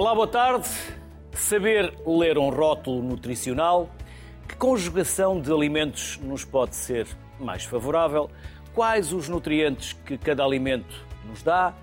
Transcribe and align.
Olá, 0.00 0.14
boa 0.14 0.26
tarde. 0.26 0.66
Saber 1.34 1.92
ler 2.06 2.38
um 2.38 2.48
rótulo 2.48 3.02
nutricional, 3.02 3.90
que 4.48 4.56
conjugação 4.56 5.38
de 5.38 5.52
alimentos 5.52 6.18
nos 6.22 6.42
pode 6.42 6.74
ser 6.74 7.06
mais 7.38 7.64
favorável, 7.64 8.30
quais 8.72 9.12
os 9.12 9.28
nutrientes 9.28 9.92
que 9.92 10.16
cada 10.16 10.42
alimento 10.42 11.06
nos 11.26 11.42
dá, 11.42 11.74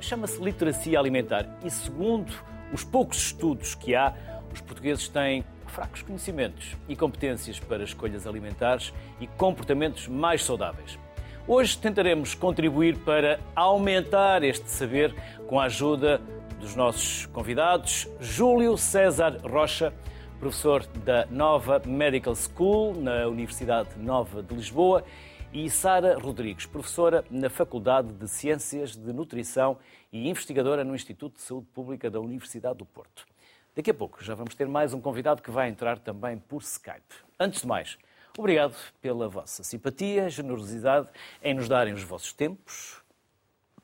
chama-se 0.00 0.42
literacia 0.42 0.98
alimentar. 0.98 1.56
E 1.64 1.70
segundo 1.70 2.32
os 2.72 2.82
poucos 2.82 3.18
estudos 3.18 3.76
que 3.76 3.94
há, 3.94 4.12
os 4.52 4.60
portugueses 4.60 5.06
têm 5.06 5.44
fracos 5.68 6.02
conhecimentos 6.02 6.76
e 6.88 6.96
competências 6.96 7.60
para 7.60 7.84
escolhas 7.84 8.26
alimentares 8.26 8.92
e 9.20 9.28
comportamentos 9.28 10.08
mais 10.08 10.42
saudáveis. 10.42 10.98
Hoje 11.46 11.78
tentaremos 11.78 12.34
contribuir 12.34 12.96
para 12.98 13.38
aumentar 13.54 14.42
este 14.42 14.68
saber 14.68 15.14
com 15.46 15.60
a 15.60 15.66
ajuda 15.66 16.20
dos 16.62 16.76
nossos 16.76 17.26
convidados, 17.26 18.08
Júlio 18.20 18.78
César 18.78 19.36
Rocha, 19.42 19.92
professor 20.38 20.86
da 21.04 21.26
Nova 21.26 21.82
Medical 21.84 22.36
School 22.36 22.94
na 22.94 23.26
Universidade 23.26 23.98
Nova 23.98 24.44
de 24.44 24.54
Lisboa, 24.54 25.04
e 25.52 25.68
Sara 25.68 26.16
Rodrigues, 26.16 26.64
professora 26.64 27.24
na 27.28 27.50
Faculdade 27.50 28.12
de 28.12 28.28
Ciências 28.28 28.96
de 28.96 29.12
Nutrição 29.12 29.76
e 30.12 30.28
investigadora 30.28 30.84
no 30.84 30.94
Instituto 30.94 31.34
de 31.34 31.42
Saúde 31.42 31.66
Pública 31.74 32.08
da 32.08 32.20
Universidade 32.20 32.78
do 32.78 32.86
Porto. 32.86 33.26
Daqui 33.74 33.90
a 33.90 33.94
pouco 33.94 34.22
já 34.22 34.36
vamos 34.36 34.54
ter 34.54 34.68
mais 34.68 34.94
um 34.94 35.00
convidado 35.00 35.42
que 35.42 35.50
vai 35.50 35.68
entrar 35.68 35.98
também 35.98 36.38
por 36.38 36.62
Skype. 36.62 37.16
Antes 37.40 37.62
de 37.62 37.66
mais, 37.66 37.98
obrigado 38.38 38.76
pela 39.00 39.28
vossa 39.28 39.64
simpatia, 39.64 40.30
generosidade 40.30 41.08
em 41.42 41.54
nos 41.54 41.68
darem 41.68 41.92
os 41.92 42.04
vossos 42.04 42.32
tempos 42.32 43.02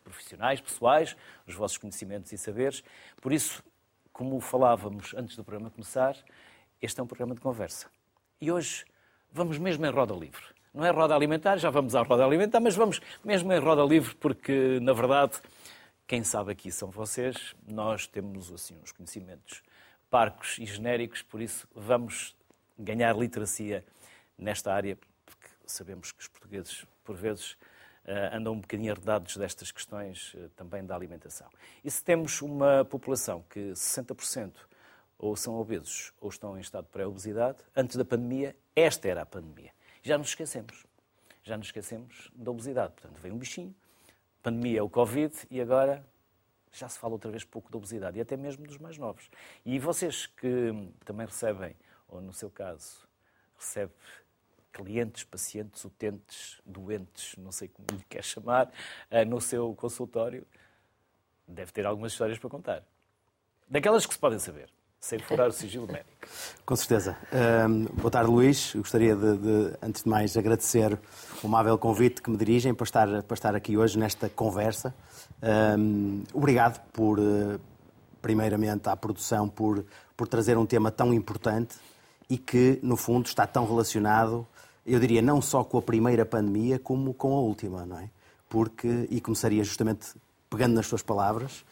profissionais, 0.09 0.61
pessoais, 0.61 1.17
os 1.49 1.55
vossos 1.55 1.79
conhecimentos 1.79 2.33
e 2.33 2.39
saberes. 2.39 2.83
Por 3.21 3.33
isso, 3.33 3.63
como 4.13 4.41
falávamos 4.41 5.15
antes 5.17 5.37
do 5.37 5.45
programa 5.45 5.71
começar, 5.71 6.17
este 6.81 7.01
é 7.01 7.03
um 7.03 7.07
programa 7.07 7.35
de 7.35 7.41
conversa. 7.41 7.89
E 8.41 8.53
hoje 8.53 8.85
vamos 9.33 9.59
mesmo 9.59 9.85
em 9.85 9.91
roda 9.91 10.15
livre. 10.15 10.43
Não 10.73 10.85
é 10.85 10.91
roda 10.91 11.15
alimentar, 11.15 11.57
já 11.57 11.71
vamos 11.71 11.95
à 11.95 12.03
roda 12.03 12.25
alimentar, 12.25 12.61
mas 12.61 12.77
vamos 12.77 13.01
mesmo 13.25 13.53
em 13.53 13.59
roda 13.59 13.83
livre 13.83 14.15
porque, 14.17 14.79
na 14.81 14.93
verdade, 14.93 15.41
quem 16.07 16.23
sabe 16.23 16.53
aqui 16.53 16.71
são 16.71 16.91
vocês. 16.91 17.55
Nós 17.67 18.07
temos 18.07 18.53
assim 18.53 18.77
uns 18.83 18.93
conhecimentos 18.93 19.63
parcos 20.11 20.59
e 20.59 20.67
genéricos, 20.67 21.23
por 21.23 21.41
isso 21.41 21.69
vamos 21.75 22.37
ganhar 22.79 23.17
literacia 23.17 23.85
nesta 24.39 24.73
área, 24.73 24.97
porque 25.27 25.49
sabemos 25.67 26.13
que 26.13 26.21
os 26.21 26.29
portugueses, 26.29 26.87
por 27.05 27.17
vezes, 27.17 27.57
andam 28.33 28.55
um 28.55 28.61
bocadinho 28.61 28.91
herdados 28.91 29.37
destas 29.37 29.71
questões 29.71 30.35
eh, 30.37 30.49
também 30.57 30.85
da 30.85 30.95
alimentação. 30.95 31.49
E 31.85 31.91
se 31.91 32.03
temos 32.03 32.41
uma 32.41 32.85
população 32.85 33.45
que 33.51 33.73
60% 33.73 34.53
ou 35.19 35.37
são 35.37 35.57
obesos 35.57 36.13
ou 36.21 36.29
estão 36.29 36.57
em 36.57 36.61
estado 36.61 36.85
de 36.85 36.91
pré-obesidade, 36.91 37.59
antes 37.77 37.97
da 37.97 38.05
pandemia, 38.05 38.57
esta 38.75 39.09
era 39.09 39.23
a 39.23 39.27
pandemia. 39.27 39.73
Já 40.03 40.17
nos 40.17 40.29
esquecemos. 40.29 40.87
Já 41.43 41.57
nos 41.57 41.67
esquecemos 41.67 42.31
da 42.35 42.51
obesidade. 42.51 42.93
Portanto, 42.95 43.19
veio 43.21 43.35
um 43.35 43.39
bichinho, 43.39 43.75
pandemia 44.43 44.81
é 44.81 44.83
o 44.83 44.89
Covid 44.89 45.35
e 45.51 45.61
agora 45.61 46.05
já 46.73 46.89
se 46.89 46.99
fala 46.99 47.15
outra 47.15 47.31
vez 47.31 47.45
pouco 47.45 47.71
da 47.71 47.79
obesidade 47.79 48.19
e 48.19 48.21
até 48.21 48.37
mesmo 48.37 48.67
dos 48.67 48.79
mais 48.79 48.97
novos. 48.97 49.31
E 49.65 49.79
vocês 49.79 50.27
que 50.27 50.73
também 51.05 51.27
recebem, 51.27 51.75
ou 52.09 52.21
no 52.21 52.33
seu 52.33 52.51
caso, 52.51 53.07
recebe 53.59 53.93
clientes, 54.73 55.25
pacientes, 55.25 55.85
utentes, 55.85 56.61
doentes, 56.65 57.35
não 57.37 57.53
sei 57.53 57.69
como 57.69 57.87
lhe 57.93 58.05
quer 58.09 58.23
chamar, 58.23 58.71
eh, 59.11 59.25
no 59.25 59.41
seu 59.41 59.75
consultório, 59.75 60.47
deve 61.47 61.73
ter 61.73 61.87
algumas 61.87 62.13
histórias 62.13 62.39
para 62.39 62.51
contar. 62.51 62.83
Daquelas 63.69 64.07
que 64.07 64.15
se 64.15 64.21
podem 64.21 64.39
saber 64.39 64.71
sem 65.01 65.19
furar 65.19 65.49
o 65.49 65.53
sigilo 65.53 65.87
médico. 65.91 66.11
Com 66.65 66.77
certeza. 66.77 67.17
Um, 67.69 67.85
boa 67.85 68.11
tarde, 68.11 68.31
Luís. 68.31 68.75
Eu 68.75 68.81
gostaria 68.81 69.15
de, 69.15 69.37
de, 69.37 69.77
antes 69.83 70.03
de 70.03 70.09
mais, 70.09 70.37
agradecer 70.37 70.99
o 71.43 71.47
amável 71.47 71.79
convite 71.79 72.21
que 72.21 72.31
me 72.31 72.37
dirigem 72.37 72.75
para 72.75 72.85
estar, 72.85 73.23
para 73.23 73.35
estar 73.35 73.55
aqui 73.55 73.77
hoje 73.77 73.99
nesta 73.99 74.29
conversa. 74.29 74.95
Um, 75.79 76.25
obrigado 76.33 76.81
por, 76.93 77.19
eh, 77.19 77.59
primeiramente, 78.21 78.89
à 78.89 78.97
produção 78.97 79.49
por, 79.49 79.85
por 80.17 80.27
trazer 80.27 80.59
um 80.59 80.67
tema 80.67 80.91
tão 80.91 81.15
importante 81.15 81.77
e 82.29 82.37
que, 82.37 82.79
no 82.83 82.97
fundo, 82.97 83.27
está 83.27 83.47
tão 83.47 83.67
relacionado, 83.67 84.47
eu 84.89 84.99
diria, 84.99 85.23
não 85.23 85.41
só 85.43 85.63
com 85.63 85.79
a 85.79 85.83
primeira 85.83 86.25
pandemia, 86.25 86.79
como 86.79 87.13
com 87.13 87.35
a 87.37 87.41
última, 87.41 87.85
não 87.85 87.99
é? 87.99 88.11
Porque, 88.49 89.07
e 89.11 89.21
começaria 89.21 89.63
justamente 89.63 90.15
pegando 90.49 90.75
nas 90.75 90.87
suas 90.87 91.03
palavras, 91.03 91.65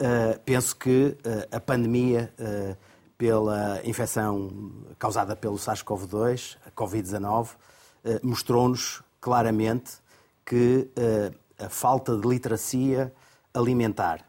uh, 0.00 0.38
penso 0.44 0.76
que 0.76 1.16
uh, 1.24 1.56
a 1.56 1.60
pandemia 1.60 2.32
uh, 2.38 2.76
pela 3.16 3.80
infecção 3.84 4.50
causada 4.98 5.36
pelo 5.36 5.56
SARS-CoV-2, 5.56 6.56
a 6.66 6.70
Covid-19, 6.72 7.50
mostrou-nos 8.22 9.02
claramente 9.18 9.92
que 10.44 10.90
a 11.58 11.70
falta 11.70 12.18
de 12.18 12.28
literacia 12.28 13.14
alimentar, 13.54 14.28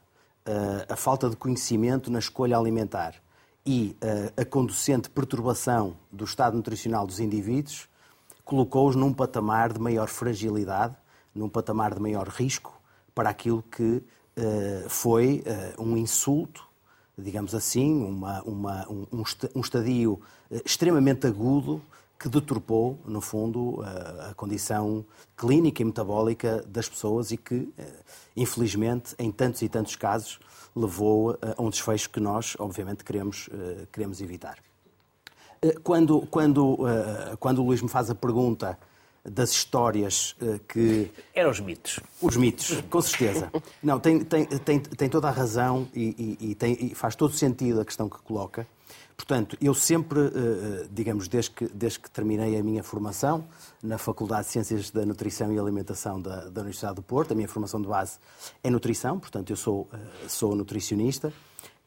a 0.87 0.95
falta 0.95 1.29
de 1.29 1.35
conhecimento 1.35 2.09
na 2.09 2.19
escolha 2.19 2.55
alimentar 2.57 3.15
e 3.65 3.97
a 4.37 4.45
conducente 4.45 5.09
perturbação 5.09 5.97
do 6.09 6.23
estado 6.23 6.55
nutricional 6.55 7.05
dos 7.05 7.19
indivíduos 7.19 7.89
colocou-os 8.45 8.95
num 8.95 9.11
patamar 9.11 9.73
de 9.73 9.79
maior 9.79 10.07
fragilidade, 10.07 10.95
num 11.33 11.49
patamar 11.49 11.95
de 11.95 11.99
maior 11.99 12.27
risco 12.29 12.79
para 13.13 13.29
aquilo 13.29 13.63
que 13.63 13.83
uh, 13.83 14.89
foi 14.89 15.43
uh, 15.77 15.81
um 15.81 15.97
insulto, 15.97 16.63
digamos 17.17 17.55
assim, 17.55 18.05
uma, 18.05 18.41
uma, 18.43 18.87
um, 18.89 19.07
um 19.55 19.61
estadio 19.61 20.13
uh, 20.13 20.61
extremamente 20.63 21.25
agudo 21.25 21.81
que 22.17 22.29
deturpou, 22.29 22.97
no 23.05 23.19
fundo, 23.19 23.83
a 24.29 24.33
condição 24.35 25.05
clínica 25.35 25.81
e 25.81 25.85
metabólica 25.85 26.63
das 26.65 26.87
pessoas 26.87 27.29
e 27.31 27.35
que, 27.35 27.69
infelizmente, 28.37 29.13
em 29.19 29.29
tantos 29.33 29.61
e 29.61 29.67
tantos 29.67 29.97
casos, 29.97 30.39
levou 30.73 31.37
a 31.41 31.61
um 31.61 31.69
desfecho 31.69 32.09
que 32.09 32.21
nós, 32.21 32.55
obviamente, 32.57 33.03
queremos, 33.03 33.49
queremos 33.91 34.21
evitar. 34.21 34.64
Quando, 35.83 36.21
quando, 36.27 36.79
quando 37.39 37.61
o 37.61 37.65
Luís 37.65 37.81
me 37.81 37.89
faz 37.89 38.09
a 38.09 38.15
pergunta 38.15 38.77
das 39.25 39.51
histórias 39.51 40.35
eh, 40.41 40.59
que. 40.67 41.11
Eram 41.33 41.49
os 41.49 41.59
mitos. 41.59 41.99
Os 42.21 42.37
mitos, 42.37 42.81
com 42.89 43.01
certeza. 43.01 43.51
Não, 43.81 43.99
tem, 43.99 44.23
tem, 44.23 44.45
tem, 44.45 44.79
tem 44.79 45.09
toda 45.09 45.27
a 45.27 45.31
razão 45.31 45.87
e, 45.93 46.37
e, 46.39 46.51
e, 46.51 46.55
tem, 46.55 46.77
e 46.79 46.95
faz 46.95 47.15
todo 47.15 47.33
sentido 47.33 47.81
a 47.81 47.85
questão 47.85 48.07
que 48.07 48.19
coloca. 48.19 48.67
Portanto, 49.17 49.57
eu 49.61 49.73
sempre, 49.73 50.19
eh, 50.19 50.31
eh, 50.35 50.87
digamos, 50.91 51.27
desde 51.27 51.51
que, 51.51 51.67
desde 51.69 51.99
que 51.99 52.11
terminei 52.11 52.57
a 52.57 52.63
minha 52.63 52.83
formação 52.83 53.45
na 53.81 53.97
Faculdade 53.97 54.45
de 54.47 54.51
Ciências 54.51 54.91
da 54.91 55.05
Nutrição 55.05 55.51
e 55.51 55.57
Alimentação 55.57 56.21
da, 56.21 56.49
da 56.49 56.61
Universidade 56.61 56.95
do 56.95 57.01
Porto, 57.01 57.31
a 57.31 57.35
minha 57.35 57.47
formação 57.47 57.81
de 57.81 57.87
base 57.87 58.19
é 58.63 58.69
nutrição, 58.69 59.17
portanto, 59.17 59.49
eu 59.49 59.55
sou, 59.55 59.87
sou 60.27 60.53
nutricionista. 60.53 61.33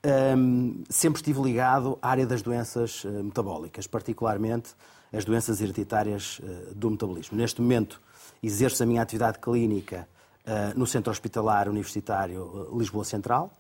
Um, 0.05 0.85
sempre 0.89 1.19
estive 1.19 1.43
ligado 1.43 1.99
à 2.01 2.11
área 2.11 2.27
das 2.27 2.41
doenças 2.41 3.05
metabólicas, 3.05 3.87
particularmente 3.87 4.75
as 5.13 5.25
doenças 5.25 5.61
hereditárias 5.61 6.41
eh, 6.43 6.73
do 6.75 6.91
metabolismo. 6.91 7.37
Neste 7.37 7.61
momento, 7.61 8.01
exerço 8.43 8.83
a 8.83 8.87
minha 8.87 9.03
atividade 9.03 9.39
clínica 9.39 10.09
eh, 10.45 10.73
no 10.77 10.87
Centro 10.87 11.11
Hospitalar 11.11 11.69
Universitário 11.69 12.69
Lisboa 12.77 13.05
Central, 13.05 13.53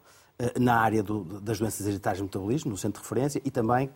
na 0.60 0.76
área 0.76 1.02
do, 1.02 1.24
das 1.40 1.58
doenças 1.58 1.84
hereditárias 1.84 2.20
do 2.20 2.24
metabolismo, 2.24 2.70
no 2.70 2.76
centro 2.76 3.02
de 3.02 3.08
referência, 3.08 3.42
e 3.44 3.50
também 3.50 3.90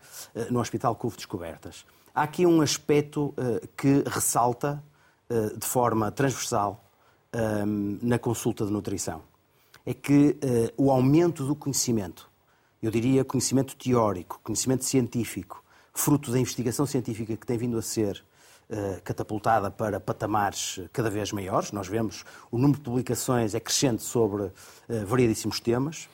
no 0.51 0.59
Hospital 0.59 0.97
Cuvo 0.97 1.15
Descobertas. 1.15 1.87
Há 2.13 2.25
aqui 2.25 2.45
um 2.45 2.61
aspecto 2.61 3.33
que 3.77 4.03
ressalta 4.05 4.83
de 5.57 5.65
forma 5.65 6.11
transversal 6.11 6.85
na 8.03 8.19
consulta 8.19 8.67
de 8.67 8.73
nutrição. 8.73 9.23
É 9.87 9.95
que 9.95 10.37
o 10.77 10.91
aumento 10.91 11.47
do 11.47 11.55
conhecimento, 11.55 12.29
eu 12.83 12.91
diria 12.91 13.25
conhecimento 13.25 13.77
teórico, 13.77 14.41
conhecimento 14.43 14.85
científico, 14.85 15.63
fruto 15.95 16.33
da 16.33 16.39
investigação 16.39 16.85
científica 16.85 17.37
que 17.37 17.47
tem 17.47 17.57
vindo 17.57 17.79
a 17.79 17.83
ser 17.83 18.25
uh, 18.69 19.01
catapultada 19.03 19.71
para 19.71 20.01
patamares 20.01 20.81
cada 20.93 21.09
vez 21.09 21.31
maiores. 21.31 21.71
Nós 21.71 21.87
vemos 21.87 22.25
o 22.51 22.59
número 22.59 22.79
de 22.79 22.85
publicações 22.85 23.55
é 23.55 23.61
crescente 23.61 24.03
sobre 24.03 24.43
uh, 24.43 24.53
variedíssimos 25.07 25.61
temas. 25.61 26.09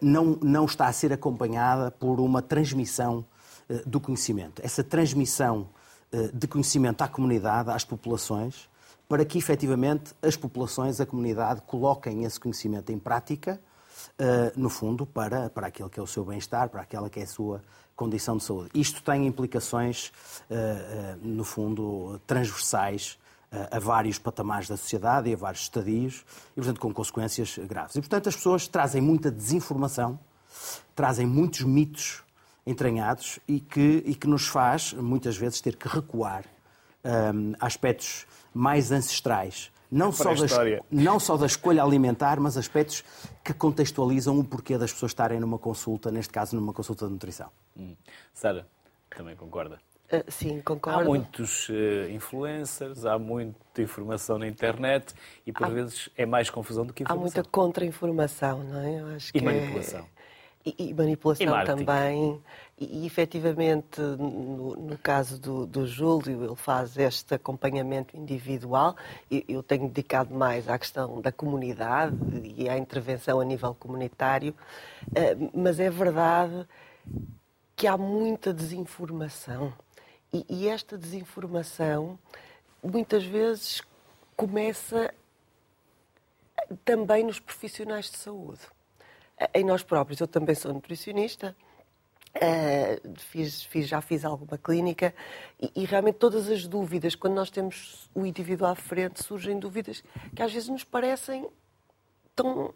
Não, 0.00 0.36
não 0.42 0.64
está 0.64 0.88
a 0.88 0.92
ser 0.92 1.12
acompanhada 1.12 1.90
por 1.90 2.18
uma 2.18 2.42
transmissão 2.42 3.24
do 3.86 4.00
conhecimento. 4.00 4.60
Essa 4.64 4.82
transmissão 4.82 5.68
de 6.32 6.48
conhecimento 6.48 7.02
à 7.02 7.08
comunidade, 7.08 7.70
às 7.70 7.84
populações, 7.84 8.68
para 9.08 9.24
que 9.24 9.38
efetivamente 9.38 10.12
as 10.22 10.34
populações, 10.34 11.00
a 11.00 11.06
comunidade, 11.06 11.60
coloquem 11.66 12.24
esse 12.24 12.40
conhecimento 12.40 12.90
em 12.90 12.98
prática, 12.98 13.60
no 14.56 14.68
fundo, 14.68 15.06
para, 15.06 15.50
para 15.50 15.68
aquele 15.68 15.88
que 15.88 15.98
é 15.98 16.02
o 16.02 16.06
seu 16.06 16.24
bem-estar, 16.24 16.68
para 16.68 16.82
aquela 16.82 17.10
que 17.10 17.20
é 17.20 17.22
a 17.22 17.26
sua 17.26 17.62
condição 17.96 18.36
de 18.36 18.44
saúde. 18.44 18.70
Isto 18.74 19.02
tem 19.02 19.26
implicações, 19.26 20.12
eh, 20.50 20.54
eh, 20.54 21.16
no 21.22 21.44
fundo, 21.44 22.20
transversais 22.26 23.18
eh, 23.52 23.68
a 23.70 23.78
vários 23.78 24.18
patamares 24.18 24.68
da 24.68 24.76
sociedade 24.76 25.30
e 25.30 25.34
a 25.34 25.36
vários 25.36 25.62
estadios, 25.62 26.24
e, 26.52 26.54
portanto, 26.56 26.80
com 26.80 26.92
consequências 26.92 27.56
graves. 27.58 27.94
E, 27.94 28.00
portanto, 28.00 28.28
as 28.28 28.34
pessoas 28.34 28.66
trazem 28.66 29.00
muita 29.00 29.30
desinformação 29.30 30.18
trazem 30.94 31.26
muitos 31.26 31.62
mitos 31.62 32.22
entranhados 32.66 33.38
e 33.46 33.60
que, 33.60 34.02
e 34.06 34.14
que 34.14 34.26
nos 34.26 34.46
faz, 34.46 34.92
muitas 34.92 35.36
vezes, 35.36 35.60
ter 35.60 35.76
que 35.76 35.88
recuar 35.88 36.44
um, 37.04 37.52
aspectos 37.60 38.26
mais 38.52 38.90
ancestrais. 38.90 39.70
Não 39.90 40.10
só, 40.10 40.34
da, 40.34 40.46
não 40.90 41.20
só 41.20 41.36
da 41.36 41.46
escolha 41.46 41.82
alimentar, 41.82 42.40
mas 42.40 42.56
aspectos 42.56 43.04
que 43.44 43.52
contextualizam 43.52 44.38
o 44.38 44.44
porquê 44.44 44.76
das 44.76 44.92
pessoas 44.92 45.10
estarem 45.10 45.38
numa 45.38 45.58
consulta, 45.58 46.10
neste 46.10 46.32
caso 46.32 46.56
numa 46.56 46.72
consulta 46.72 47.06
de 47.06 47.12
nutrição. 47.12 47.48
Hum. 47.76 47.94
Sara, 48.32 48.66
também 49.16 49.36
concorda? 49.36 49.78
Uh, 50.12 50.30
sim, 50.30 50.60
concordo. 50.60 51.00
Há 51.00 51.04
muitos 51.04 51.68
uh, 51.68 52.10
influencers, 52.10 53.04
há 53.06 53.18
muita 53.18 53.80
informação 53.80 54.38
na 54.38 54.46
internet 54.46 55.14
e 55.46 55.52
por 55.52 55.66
há, 55.66 55.68
vezes 55.70 56.10
é 56.16 56.26
mais 56.26 56.50
confusão 56.50 56.84
do 56.84 56.92
que 56.92 57.02
informação. 57.02 57.22
Há 57.22 57.34
muita 57.34 57.50
contra-informação, 57.50 58.62
não 58.64 58.80
é? 58.80 59.00
Eu 59.00 59.06
acho 59.08 59.30
e 59.30 59.32
que 59.32 59.38
é 59.38 59.42
manipulação. 59.42 60.06
E, 60.66 60.74
e 60.78 60.94
manipulação 60.94 61.60
e 61.60 61.64
também. 61.64 62.42
E, 62.78 63.02
e 63.02 63.06
efetivamente, 63.06 64.00
no, 64.00 64.74
no 64.74 64.98
caso 64.98 65.38
do, 65.38 65.66
do, 65.66 65.86
Júlio, 65.86 66.42
ele 66.42 66.56
faz 66.56 66.96
este 66.96 67.34
acompanhamento 67.34 68.16
individual. 68.16 68.96
Eu 69.30 69.62
tenho 69.62 69.88
dedicado 69.88 70.34
mais 70.34 70.68
à 70.68 70.78
questão 70.78 71.20
da 71.20 71.30
comunidade 71.30 72.16
e 72.56 72.68
à 72.68 72.78
intervenção 72.78 73.40
a 73.40 73.44
nível 73.44 73.74
comunitário. 73.74 74.54
Eh, 75.14 75.36
mas 75.52 75.78
é 75.78 75.90
verdade 75.90 76.66
que 77.76 77.86
há 77.86 77.98
muita 77.98 78.52
desinformação. 78.52 79.72
E, 80.32 80.46
e 80.48 80.68
esta 80.68 80.96
desinformação, 80.96 82.18
muitas 82.82 83.24
vezes, 83.24 83.82
começa 84.34 85.12
também 86.84 87.22
nos 87.22 87.38
profissionais 87.38 88.10
de 88.10 88.16
saúde 88.16 88.73
em 89.54 89.64
nós 89.64 89.82
próprios. 89.82 90.20
Eu 90.20 90.28
também 90.28 90.54
sou 90.54 90.72
nutricionista, 90.72 91.54
uh, 92.36 93.14
fiz, 93.18 93.62
fiz, 93.62 93.88
já 93.88 94.00
fiz 94.00 94.24
alguma 94.24 94.58
clínica 94.58 95.14
e, 95.60 95.70
e, 95.74 95.84
realmente 95.84 96.16
todas 96.16 96.48
as 96.48 96.66
dúvidas, 96.66 97.14
quando 97.14 97.34
nós 97.34 97.50
temos 97.50 98.08
o 98.14 98.24
indivíduo 98.24 98.66
à 98.66 98.74
frente, 98.74 99.22
surgem 99.22 99.58
dúvidas 99.58 100.02
que 100.34 100.42
às 100.42 100.52
vezes 100.52 100.68
nos 100.68 100.84
parecem 100.84 101.48
tão, 102.34 102.72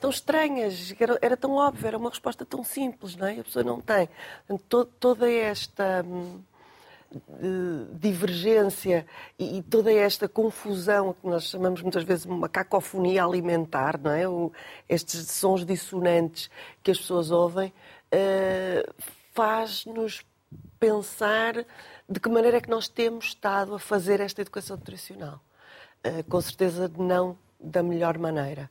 tão 0.00 0.10
estranhas, 0.10 0.94
era, 0.98 1.18
era, 1.20 1.36
tão 1.36 1.52
óbvio, 1.52 1.86
era 1.86 1.98
uma 1.98 2.10
resposta 2.10 2.44
tão 2.44 2.64
simples, 2.64 3.16
não 3.16 3.26
é? 3.26 3.38
A 3.38 3.44
pessoa 3.44 3.64
não 3.64 3.80
tem. 3.80 4.08
Portanto, 4.46 4.92
toda 4.98 5.30
esta. 5.30 6.04
Hum, 6.06 6.40
divergência 7.94 9.06
e, 9.38 9.58
e, 9.58 9.62
toda 9.62 9.92
esta 9.92 10.28
confusão 10.28 11.12
que 11.12 11.26
nós 11.26 11.44
chamamos 11.44 11.82
muitas 11.82 12.04
vezes 12.04 12.24
uma 12.24 12.48
cacofonia 12.48 13.24
alimentar, 13.24 13.98
não 13.98 14.10
é? 14.10 14.28
O, 14.28 14.52
estes 14.88 15.30
sons 15.30 15.64
dissonantes 15.64 16.50
que 16.82 16.90
as 16.90 16.98
pessoas 16.98 17.30
ouvem, 17.30 17.72
uh, 18.12 18.94
faz-nos 19.34 20.24
pensar 20.78 21.64
de 22.08 22.20
que 22.20 22.28
maneira 22.28 22.56
é 22.58 22.60
que 22.60 22.70
nós 22.70 22.88
temos 22.88 23.26
estado 23.26 23.74
a 23.74 23.78
fazer 23.78 24.20
esta 24.20 24.40
educação 24.40 24.76
nutricional. 24.76 25.40
Uh, 26.06 26.24
com 26.28 26.40
certeza 26.40 26.90
não 26.98 27.36
da 27.60 27.82
melhor 27.82 28.18
maneira. 28.18 28.70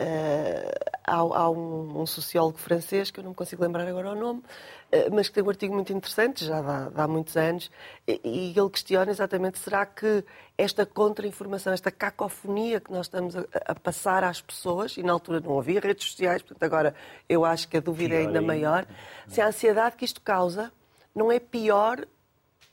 Uh, 0.00 0.72
há, 1.04 1.16
há 1.16 1.50
um, 1.50 2.00
um, 2.00 2.06
sociólogo 2.06 2.56
francês, 2.56 3.10
que 3.10 3.20
eu 3.20 3.24
não 3.24 3.32
me 3.32 3.36
consigo 3.36 3.62
lembrar 3.62 3.86
agora 3.86 4.12
o 4.12 4.14
nome, 4.14 4.40
uh, 4.40 5.12
mas 5.14 5.28
que 5.28 5.34
tem 5.34 5.44
um 5.44 5.50
artigo 5.50 5.74
muito 5.74 5.92
interessante, 5.92 6.46
já 6.46 6.62
dá, 6.62 6.90
há 6.94 7.06
muitos 7.06 7.36
anos, 7.36 7.70
e, 8.08 8.18
e, 8.24 8.58
ele 8.58 8.70
questiona 8.70 9.10
exatamente: 9.10 9.58
será 9.58 9.84
que 9.84 10.24
esta 10.56 10.86
contra-informação, 10.86 11.74
esta 11.74 11.90
cacofonia 11.90 12.80
que 12.80 12.90
nós 12.90 13.04
estamos 13.04 13.36
a, 13.36 13.44
a, 13.66 13.74
passar 13.74 14.24
às 14.24 14.40
pessoas, 14.40 14.96
e 14.96 15.02
na 15.02 15.12
altura 15.12 15.40
não 15.40 15.58
havia 15.58 15.78
redes 15.78 16.10
sociais, 16.10 16.40
portanto 16.40 16.62
agora 16.62 16.94
eu 17.28 17.44
acho 17.44 17.68
que 17.68 17.76
a 17.76 17.80
dúvida 17.80 18.14
é 18.14 18.18
ainda 18.20 18.40
maior, 18.40 18.86
se 19.28 19.42
a 19.42 19.48
ansiedade 19.48 19.96
que 19.96 20.06
isto 20.06 20.22
causa 20.22 20.72
não 21.14 21.30
é 21.30 21.38
pior 21.38 22.06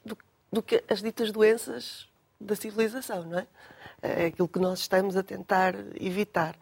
do, 0.06 0.18
do 0.52 0.64
que 0.64 0.82
as 0.90 1.02
ditas 1.02 1.34
doenças 1.34 2.08
da 2.40 2.56
civilização, 2.56 3.24
não 3.24 3.40
é? 3.40 3.48
É 4.02 4.26
aquilo 4.28 4.48
que 4.48 4.60
nós 4.60 4.80
estamos 4.80 5.18
a 5.18 5.24
tentar 5.24 5.76
evitar. 6.00 6.56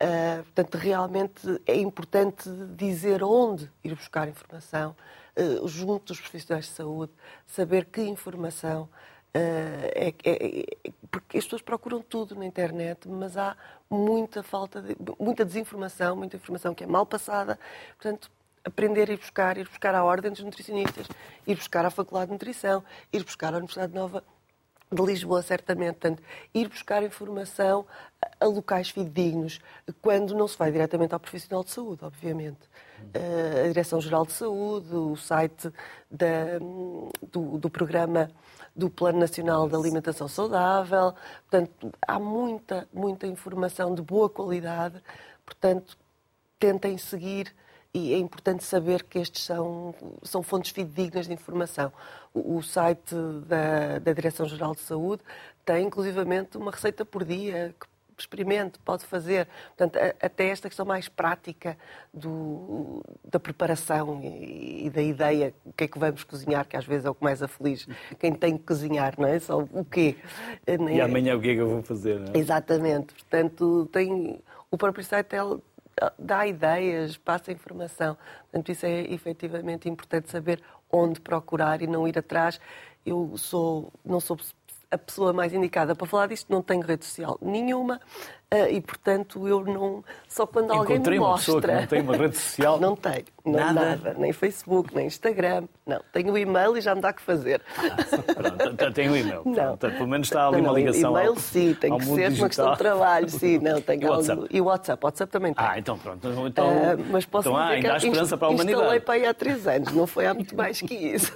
Uh, 0.00 0.44
portanto, 0.44 0.76
realmente 0.76 1.60
é 1.66 1.74
importante 1.74 2.48
dizer 2.76 3.20
onde 3.20 3.68
ir 3.82 3.96
buscar 3.96 4.28
informação, 4.28 4.94
uh, 5.36 5.66
junto 5.66 6.06
dos 6.06 6.20
profissionais 6.20 6.66
de 6.66 6.70
saúde, 6.70 7.12
saber 7.46 7.84
que 7.86 8.00
informação. 8.02 8.88
Uh, 9.34 9.90
é, 9.94 10.14
é, 10.24 10.60
é, 10.84 10.92
porque 11.10 11.38
as 11.38 11.44
pessoas 11.44 11.62
procuram 11.62 12.00
tudo 12.00 12.36
na 12.36 12.46
internet, 12.46 13.08
mas 13.08 13.36
há 13.36 13.56
muita 13.90 14.42
falta 14.42 14.80
de, 14.80 14.96
muita 15.18 15.44
desinformação, 15.44 16.14
muita 16.14 16.36
informação 16.36 16.74
que 16.74 16.84
é 16.84 16.86
mal 16.86 17.04
passada. 17.04 17.58
Portanto, 18.00 18.30
aprender 18.64 19.10
a 19.10 19.12
ir 19.12 19.18
buscar, 19.18 19.58
ir 19.58 19.68
buscar 19.68 19.96
a 19.96 20.04
ordem 20.04 20.30
dos 20.30 20.44
nutricionistas, 20.44 21.08
ir 21.44 21.56
buscar 21.56 21.84
a 21.84 21.90
Faculdade 21.90 22.26
de 22.26 22.32
Nutrição, 22.34 22.84
ir 23.12 23.24
buscar 23.24 23.52
a 23.52 23.56
Universidade 23.56 23.92
Nova 23.92 24.22
de 24.90 25.02
Lisboa, 25.02 25.42
certamente. 25.42 25.94
Portanto, 25.94 26.22
ir 26.54 26.68
buscar 26.68 27.02
informação 27.02 27.86
a 28.40 28.46
locais 28.46 28.90
fidedignos, 28.90 29.60
quando 30.00 30.34
não 30.34 30.48
se 30.48 30.56
vai 30.56 30.70
diretamente 30.72 31.14
ao 31.14 31.20
profissional 31.20 31.62
de 31.62 31.70
saúde, 31.70 32.04
obviamente. 32.04 32.68
Uh, 33.14 33.64
a 33.64 33.68
Direção-Geral 33.68 34.26
de 34.26 34.32
Saúde, 34.32 34.94
o 34.94 35.16
site 35.16 35.70
da, 36.10 36.58
do, 37.30 37.58
do, 37.58 37.70
programa 37.70 38.28
do 38.74 38.90
Plano 38.90 39.20
Nacional 39.20 39.68
de 39.68 39.74
Alimentação 39.76 40.26
Saudável. 40.26 41.14
Portanto, 41.48 41.92
há 42.06 42.18
muita, 42.18 42.88
muita 42.92 43.26
informação 43.26 43.94
de 43.94 44.02
boa 44.02 44.28
qualidade. 44.28 45.00
Portanto, 45.44 45.96
tentem 46.58 46.98
seguir 46.98 47.54
e 48.06 48.14
é 48.14 48.18
importante 48.18 48.64
saber 48.64 49.02
que 49.02 49.18
estes 49.18 49.44
são, 49.44 49.94
são 50.22 50.42
fontes 50.42 50.70
fidedignas 50.70 51.26
de 51.26 51.32
informação. 51.32 51.92
O, 52.32 52.56
o 52.56 52.62
site 52.62 53.14
da, 53.46 53.98
da 53.98 54.12
Direção-Geral 54.12 54.74
de 54.74 54.80
Saúde 54.80 55.22
tem, 55.64 55.86
inclusivamente, 55.86 56.56
uma 56.56 56.70
receita 56.70 57.04
por 57.04 57.24
dia 57.24 57.74
que 57.78 57.86
experimente, 58.20 58.78
pode 58.80 59.04
fazer. 59.04 59.46
Portanto, 59.76 59.98
até 60.20 60.48
esta 60.48 60.68
questão 60.68 60.84
mais 60.84 61.08
prática 61.08 61.76
do, 62.12 63.02
da 63.24 63.38
preparação 63.38 64.20
e, 64.22 64.86
e, 64.86 64.90
da 64.90 65.02
ideia, 65.02 65.54
o 65.64 65.72
que 65.72 65.84
é 65.84 65.88
que 65.88 65.98
vamos 65.98 66.24
cozinhar, 66.24 66.66
que 66.66 66.76
às 66.76 66.84
vezes 66.84 67.06
é 67.06 67.10
o 67.10 67.14
que 67.14 67.22
mais 67.22 67.42
aflige 67.42 67.86
quem 68.18 68.32
tem 68.32 68.56
que 68.56 68.64
cozinhar, 68.64 69.14
não 69.18 69.28
é? 69.28 69.38
Só 69.38 69.60
o 69.60 69.84
quê. 69.84 70.16
E 70.66 71.00
amanhã 71.00 71.36
o 71.36 71.40
que 71.40 71.50
é 71.50 71.54
que 71.54 71.60
eu 71.60 71.68
vou 71.68 71.82
fazer, 71.82 72.18
não 72.18 72.32
é? 72.34 72.38
Exatamente. 72.38 73.14
Portanto, 73.14 73.88
tem, 73.92 74.40
o 74.70 74.76
próprio 74.76 75.04
site 75.04 75.36
dá 76.18 76.46
ideias, 76.46 77.16
passa 77.16 77.52
informação. 77.52 78.16
Portanto, 78.42 78.70
isso 78.70 78.86
é 78.86 79.00
efetivamente 79.12 79.88
importante 79.88 80.30
saber 80.30 80.62
onde 80.90 81.20
procurar 81.20 81.82
e 81.82 81.86
não 81.86 82.06
ir 82.06 82.18
atrás. 82.18 82.60
Eu 83.04 83.36
sou, 83.36 83.92
não 84.04 84.20
sou 84.20 84.36
a 84.90 84.98
pessoa 84.98 85.32
mais 85.32 85.52
indicada 85.52 85.94
para 85.94 86.06
falar 86.06 86.28
disto, 86.28 86.50
não 86.50 86.62
tenho 86.62 86.82
rede 86.82 87.04
social 87.04 87.38
nenhuma 87.42 88.00
uh, 88.52 88.70
e, 88.70 88.80
portanto, 88.80 89.46
eu 89.46 89.64
não. 89.64 90.04
Só 90.28 90.46
quando 90.46 90.70
alguém 90.72 90.96
Encontrei 90.96 91.18
me 91.18 91.24
mostra. 91.24 91.52
Uma 91.52 91.60
pessoa 91.60 91.74
que 91.74 91.80
não 91.80 91.86
tem 91.86 92.00
uma 92.02 92.16
rede 92.16 92.36
social. 92.36 92.78
Não 92.88 92.94
tenho, 92.94 93.24
não, 93.44 93.52
nada. 93.52 93.72
nada. 93.72 94.14
Nem 94.18 94.32
Facebook, 94.32 94.94
nem 94.94 95.06
Instagram. 95.06 95.64
Não. 95.86 96.00
Tenho 96.12 96.32
o 96.32 96.38
e-mail 96.38 96.76
e 96.76 96.80
já 96.80 96.94
me 96.94 97.00
dá 97.00 97.12
que 97.12 97.20
fazer. 97.22 97.62
Ah, 97.76 97.96
pronto, 98.76 98.92
tenho 98.92 99.12
o 99.12 99.16
e-mail. 99.16 99.42
Não. 99.44 99.76
Pronto, 99.76 99.96
pelo 99.96 100.08
menos 100.08 100.26
está 100.28 100.46
ali 100.46 100.60
não, 100.60 100.70
uma 100.70 100.78
ligação. 100.78 101.12
E-mail, 101.12 101.30
ao, 101.30 101.36
sim, 101.36 101.74
tem 101.74 101.96
que 101.96 102.04
ser 102.04 102.30
digital. 102.30 102.38
uma 102.38 102.48
questão 102.48 102.72
de 102.72 102.78
trabalho, 102.78 103.28
sim. 103.28 103.58
Não, 103.58 103.80
tenho 103.82 104.02
e 104.02 104.06
o 104.06 104.10
WhatsApp? 104.10 104.40
Algo... 104.40 104.48
E 104.50 104.60
o 104.60 104.64
WhatsApp, 104.64 105.04
WhatsApp 105.04 105.32
também 105.32 105.54
tem. 105.54 105.66
Ah, 105.66 105.78
então 105.78 105.98
pronto. 105.98 106.28
Então, 106.46 106.68
uh, 106.68 107.06
mas 107.10 107.24
posso 107.24 107.48
então, 107.48 107.58
ah, 107.58 107.68
ainda 107.68 107.94
há 107.94 107.96
esperança 107.96 108.36
para 108.36 108.48
a 108.48 108.50
humanidade. 108.50 108.78
Instalei 108.78 109.00
para 109.00 109.14
aí 109.14 109.26
há 109.26 109.34
três 109.34 109.66
anos, 109.66 109.92
não 109.92 110.06
foi 110.06 110.26
há 110.26 110.34
muito 110.34 110.54
mais 110.56 110.80
que 110.80 110.94
isso. 110.94 111.32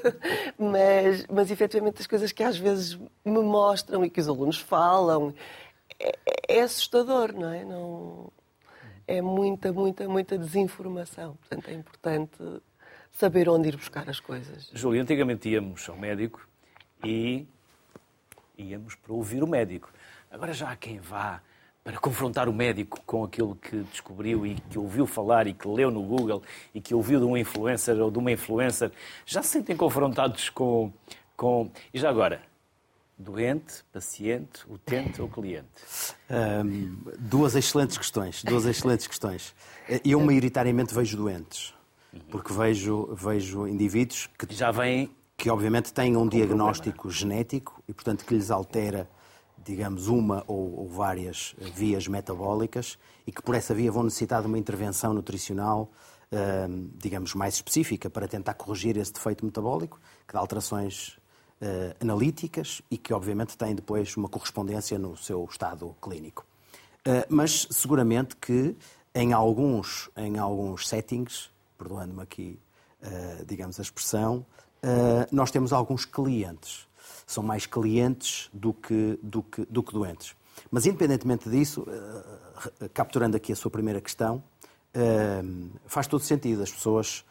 mas, 0.59 1.27
mas 1.31 1.51
efetivamente 1.51 2.01
as 2.01 2.07
coisas 2.07 2.31
que 2.31 2.43
às 2.43 2.57
vezes 2.57 2.99
me 3.25 3.41
mostram 3.41 4.05
e 4.05 4.11
que 4.11 4.21
os 4.21 4.29
alunos 4.29 4.59
falam 4.59 5.35
é, 6.03 6.59
é 6.59 6.61
assustador, 6.63 7.33
não 7.33 7.53
é? 7.53 7.65
Não, 7.65 8.33
é 9.07 9.21
muita, 9.21 9.73
muita, 9.73 10.09
muita 10.09 10.39
desinformação. 10.39 11.37
Portanto, 11.37 11.69
é 11.69 11.75
importante 11.75 12.63
saber 13.11 13.49
onde 13.49 13.69
ir 13.69 13.77
buscar 13.77 14.09
as 14.09 14.21
coisas. 14.21 14.71
Júlio, 14.73 15.03
antigamente 15.03 15.49
íamos 15.49 15.89
ao 15.89 15.97
médico 15.97 16.47
e 17.05 17.47
íamos 18.57 18.95
para 18.95 19.13
ouvir 19.13 19.43
o 19.43 19.47
médico. 19.47 19.91
Agora 20.31 20.53
já 20.53 20.71
há 20.71 20.77
quem 20.77 20.99
vá 20.99 21.43
para 21.85 21.99
confrontar 21.99 22.49
o 22.49 22.53
médico 22.53 23.01
com 23.05 23.25
aquilo 23.25 23.57
que 23.57 23.79
descobriu 23.91 24.47
e 24.47 24.55
que 24.55 24.79
ouviu 24.79 25.07
falar 25.07 25.47
e 25.47 25.53
que 25.53 25.67
leu 25.67 25.91
no 25.91 26.03
Google 26.03 26.43
e 26.73 26.81
que 26.81 26.95
ouviu 26.95 27.19
de 27.19 27.27
um 27.27 27.37
influencer 27.37 28.01
ou 28.01 28.11
de 28.11 28.19
uma 28.19 28.31
influencer. 28.31 28.93
Já 29.27 29.43
se 29.43 29.49
sentem 29.49 29.77
confrontados 29.77 30.49
com. 30.49 30.93
com... 31.37 31.71
E 31.93 31.99
já 31.99 32.09
agora, 32.09 32.41
Doente, 33.23 33.85
paciente, 33.93 34.65
utente 34.69 35.23
ou 35.23 35.29
cliente? 35.29 35.69
Um, 36.29 36.97
duas 37.19 37.55
excelentes 37.55 37.97
questões. 37.97 38.43
Duas 38.43 38.67
excelentes 38.67 39.07
questões. 39.07 39.55
Eu 40.05 40.21
maioritariamente 40.21 40.93
vejo 40.93 41.17
doentes, 41.17 41.73
porque 42.31 42.53
vejo, 42.53 43.15
vejo 43.15 43.67
indivíduos 43.69 44.29
que 44.39 44.55
já 44.55 44.71
vêm 44.71 45.11
que 45.37 45.51
obviamente 45.51 45.93
têm 45.93 46.17
um 46.17 46.29
diagnóstico 46.29 47.03
problema. 47.03 47.19
genético 47.19 47.83
e 47.89 47.93
portanto 47.93 48.25
que 48.25 48.33
lhes 48.33 48.51
altera, 48.51 49.09
digamos, 49.65 50.07
uma 50.07 50.45
ou, 50.47 50.81
ou, 50.81 50.89
várias 50.89 51.55
vias 51.75 52.07
metabólicas 52.07 52.97
e 53.27 53.33
que 53.33 53.43
por 53.43 53.55
essa 53.57 53.75
via 53.75 53.91
vão 53.91 54.05
necessitar 54.05 54.41
de 54.41 54.47
uma 54.47 54.59
intervenção 54.59 55.13
nutricional 55.13 55.91
digamos, 56.97 57.35
mais 57.35 57.55
específica 57.55 58.09
para 58.09 58.27
tentar 58.27 58.55
corrigir 58.55 58.97
esse 58.97 59.13
defeito 59.13 59.45
metabólico, 59.45 60.01
que 60.27 60.33
dá 60.33 60.41
alterações 60.41 61.19
analíticas 62.01 62.83
e 62.91 62.99
que, 62.99 63.13
obviamente, 63.13 63.57
tem 63.57 63.75
depois 63.75 64.17
uma 64.17 64.29
correspondência 64.29 64.99
no 64.99 65.17
seu 65.17 65.45
estado 65.45 65.95
clínico. 66.03 66.45
Mas, 67.29 67.67
seguramente 67.71 68.37
que 68.37 68.77
em 69.15 69.33
alguns, 69.33 70.11
em 70.17 70.39
alguns 70.39 70.89
settings, 70.89 71.51
perdoando-me 71.79 72.23
aqui, 72.23 72.59
digamos, 73.47 73.79
a 73.79 73.83
expressão, 73.83 74.45
nós 75.31 75.51
temos 75.51 75.73
alguns 75.73 76.05
clientes. 76.05 76.89
São 77.27 77.43
mais 77.43 77.67
clientes 77.67 78.49
do 78.53 78.73
que, 78.73 79.19
do 79.23 79.43
que, 79.43 79.65
do 79.67 79.83
que 79.83 79.93
doentes. 79.93 80.35
Mas, 80.71 80.87
independentemente 80.87 81.49
disso, 81.49 81.87
capturando 82.93 83.37
aqui 83.37 83.53
a 83.53 83.57
sua 83.57 83.71
primeira 83.71 84.01
questão, 84.01 84.43
faz 85.87 86.07
todo 86.07 86.23
sentido. 86.23 86.63
As 86.63 86.71
pessoas 86.73 87.25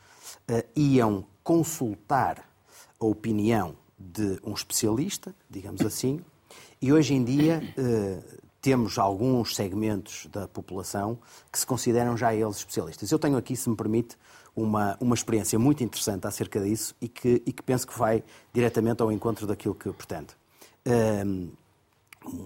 iam 0.75 1.25
consultar 1.43 2.49
a 2.99 3.05
opinião 3.05 3.75
de 4.13 4.39
um 4.43 4.53
especialista, 4.53 5.33
digamos 5.49 5.81
assim, 5.81 6.19
e 6.81 6.91
hoje 6.91 7.13
em 7.13 7.23
dia 7.23 7.61
temos 8.61 8.97
alguns 8.97 9.55
segmentos 9.55 10.27
da 10.31 10.47
população 10.47 11.17
que 11.51 11.57
se 11.57 11.65
consideram 11.65 12.15
já 12.15 12.33
eles 12.33 12.57
especialistas. 12.57 13.11
Eu 13.11 13.17
tenho 13.17 13.37
aqui, 13.37 13.55
se 13.55 13.69
me 13.69 13.75
permite, 13.75 14.15
uma, 14.55 14.97
uma 14.99 15.15
experiência 15.15 15.57
muito 15.57 15.83
interessante 15.83 16.27
acerca 16.27 16.59
disso 16.59 16.95
e 17.01 17.07
que, 17.07 17.41
e 17.45 17.51
que 17.51 17.63
penso 17.63 17.87
que 17.87 17.97
vai 17.97 18.23
diretamente 18.53 19.01
ao 19.01 19.11
encontro 19.11 19.47
daquilo 19.47 19.73
que 19.73 19.91
pretende. 19.91 20.35
Um, 21.25 21.51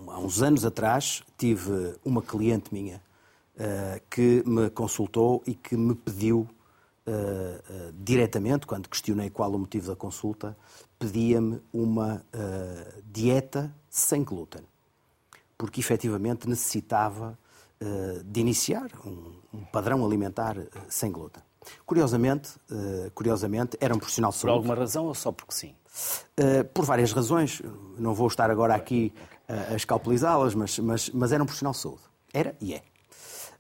há 0.08 0.20
uns 0.20 0.42
anos 0.42 0.66
atrás 0.66 1.24
tive 1.38 1.96
uma 2.04 2.22
cliente 2.22 2.74
minha 2.74 3.02
uh, 3.56 4.02
que 4.10 4.44
me 4.46 4.70
consultou 4.70 5.44
e 5.46 5.54
que 5.56 5.76
me 5.76 5.96
pediu 5.96 6.48
uh, 7.08 7.12
uh, 7.12 7.94
diretamente, 7.94 8.66
quando 8.66 8.90
questionei 8.90 9.30
qual 9.30 9.52
o 9.52 9.60
motivo 9.60 9.88
da 9.88 9.96
consulta, 9.96 10.58
pedia-me 10.98 11.62
uma 11.74 12.24
dieta 13.06 13.74
sem 13.90 14.24
glúten, 14.24 14.62
porque 15.58 15.82
efetivamente 15.82 16.48
necessitava 16.48 17.38
de 18.24 18.40
iniciar 18.40 18.90
um, 19.06 19.34
um 19.54 19.66
padrão 19.66 20.06
alimentar 20.06 20.56
sem 20.88 21.12
glúten. 21.12 21.44
Curiosamente, 21.86 22.52
curiosamente, 23.14 23.78
era 23.82 23.94
um 23.94 24.00
profissional 24.00 24.32
de 24.32 24.38
saúde. 24.38 24.54
Por 24.54 24.58
alguma 24.58 24.76
razão 24.76 25.06
ou 25.06 25.14
só 25.14 25.34
porque 25.34 25.54
sim? 25.54 25.76
por 26.74 26.86
várias 26.86 27.12
razões. 27.12 27.62
Não 27.98 28.14
vou 28.14 28.28
estar 28.28 28.50
agora 28.50 28.74
aqui 28.74 29.14
a 29.50 29.76
escalpelizá-las, 29.76 30.56
mas, 30.56 30.80
mas, 30.80 31.10
mas 31.10 31.32
era 31.34 31.44
um 31.44 31.46
profissional 31.46 31.74
de 31.74 31.80
saúde. 31.80 32.02
Era 32.34 32.56
e 32.62 32.74
é. 32.74 32.84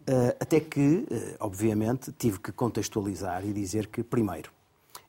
Uh, 0.07 0.35
até 0.39 0.59
que, 0.59 0.79
uh, 0.79 1.35
obviamente, 1.39 2.12
tive 2.12 2.39
que 2.39 2.51
contextualizar 2.51 3.43
e 3.43 3.51
dizer 3.51 3.88
que, 3.88 4.03
primeiro, 4.03 4.51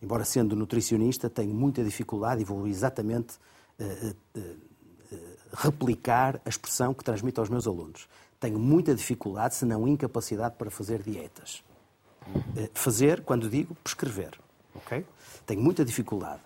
embora 0.01 0.25
sendo 0.25 0.57
nutricionista, 0.57 1.29
tenho 1.29 1.53
muita 1.53 1.85
dificuldade 1.85 2.41
e 2.41 2.45
vou 2.45 2.67
exatamente 2.67 3.37
uh, 3.79 4.17
replicar 5.53 6.41
a 6.47 6.49
expressão 6.49 6.95
que 6.95 7.05
transmito 7.05 7.43
aos 7.43 7.51
meus 7.51 7.67
alunos. 7.67 8.09
Tenho 8.41 8.59
muita 8.59 8.95
dificuldade, 8.95 9.55
se 9.55 9.67
não 9.67 9.87
incapacidade, 9.87 10.57
para 10.57 10.71
fazer 10.71 11.03
dietas. 11.03 11.63
fazer, 12.75 13.23
quando 13.23 13.49
digo, 13.49 13.75
prescrever. 13.85 14.33
Okay? 14.75 15.05
Tenho 15.47 15.61
muita 15.61 15.85
dificuldade 15.85 16.41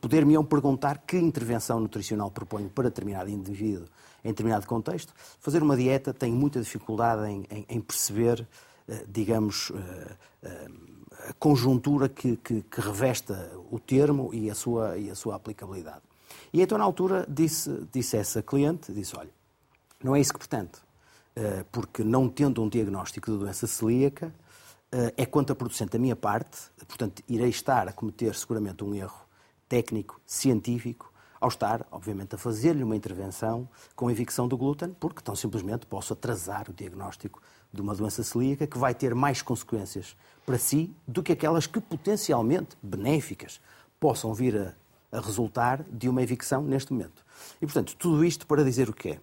poder-me-ão 0.00 0.44
perguntar 0.44 1.02
que 1.06 1.18
intervenção 1.18 1.78
nutricional 1.80 2.30
proponho 2.30 2.70
para 2.70 2.84
determinado 2.84 3.28
indivíduo 3.28 3.86
em 4.24 4.28
determinado 4.28 4.66
contexto. 4.66 5.12
Fazer 5.40 5.62
uma 5.62 5.76
dieta 5.76 6.12
tem 6.12 6.32
muita 6.32 6.60
dificuldade 6.60 7.30
em, 7.30 7.46
em, 7.50 7.66
em 7.68 7.80
perceber, 7.80 8.46
eh, 8.88 9.04
digamos, 9.08 9.72
eh, 9.74 10.16
eh, 10.42 10.70
a 11.28 11.32
conjuntura 11.34 12.08
que, 12.08 12.36
que, 12.36 12.62
que, 12.62 12.80
revesta 12.80 13.52
o 13.70 13.78
termo 13.78 14.30
e 14.32 14.50
a 14.50 14.54
sua, 14.54 14.96
e 14.98 15.10
a 15.10 15.14
sua 15.14 15.36
aplicabilidade. 15.36 16.02
E 16.52 16.60
então, 16.60 16.78
na 16.78 16.84
altura, 16.84 17.26
disse, 17.28 17.86
disse 17.92 18.16
essa 18.16 18.42
cliente, 18.42 18.92
disse, 18.92 19.16
olha, 19.16 19.30
não 20.02 20.16
é 20.16 20.20
isso 20.20 20.32
que 20.32 20.38
pretendo, 20.38 20.78
porque 21.70 22.02
não 22.02 22.28
tendo 22.28 22.62
um 22.62 22.68
diagnóstico 22.68 23.30
de 23.30 23.38
doença 23.38 23.66
celíaca, 23.66 24.34
é 25.16 25.24
contraproducente 25.24 25.92
da 25.92 25.98
minha 25.98 26.16
parte, 26.16 26.58
portanto, 26.88 27.22
irei 27.28 27.50
estar 27.50 27.86
a 27.86 27.92
cometer 27.92 28.34
seguramente 28.34 28.82
um 28.82 28.94
erro 28.94 29.22
técnico, 29.68 30.20
científico, 30.26 31.11
ao 31.42 31.48
estar, 31.48 31.84
obviamente, 31.90 32.36
a 32.36 32.38
fazer-lhe 32.38 32.84
uma 32.84 32.94
intervenção 32.94 33.68
com 33.96 34.08
evicção 34.08 34.46
do 34.46 34.56
glúten, 34.56 34.94
porque 35.00 35.20
tão 35.20 35.34
simplesmente 35.34 35.86
posso 35.86 36.12
atrasar 36.12 36.70
o 36.70 36.72
diagnóstico 36.72 37.42
de 37.72 37.80
uma 37.80 37.96
doença 37.96 38.22
celíaca 38.22 38.64
que 38.64 38.78
vai 38.78 38.94
ter 38.94 39.12
mais 39.12 39.42
consequências 39.42 40.16
para 40.46 40.56
si 40.56 40.94
do 41.04 41.20
que 41.20 41.32
aquelas 41.32 41.66
que 41.66 41.80
potencialmente 41.80 42.76
benéficas 42.80 43.60
possam 43.98 44.32
vir 44.32 44.56
a, 44.56 45.18
a 45.18 45.20
resultar 45.20 45.82
de 45.90 46.08
uma 46.08 46.22
evicção 46.22 46.62
neste 46.62 46.92
momento. 46.92 47.24
E, 47.60 47.66
portanto, 47.66 47.96
tudo 47.96 48.24
isto 48.24 48.46
para 48.46 48.62
dizer 48.62 48.88
o 48.88 48.92
quê? 48.92 49.18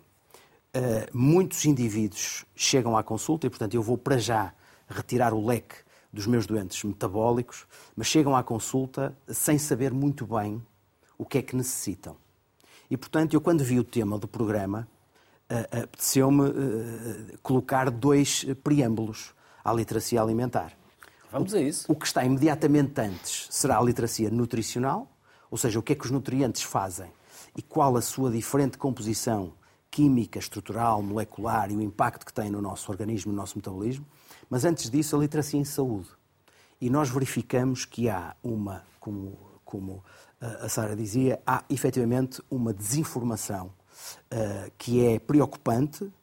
Uh, 0.75 1.17
muitos 1.17 1.63
indivíduos 1.63 2.43
chegam 2.53 2.97
à 2.97 3.03
consulta 3.03 3.47
e, 3.47 3.49
portanto, 3.49 3.75
eu 3.75 3.81
vou 3.81 3.97
para 3.97 4.17
já 4.17 4.53
retirar 4.89 5.33
o 5.33 5.45
leque 5.45 5.75
dos 6.11 6.27
meus 6.27 6.45
doentes 6.45 6.83
metabólicos, 6.83 7.65
mas 7.95 8.07
chegam 8.07 8.35
à 8.35 8.43
consulta 8.43 9.15
sem 9.29 9.57
saber 9.57 9.93
muito 9.93 10.27
bem 10.27 10.61
o 11.19 11.25
que 11.25 11.37
é 11.37 11.41
que 11.43 11.55
necessitam. 11.55 12.15
E, 12.89 12.97
portanto, 12.97 13.35
eu 13.35 13.41
quando 13.41 13.63
vi 13.63 13.77
o 13.77 13.83
tema 13.83 14.17
do 14.17 14.27
programa, 14.27 14.87
uh, 15.51 15.83
apeteceu-me 15.83 16.41
uh, 16.41 17.37
colocar 17.43 17.91
dois 17.91 18.45
preâmbulos 18.63 19.35
à 19.63 19.71
literacia 19.71 20.19
alimentar. 20.19 20.73
Vamos 21.31 21.53
a 21.53 21.61
isso. 21.61 21.85
O 21.91 21.95
que 21.95 22.07
está 22.07 22.25
imediatamente 22.25 22.99
antes 22.99 23.47
será 23.51 23.77
a 23.77 23.83
literacia 23.83 24.31
nutricional, 24.31 25.07
ou 25.51 25.57
seja, 25.57 25.77
o 25.77 25.83
que 25.83 25.93
é 25.93 25.95
que 25.95 26.05
os 26.05 26.11
nutrientes 26.11 26.63
fazem 26.63 27.11
e 27.55 27.61
qual 27.61 27.95
a 27.97 28.01
sua 28.01 28.31
diferente 28.31 28.77
composição 28.77 29.53
química, 29.91 30.39
estrutural, 30.39 31.01
molecular 31.01 31.71
e 31.71 31.75
o 31.75 31.81
impacto 31.81 32.25
que 32.25 32.33
tem 32.33 32.49
no 32.49 32.61
nosso 32.61 32.91
organismo, 32.91 33.31
no 33.31 33.37
nosso 33.37 33.57
metabolismo. 33.57 34.05
Mas 34.49 34.65
antes 34.65 34.89
disso, 34.89 35.15
a 35.15 35.19
literacia 35.19 35.59
em 35.59 35.65
saúde. 35.65 36.09
E 36.79 36.89
nós 36.89 37.09
verificamos 37.09 37.85
que 37.85 38.07
há 38.07 38.35
uma, 38.41 38.83
como, 38.99 39.37
como 39.65 40.03
a 40.41 40.69
Sara 40.69 40.95
dizia, 40.95 41.39
há 41.45 41.63
efetivamente 41.69 42.41
uma 42.49 42.73
desinformação 42.73 43.67
uh, 43.67 44.71
que 44.77 45.05
é 45.05 45.19
preocupante 45.19 46.03
uh, 46.03 46.13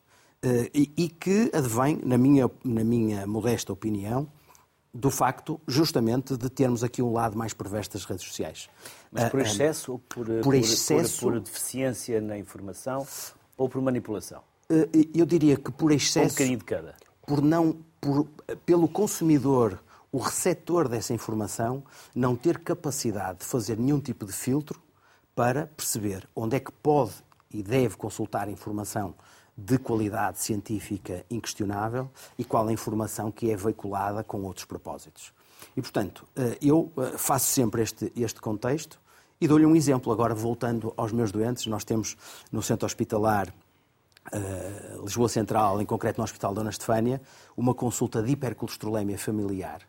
e, 0.72 1.08
que 1.08 1.50
advém, 1.52 2.00
na 2.02 2.16
minha, 2.16 2.50
na 2.64 2.84
minha 2.84 3.26
modesta 3.26 3.72
opinião, 3.72 4.28
do 4.92 5.10
facto, 5.10 5.60
justamente, 5.68 6.36
de 6.36 6.48
termos 6.48 6.82
aqui 6.82 7.02
um 7.02 7.12
lado 7.12 7.36
mais 7.36 7.52
perverso 7.52 7.92
das 7.92 8.04
redes 8.04 8.24
sociais. 8.24 8.70
Mas 9.12 9.28
por 9.28 9.40
excesso 9.40 9.92
ou 9.92 9.98
por, 9.98 10.26
por, 10.42 10.54
excesso, 10.54 11.20
por, 11.20 11.32
por 11.32 11.40
deficiência 11.40 12.20
na 12.20 12.38
informação 12.38 13.06
ou 13.58 13.68
por 13.68 13.82
manipulação? 13.82 14.40
Eu 15.14 15.26
diria 15.26 15.56
que 15.56 15.70
por 15.70 15.92
excesso. 15.92 16.26
Um 16.26 16.30
bocadinho 16.30 16.58
de 16.58 16.64
cada. 16.64 16.94
Por 17.26 17.42
não, 17.42 17.76
por, 18.00 18.26
pelo 18.64 18.88
consumidor, 18.88 19.78
o 20.16 20.18
receptor 20.18 20.88
dessa 20.88 21.12
informação, 21.12 21.84
não 22.14 22.34
ter 22.34 22.60
capacidade 22.60 23.40
de 23.40 23.44
fazer 23.44 23.76
nenhum 23.76 24.00
tipo 24.00 24.24
de 24.24 24.32
filtro 24.32 24.80
para 25.34 25.66
perceber 25.66 26.26
onde 26.34 26.56
é 26.56 26.60
que 26.60 26.72
pode 26.72 27.12
e 27.50 27.62
deve 27.62 27.98
consultar 27.98 28.48
informação 28.48 29.14
de 29.54 29.76
qualidade 29.76 30.38
científica 30.38 31.22
inquestionável 31.30 32.10
e 32.38 32.44
qual 32.44 32.66
a 32.66 32.72
informação 32.72 33.30
que 33.30 33.50
é 33.50 33.56
veiculada 33.56 34.24
com 34.24 34.42
outros 34.44 34.64
propósitos. 34.64 35.34
E, 35.76 35.82
portanto, 35.82 36.26
eh, 36.34 36.56
eu 36.62 36.90
eh, 36.96 37.18
faço 37.18 37.48
sempre 37.48 37.82
este, 37.82 38.10
este 38.16 38.40
contexto 38.40 38.98
e 39.38 39.46
dou-lhe 39.46 39.66
um 39.66 39.76
exemplo. 39.76 40.10
Agora, 40.10 40.34
voltando 40.34 40.94
aos 40.96 41.12
meus 41.12 41.30
doentes, 41.30 41.66
nós 41.66 41.84
temos 41.84 42.16
no 42.50 42.62
centro 42.62 42.86
hospitalar 42.86 43.52
uh, 44.32 45.02
Lisboa 45.04 45.28
Central, 45.28 45.82
em 45.82 45.84
concreto 45.84 46.18
no 46.18 46.24
Hospital 46.24 46.54
Dona 46.54 46.70
Estefânia, 46.70 47.20
uma 47.54 47.74
consulta 47.74 48.22
de 48.22 48.32
hipercolesterolemia 48.32 49.18
familiar. 49.18 49.82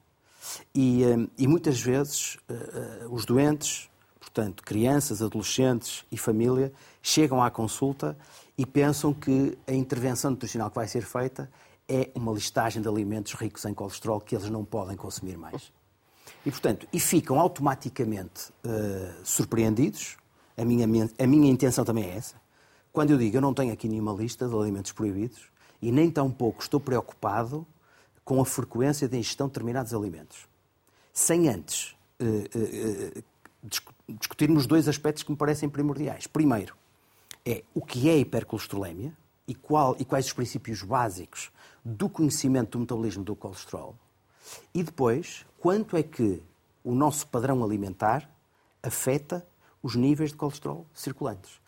E, 0.73 1.03
uh, 1.03 1.29
e 1.37 1.47
muitas 1.47 1.79
vezes 1.79 2.35
uh, 2.49 3.13
os 3.13 3.25
doentes, 3.25 3.89
portanto, 4.19 4.63
crianças, 4.63 5.21
adolescentes 5.21 6.05
e 6.11 6.17
família, 6.17 6.71
chegam 7.01 7.41
à 7.41 7.49
consulta 7.49 8.17
e 8.57 8.65
pensam 8.65 9.13
que 9.13 9.57
a 9.67 9.73
intervenção 9.73 10.31
nutricional 10.31 10.69
que 10.69 10.75
vai 10.75 10.87
ser 10.87 11.01
feita 11.01 11.49
é 11.87 12.09
uma 12.15 12.33
listagem 12.33 12.81
de 12.81 12.87
alimentos 12.87 13.33
ricos 13.33 13.63
em 13.65 13.73
colesterol 13.73 14.19
que 14.19 14.35
eles 14.35 14.49
não 14.49 14.65
podem 14.65 14.95
consumir 14.95 15.37
mais. 15.37 15.71
E, 16.45 16.51
portanto, 16.51 16.87
e 16.91 16.99
ficam 16.99 17.39
automaticamente 17.39 18.51
surpreendidos. 19.23 20.17
A 20.57 20.65
minha, 20.65 20.85
a 21.17 21.27
minha 21.27 21.49
intenção 21.49 21.85
também 21.85 22.05
é 22.05 22.17
essa 22.17 22.35
quando 22.97 23.11
eu 23.11 23.17
digo 23.19 23.37
eu 23.37 23.41
não 23.41 23.53
tenho 23.53 23.71
aqui 23.71 23.87
nenhuma 23.87 24.11
lista 24.11 24.47
de 24.47 24.55
alimentos 24.55 24.91
proibidos 24.91 25.51
e 25.79 25.91
nem 25.91 26.09
tampouco 26.09 26.63
estou 26.63 26.79
preocupado 26.79 27.63
com 28.27 28.41
a 28.41 28.45
frequência 28.45 29.07
de 29.07 29.17
ingestão 29.17 29.47
de 29.47 29.53
determinados 29.53 29.93
alimentos, 29.93 30.49
sem 31.13 31.47
antes 31.47 31.95
uh, 32.19 32.25
uh, 33.15 33.23
discutirmos 34.19 34.67
dois 34.67 34.85
aspectos 34.89 35.23
que 35.23 35.31
me 35.31 35.37
parecem 35.37 35.69
primordiais. 35.69 36.27
Primeiro, 36.27 36.75
é 37.45 37.63
o 37.73 37.79
que 37.79 38.09
é 38.09 38.17
hipercolesterolemia 38.17 39.13
e, 39.47 39.55
qual, 39.55 39.95
e 39.97 40.03
quais 40.03 40.25
os 40.25 40.33
princípios 40.33 40.83
básicos 40.83 41.49
do 41.85 42.09
conhecimento 42.09 42.71
do 42.71 42.79
metabolismo 42.81 43.23
do 43.23 43.33
colesterol. 43.33 43.95
E 44.73 44.83
depois, 44.83 45.45
quanto 45.57 45.95
é 45.95 46.03
que 46.03 46.43
o 46.83 46.93
nosso 46.93 47.27
padrão 47.27 47.63
alimentar 47.63 48.29
afeta 48.83 49.47
os 49.81 49.95
níveis 49.95 50.31
de 50.31 50.35
colesterol 50.35 50.85
circulantes. 50.93 51.61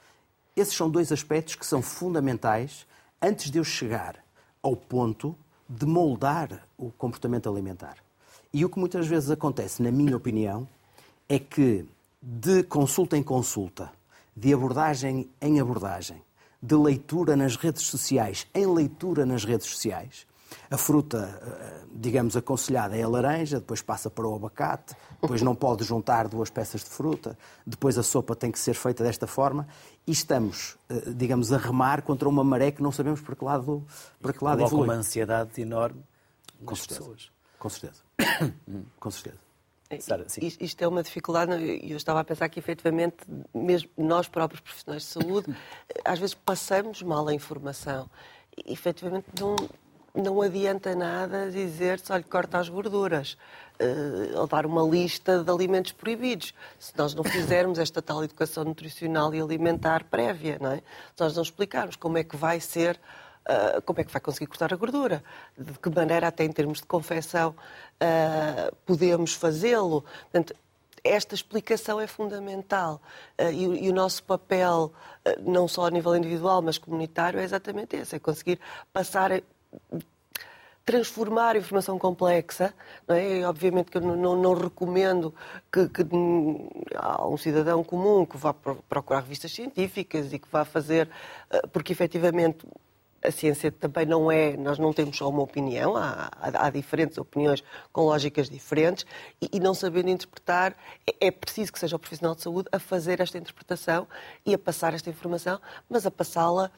Esses 0.57 0.75
são 0.75 0.89
dois 0.89 1.09
aspectos 1.09 1.55
que 1.55 1.65
são 1.65 1.81
fundamentais 1.81 2.85
antes 3.21 3.49
de 3.49 3.59
eu 3.59 3.63
chegar 3.63 4.21
ao 4.61 4.75
ponto 4.75 5.37
de 5.69 5.85
moldar 5.85 6.67
o 6.77 6.89
comportamento 6.91 7.47
alimentar. 7.47 7.97
E 8.51 8.65
o 8.65 8.69
que 8.69 8.79
muitas 8.79 9.05
vezes 9.05 9.29
acontece, 9.29 9.83
na 9.83 9.91
minha 9.91 10.17
opinião, 10.17 10.67
é 11.27 11.37
que 11.37 11.85
de 12.19 12.63
consulta 12.63 13.15
em 13.15 13.21
consulta, 13.21 13.91
de 14.35 14.51
abordagem 14.53 15.29
em 15.39 15.59
abordagem, 15.59 16.21
de 16.61 16.75
leitura 16.75 17.35
nas 17.35 17.55
redes 17.55 17.83
sociais 17.83 18.47
em 18.53 18.65
leitura 18.65 19.25
nas 19.25 19.45
redes 19.45 19.67
sociais, 19.67 20.25
a 20.69 20.77
fruta, 20.77 21.39
eh, 21.41 21.85
digamos, 21.93 22.35
aconselhada 22.35 22.95
é 22.97 23.03
a 23.03 23.07
laranja, 23.07 23.59
depois 23.59 23.81
passa 23.81 24.09
para 24.09 24.27
o 24.27 24.35
abacate, 24.35 24.95
depois 25.21 25.41
não 25.41 25.55
pode 25.55 25.83
juntar 25.83 26.27
duas 26.27 26.49
peças 26.49 26.81
de 26.81 26.89
fruta, 26.89 27.37
depois 27.65 27.97
a 27.97 28.03
sopa 28.03 28.35
tem 28.35 28.51
que 28.51 28.59
ser 28.59 28.73
feita 28.73 29.03
desta 29.03 29.27
forma 29.27 29.67
e 30.05 30.11
estamos, 30.11 30.77
eh, 30.89 31.11
digamos, 31.15 31.51
a 31.51 31.57
remar 31.57 32.01
contra 32.01 32.27
uma 32.27 32.43
maré 32.43 32.71
que 32.71 32.81
não 32.81 32.91
sabemos 32.91 33.21
para 33.21 33.35
que 33.35 33.43
lado, 33.43 33.85
para 34.21 34.33
que 34.33 34.43
lado 34.43 34.61
evolui. 34.61 34.85
uma 34.85 34.93
ansiedade 34.93 35.61
enorme 35.61 36.03
com 36.65 36.75
certeza. 36.75 36.99
pessoas. 36.99 37.31
Com 37.57 37.69
certeza. 37.69 38.03
Com 38.99 39.11
certeza. 39.11 39.49
Sara, 39.99 40.27
Isto 40.39 40.83
é 40.83 40.87
uma 40.87 41.01
dificuldade, 41.01 41.51
e 41.53 41.91
eu 41.91 41.97
estava 41.97 42.19
a 42.19 42.23
pensar 42.23 42.47
que, 42.47 42.59
efetivamente, 42.59 43.17
mesmo 43.51 43.89
nós 43.97 44.27
próprios 44.27 44.61
profissionais 44.61 45.01
de 45.01 45.07
saúde, 45.07 45.55
às 46.05 46.19
vezes 46.19 46.35
passamos 46.35 47.01
mal 47.01 47.27
a 47.27 47.33
informação. 47.33 48.07
E, 48.55 48.71
efetivamente, 48.71 49.25
não, 49.39 49.55
não 50.19 50.41
adianta 50.41 50.95
nada 50.95 51.49
dizer-se, 51.51 52.11
olha, 52.11 52.23
corta 52.23 52.57
as 52.57 52.69
gorduras, 52.69 53.37
uh, 53.79 54.39
ou 54.39 54.47
dar 54.47 54.65
uma 54.65 54.83
lista 54.83 55.43
de 55.43 55.49
alimentos 55.49 55.91
proibidos. 55.91 56.53
Se 56.77 56.93
nós 56.97 57.13
não 57.13 57.23
fizermos 57.23 57.79
esta 57.79 58.01
tal 58.01 58.23
educação 58.23 58.63
nutricional 58.63 59.33
e 59.33 59.41
alimentar 59.41 60.03
prévia, 60.05 60.57
não 60.59 60.71
é? 60.71 60.77
Se 60.77 61.21
nós 61.21 61.35
não 61.35 61.43
explicarmos 61.43 61.95
como 61.95 62.17
é 62.17 62.23
que 62.23 62.35
vai 62.35 62.59
ser, 62.59 62.99
uh, 63.47 63.81
como 63.83 63.99
é 64.01 64.03
que 64.03 64.11
vai 64.11 64.21
conseguir 64.21 64.47
cortar 64.47 64.73
a 64.73 64.75
gordura, 64.75 65.23
de 65.57 65.73
que 65.73 65.89
maneira, 65.89 66.27
até 66.27 66.43
em 66.43 66.51
termos 66.51 66.79
de 66.79 66.85
confecção, 66.85 67.51
uh, 67.51 68.75
podemos 68.85 69.33
fazê-lo. 69.33 70.03
Portanto, 70.31 70.55
esta 71.01 71.33
explicação 71.33 71.99
é 71.99 72.07
fundamental 72.07 73.01
uh, 73.39 73.51
e, 73.51 73.85
e, 73.85 73.89
o 73.89 73.93
nosso 73.93 74.21
papel, 74.23 74.91
não 75.41 75.67
só 75.67 75.85
a 75.85 75.91
nível 75.91 76.15
individual, 76.15 76.61
mas 76.61 76.77
comunitário, 76.77 77.39
é 77.39 77.43
exatamente 77.43 77.95
esse: 77.95 78.15
é 78.15 78.19
conseguir 78.19 78.59
passar 78.91 79.31
transformar 80.89 81.55
informação 81.55 81.99
complexa. 81.99 82.73
Não 83.07 83.15
é? 83.15 83.47
Obviamente 83.47 83.91
que 83.91 83.97
eu 83.97 84.01
não, 84.01 84.35
não 84.35 84.53
recomendo 84.55 85.33
que, 85.71 85.87
que 85.87 86.03
um 86.13 87.37
cidadão 87.37 87.83
comum 87.83 88.25
que 88.25 88.37
vá 88.37 88.53
procurar 88.53 89.19
revistas 89.19 89.51
científicas 89.51 90.33
e 90.33 90.39
que 90.39 90.47
vá 90.51 90.65
fazer, 90.65 91.07
eh, 91.51 91.61
porque 91.71 91.93
efetivamente 91.93 92.65
a 93.23 93.29
ciência 93.29 93.71
também 93.71 94.05
não 94.05 94.31
é, 94.31 94.55
nós 94.57 94.79
não 94.79 94.91
temos 94.91 95.17
só 95.17 95.29
uma 95.29 95.43
opinião, 95.43 95.95
há, 95.95 96.31
há, 96.31 96.65
há 96.65 96.69
diferentes 96.69 97.17
opiniões 97.17 97.63
com 97.91 98.01
lógicas 98.01 98.49
diferentes 98.49 99.05
e, 99.41 99.49
e, 99.53 99.59
não 99.59 99.73
sabendo 99.73 100.09
interpretar, 100.09 100.75
é, 101.05 101.27
é 101.27 101.31
preciso 101.31 101.71
que 101.71 101.79
seja 101.79 101.97
o 101.97 101.99
profissional 101.99 102.33
de 102.33 102.41
saúde 102.41 102.69
a 102.71 102.79
fazer 102.79 103.19
esta 103.19 103.37
interpretação 103.37 104.07
e 104.45 104.53
a 104.53 104.57
passar 104.57 104.93
esta 104.93 105.09
informação, 105.09 105.59
mas 105.89 106.05
a 106.05 106.11
passá-la 106.11 106.71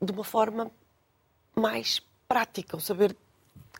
de 0.00 0.12
uma 0.12 0.24
forma 0.24 0.70
mais 1.60 2.00
prática, 2.26 2.76
o 2.76 2.80
saber 2.80 3.16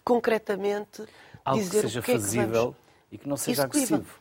concretamente 0.05 1.05
Algo 1.45 1.63
dizer 1.63 1.81
que 1.83 1.89
seja 1.89 2.01
o 2.01 2.03
que 2.03 2.13
fazível 2.13 2.47
é 2.47 2.51
que 2.51 2.59
vamos... 2.59 2.77
e 3.13 3.19
que 3.19 3.29
não 3.29 3.37
seja 3.37 3.63
execuível. 3.63 3.97
agressivo. 3.97 4.21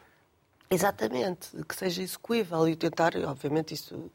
Exatamente, 0.72 1.50
que 1.68 1.76
seja 1.76 2.04
execuível 2.04 2.70
e 2.70 2.76
tentar, 2.76 3.16
obviamente, 3.18 3.74
isso, 3.74 4.12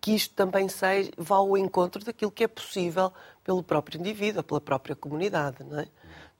que 0.00 0.14
isto 0.14 0.34
também 0.34 0.68
seja, 0.68 1.10
vá 1.18 1.36
ao 1.36 1.56
encontro 1.58 2.02
daquilo 2.02 2.30
que 2.30 2.44
é 2.44 2.48
possível 2.48 3.12
pelo 3.44 3.62
próprio 3.62 4.00
indivíduo, 4.00 4.42
pela 4.42 4.60
própria 4.60 4.96
comunidade. 4.96 5.62
Não 5.64 5.80
é? 5.80 5.88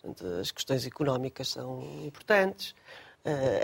Portanto, 0.01 0.27
as 0.41 0.51
questões 0.51 0.87
económicas 0.87 1.49
são 1.49 1.83
importantes, 2.07 2.75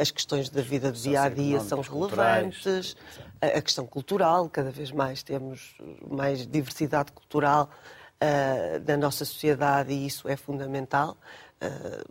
as 0.01 0.11
questões 0.11 0.51
da 0.51 0.61
vida 0.61 0.92
do 0.92 0.99
dia 0.99 1.23
a 1.23 1.29
dia 1.29 1.61
são 1.61 1.81
relevantes, 1.81 2.97
a 3.40 3.61
questão 3.61 3.87
cultural, 3.87 4.49
cada 4.49 4.71
vez 4.71 4.92
mais 4.92 5.23
temos 5.23 5.77
mais 6.09 6.47
diversidade 6.47 7.12
cultural 7.12 7.71
uh, 8.16 8.81
da 8.81 8.97
nossa 8.97 9.25
sociedade 9.25 9.92
e 9.92 10.07
isso 10.07 10.29
é 10.29 10.37
fundamental. 10.37 11.16
Uh, 11.62 12.05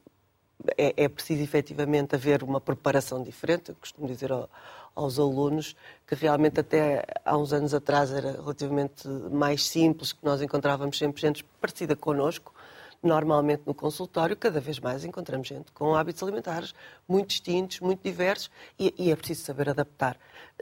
é, 0.77 1.03
é, 1.03 1.09
preciso 1.09 1.43
efetivamente 1.43 2.15
haver 2.15 2.41
uma 2.41 2.61
preparação 2.61 3.21
diferente. 3.21 3.69
Eu 3.69 3.75
costumo 3.75 4.07
dizer 4.07 4.31
ao, 4.31 4.49
aos 4.95 5.19
alunos 5.19 5.75
que 6.07 6.15
realmente 6.15 6.59
até 6.59 7.05
há 7.23 7.37
uns 7.37 7.53
anos 7.53 7.73
atrás 7.73 8.11
era 8.11 8.31
relativamente 8.31 9.07
mais 9.07 9.67
simples, 9.67 10.13
que 10.13 10.23
nós 10.23 10.41
encontrávamos 10.41 10.97
sempre 10.97 11.21
gente 11.21 11.43
parecida 11.61 11.95
connosco, 11.95 12.53
normalmente 13.01 13.63
no 13.65 13.73
consultório, 13.73 14.35
cada 14.35 14.59
vez 14.59 14.79
mais 14.79 15.03
encontramos 15.03 15.47
gente 15.47 15.71
com 15.71 15.95
hábitos 15.95 16.23
alimentares 16.23 16.73
muito 17.07 17.29
distintos, 17.29 17.79
muito 17.79 18.01
diversos 18.01 18.49
e, 18.79 18.93
e, 18.97 19.11
é 19.11 19.15
preciso 19.15 19.43
saber 19.43 19.69
adaptar. 19.69 20.17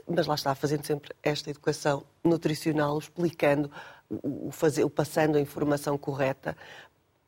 Mas 0.06 0.26
lá 0.26 0.34
está, 0.34 0.54
fazendo 0.54 0.84
sempre 0.84 1.14
esta 1.22 1.50
educação 1.50 2.04
nutricional, 2.22 2.98
explicando, 2.98 3.70
o, 4.10 4.50
fazer, 4.50 4.84
o 4.84 4.90
passando 4.90 5.36
a 5.36 5.40
informação 5.40 5.96
correta, 5.96 6.56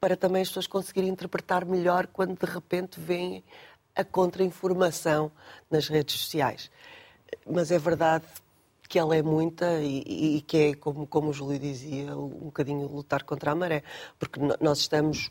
para 0.01 0.16
também 0.16 0.42
as 0.42 0.49
pessoas 0.49 0.66
conseguirem 0.66 1.11
interpretar 1.11 1.64
melhor 1.64 2.07
quando 2.07 2.38
de 2.38 2.47
repente 2.47 3.01
vem 3.01 3.42
a 3.95 4.05
contra-informação 4.05 5.33
nas 5.71 5.88
redes 5.88 6.21
sociais. 6.21 6.71
Mas 7.47 7.71
é 7.71 7.79
verdade 7.79 8.27
que 8.88 8.99
ela 8.99 9.16
é 9.16 9.22
muita 9.22 9.81
e, 9.81 10.37
e, 10.37 10.40
que 10.42 10.57
é, 10.57 10.75
como, 10.75 11.07
como 11.07 11.31
o 11.31 11.33
Júlio 11.33 11.59
dizia, 11.59 12.16
um 12.16 12.46
bocadinho 12.46 12.87
lutar 12.87 13.22
contra 13.25 13.53
a 13.53 13.55
maré, 13.55 13.83
porque 14.18 14.40
nós 14.61 14.79
estamos 14.79 15.31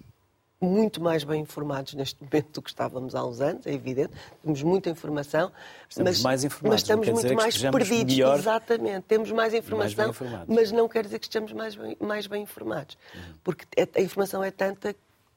muito 0.59 1.01
mais 1.01 1.23
bem 1.23 1.41
informados 1.41 1.93
neste 1.93 2.21
momento 2.23 2.51
do 2.53 2.61
que 2.61 2.69
estávamos 2.69 3.15
há 3.15 3.25
uns 3.25 3.41
anos, 3.41 3.65
é 3.65 3.73
evidente. 3.73 4.13
Temos 4.41 4.63
muita 4.63 4.89
informação, 4.89 5.51
estamos 5.89 6.11
mas, 6.11 6.21
mais 6.21 6.43
informados, 6.43 6.69
mas 6.69 6.81
estamos 6.81 7.09
muito 7.09 7.35
mais 7.35 7.57
perdidos. 7.57 8.15
Melhor, 8.15 8.39
Exatamente, 8.39 9.01
temos 9.03 9.31
mais 9.31 9.53
informação, 9.53 10.13
mais 10.19 10.47
mas 10.47 10.71
não 10.71 10.87
quer 10.87 11.03
dizer 11.03 11.19
que 11.19 11.25
estejamos 11.25 11.53
mais 11.53 11.75
bem, 11.75 11.97
mais 11.99 12.27
bem 12.27 12.43
informados. 12.43 12.97
Uhum. 13.13 13.21
Porque 13.43 13.65
é, 13.75 13.87
a 13.95 14.01
informação 14.01 14.43
é 14.43 14.51
tanta 14.51 14.95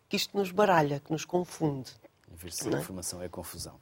que 0.08 0.16
isto 0.16 0.36
nos 0.36 0.50
baralha, 0.50 1.00
que 1.00 1.12
nos 1.12 1.24
confunde. 1.24 1.90
Ser 2.50 2.72
é? 2.74 2.78
informação, 2.78 3.22
é 3.22 3.28
confusão. 3.28 3.74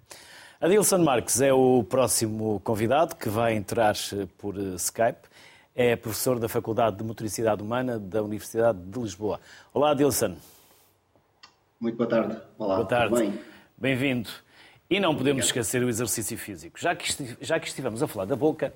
Adilson 0.61 0.99
Marques 0.99 1.41
é 1.43 1.53
o 1.53 1.85
próximo 1.85 2.61
convidado 2.61 3.15
que 3.15 3.29
vai 3.29 3.55
entrar 3.55 3.95
por 4.39 4.57
eh, 4.57 4.75
Skype. 4.77 5.29
É 5.75 5.95
professor 5.95 6.39
da 6.39 6.49
Faculdade 6.49 6.97
de 6.97 7.05
Motricidade 7.05 7.63
Humana 7.63 7.99
da 7.99 8.23
Universidade 8.23 8.79
de 8.79 8.99
Lisboa. 8.99 9.39
Olá, 9.75 9.91
Adilson. 9.91 10.37
Muito 11.79 11.99
boa 11.99 12.09
tarde. 12.09 12.41
Olá, 12.59 12.77
boa 12.77 12.89
tarde. 12.89 13.15
bem? 13.15 13.39
Bem-vindo. 13.77 14.31
E 14.89 14.99
não 14.99 15.15
podemos 15.15 15.45
esquecer 15.45 15.83
o 15.85 15.89
exercício 15.91 16.39
físico. 16.39 16.81
Já 16.81 16.97
que, 16.97 17.37
já 17.43 17.61
que 17.61 17.69
estivemos 17.69 18.03
a 18.03 18.07
falar 18.07 18.25
da 18.25 18.37
boca, 18.37 18.73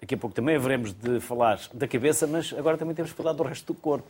daqui 0.00 0.14
a 0.14 0.18
pouco 0.18 0.34
também 0.34 0.56
haveremos 0.56 0.94
de 0.94 1.20
falar 1.20 1.60
da 1.74 1.86
cabeça, 1.86 2.26
mas 2.26 2.54
agora 2.56 2.78
também 2.78 2.94
temos 2.94 3.10
de 3.10 3.16
falar 3.16 3.34
do 3.34 3.42
resto 3.42 3.74
do 3.74 3.78
corpo. 3.78 4.08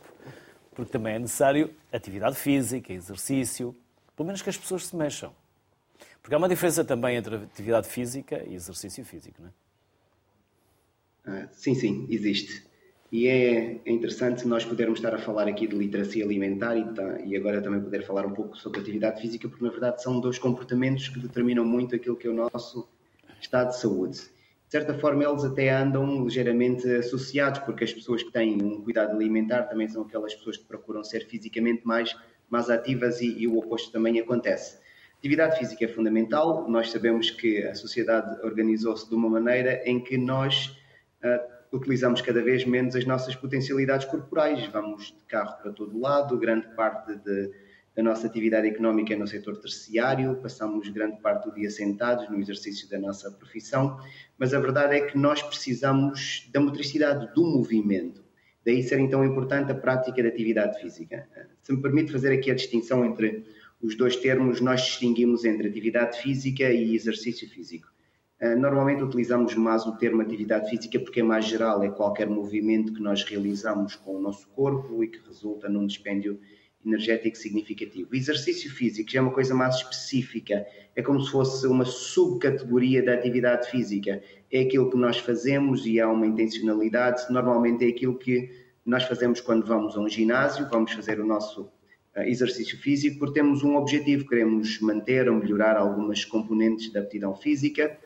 Porque 0.73 0.89
também 0.89 1.15
é 1.15 1.19
necessário 1.19 1.69
atividade 1.91 2.37
física, 2.37 2.93
exercício, 2.93 3.75
pelo 4.19 4.27
menos 4.27 4.41
que 4.41 4.49
as 4.49 4.57
pessoas 4.57 4.85
se 4.85 4.93
mexam. 4.97 5.33
Porque 6.21 6.35
há 6.35 6.37
uma 6.37 6.49
diferença 6.49 6.83
também 6.83 7.15
entre 7.15 7.35
atividade 7.35 7.87
física 7.87 8.43
e 8.45 8.53
exercício 8.53 9.05
físico, 9.05 9.41
não 9.41 9.47
é? 9.47 9.53
Ah, 11.25 11.47
sim, 11.53 11.73
sim, 11.73 12.05
existe. 12.09 12.61
E 13.09 13.29
é, 13.29 13.79
interessante 13.85 14.45
nós 14.45 14.65
podermos 14.65 14.99
estar 14.99 15.15
a 15.15 15.19
falar 15.19 15.47
aqui 15.47 15.65
de 15.65 15.73
literacia 15.73 16.25
alimentar 16.25 16.75
e, 16.75 16.93
tá, 16.93 17.21
e, 17.21 17.33
agora 17.37 17.61
também 17.61 17.79
poder 17.79 18.05
falar 18.05 18.25
um 18.25 18.33
pouco 18.33 18.57
sobre 18.57 18.81
atividade 18.81 19.21
física, 19.21 19.47
porque 19.47 19.63
na 19.63 19.71
verdade 19.71 20.03
são 20.03 20.19
dois 20.19 20.37
comportamentos 20.37 21.07
que 21.07 21.17
determinam 21.17 21.63
muito 21.63 21.95
aquilo 21.95 22.17
que 22.17 22.27
é 22.27 22.29
o 22.29 22.33
nosso 22.33 22.89
estado 23.39 23.69
de 23.69 23.79
saúde. 23.79 24.17
De 24.17 24.71
certa 24.71 24.93
forma, 24.95 25.23
eles 25.23 25.45
até 25.45 25.69
andam 25.69 26.25
ligeiramente 26.25 26.85
associados, 26.91 27.61
porque 27.61 27.85
as 27.85 27.93
pessoas 27.93 28.21
que 28.21 28.33
têm 28.33 28.61
um 28.61 28.81
cuidado 28.81 29.15
alimentar 29.15 29.63
também 29.63 29.87
são 29.87 30.01
aquelas 30.01 30.35
pessoas 30.35 30.57
que 30.57 30.65
procuram 30.65 31.05
ser 31.05 31.25
fisicamente 31.25 31.87
mais, 31.87 32.13
mais 32.49 32.69
ativas 32.69 33.21
e, 33.21 33.39
e 33.39 33.47
o 33.47 33.57
oposto 33.57 33.91
também 33.91 34.19
acontece. 34.19 34.79
Atividade 35.17 35.59
física 35.59 35.85
é 35.85 35.87
fundamental. 35.87 36.69
Nós 36.69 36.91
sabemos 36.91 37.29
que 37.29 37.63
a 37.63 37.75
sociedade 37.75 38.39
organizou-se 38.41 39.07
de 39.07 39.15
uma 39.15 39.29
maneira 39.29 39.81
em 39.85 40.01
que 40.01 40.17
nós 40.17 40.77
uh, 41.23 41.75
utilizamos 41.75 42.21
cada 42.21 42.41
vez 42.41 42.65
menos 42.65 42.95
as 42.95 43.05
nossas 43.05 43.35
potencialidades 43.35 44.05
corporais. 44.05 44.65
Vamos 44.67 45.07
de 45.07 45.25
carro 45.27 45.61
para 45.61 45.71
todo 45.73 45.99
lado, 45.99 46.37
grande 46.37 46.67
parte 46.75 47.15
de, 47.17 47.51
da 47.95 48.03
nossa 48.03 48.27
atividade 48.27 48.67
económica 48.69 49.13
é 49.13 49.17
no 49.17 49.27
setor 49.27 49.57
terciário, 49.57 50.37
passamos 50.37 50.87
grande 50.87 51.19
parte 51.19 51.49
do 51.49 51.53
dia 51.53 51.69
sentados 51.69 52.29
no 52.29 52.39
exercício 52.39 52.89
da 52.89 52.97
nossa 52.97 53.29
profissão, 53.29 53.99
mas 54.37 54.53
a 54.53 54.59
verdade 54.59 54.95
é 54.95 55.01
que 55.01 55.17
nós 55.17 55.41
precisamos 55.41 56.49
da 56.53 56.61
motricidade, 56.61 57.33
do 57.33 57.43
movimento. 57.43 58.23
Daí 58.65 58.83
ser 58.83 58.99
então 58.99 59.23
importante 59.23 59.71
a 59.71 59.75
prática 59.75 60.21
da 60.21 60.29
atividade 60.29 60.79
física. 60.81 61.27
Se 61.61 61.73
me 61.73 61.81
permite 61.81 62.11
fazer 62.11 62.33
aqui 62.33 62.51
a 62.51 62.55
distinção 62.55 63.05
entre 63.05 63.45
os 63.81 63.95
dois 63.95 64.15
termos, 64.15 64.59
nós 64.59 64.81
distinguimos 64.81 65.45
entre 65.45 65.67
atividade 65.67 66.21
física 66.21 66.69
e 66.69 66.93
exercício 66.93 67.49
físico. 67.49 67.87
Eh, 68.39 68.55
normalmente 68.55 69.03
utilizamos 69.03 69.55
mais 69.55 69.85
o 69.85 69.97
termo 69.97 70.21
atividade 70.21 70.69
física 70.69 70.99
porque 70.99 71.19
é 71.19 71.23
mais 71.23 71.45
geral, 71.45 71.83
é 71.83 71.89
qualquer 71.89 72.27
movimento 72.27 72.93
que 72.93 73.01
nós 73.01 73.23
realizamos 73.23 73.95
com 73.95 74.15
o 74.15 74.21
nosso 74.21 74.47
corpo 74.49 75.03
e 75.03 75.07
que 75.07 75.19
resulta 75.27 75.67
num 75.67 75.85
dispêndio 75.85 76.39
energético 76.85 77.37
significativo. 77.37 78.09
O 78.11 78.15
exercício 78.15 78.71
físico 78.71 79.11
já 79.11 79.19
é 79.19 79.21
uma 79.21 79.33
coisa 79.33 79.53
mais 79.53 79.75
específica, 79.75 80.65
é 80.95 81.01
como 81.01 81.21
se 81.21 81.31
fosse 81.31 81.67
uma 81.67 81.85
subcategoria 81.85 83.03
da 83.03 83.13
atividade 83.13 83.69
física. 83.69 84.21
É 84.51 84.61
aquilo 84.61 84.89
que 84.89 84.97
nós 84.97 85.17
fazemos 85.17 85.85
e 85.85 85.99
há 85.99 86.09
uma 86.09 86.25
intencionalidade, 86.25 87.31
normalmente 87.31 87.85
é 87.85 87.89
aquilo 87.89 88.17
que 88.17 88.49
nós 88.85 89.03
fazemos 89.03 89.41
quando 89.41 89.65
vamos 89.65 89.95
a 89.95 89.99
um 89.99 90.09
ginásio, 90.09 90.67
vamos 90.69 90.91
fazer 90.93 91.19
o 91.19 91.25
nosso 91.25 91.69
eh, 92.15 92.29
exercício 92.29 92.77
físico, 92.79 93.19
porque 93.19 93.39
temos 93.39 93.63
um 93.63 93.75
objetivo, 93.75 94.27
queremos 94.27 94.79
manter 94.79 95.29
ou 95.29 95.35
melhorar 95.35 95.77
algumas 95.77 96.25
componentes 96.25 96.91
da 96.91 97.01
aptidão 97.01 97.35
física 97.35 97.97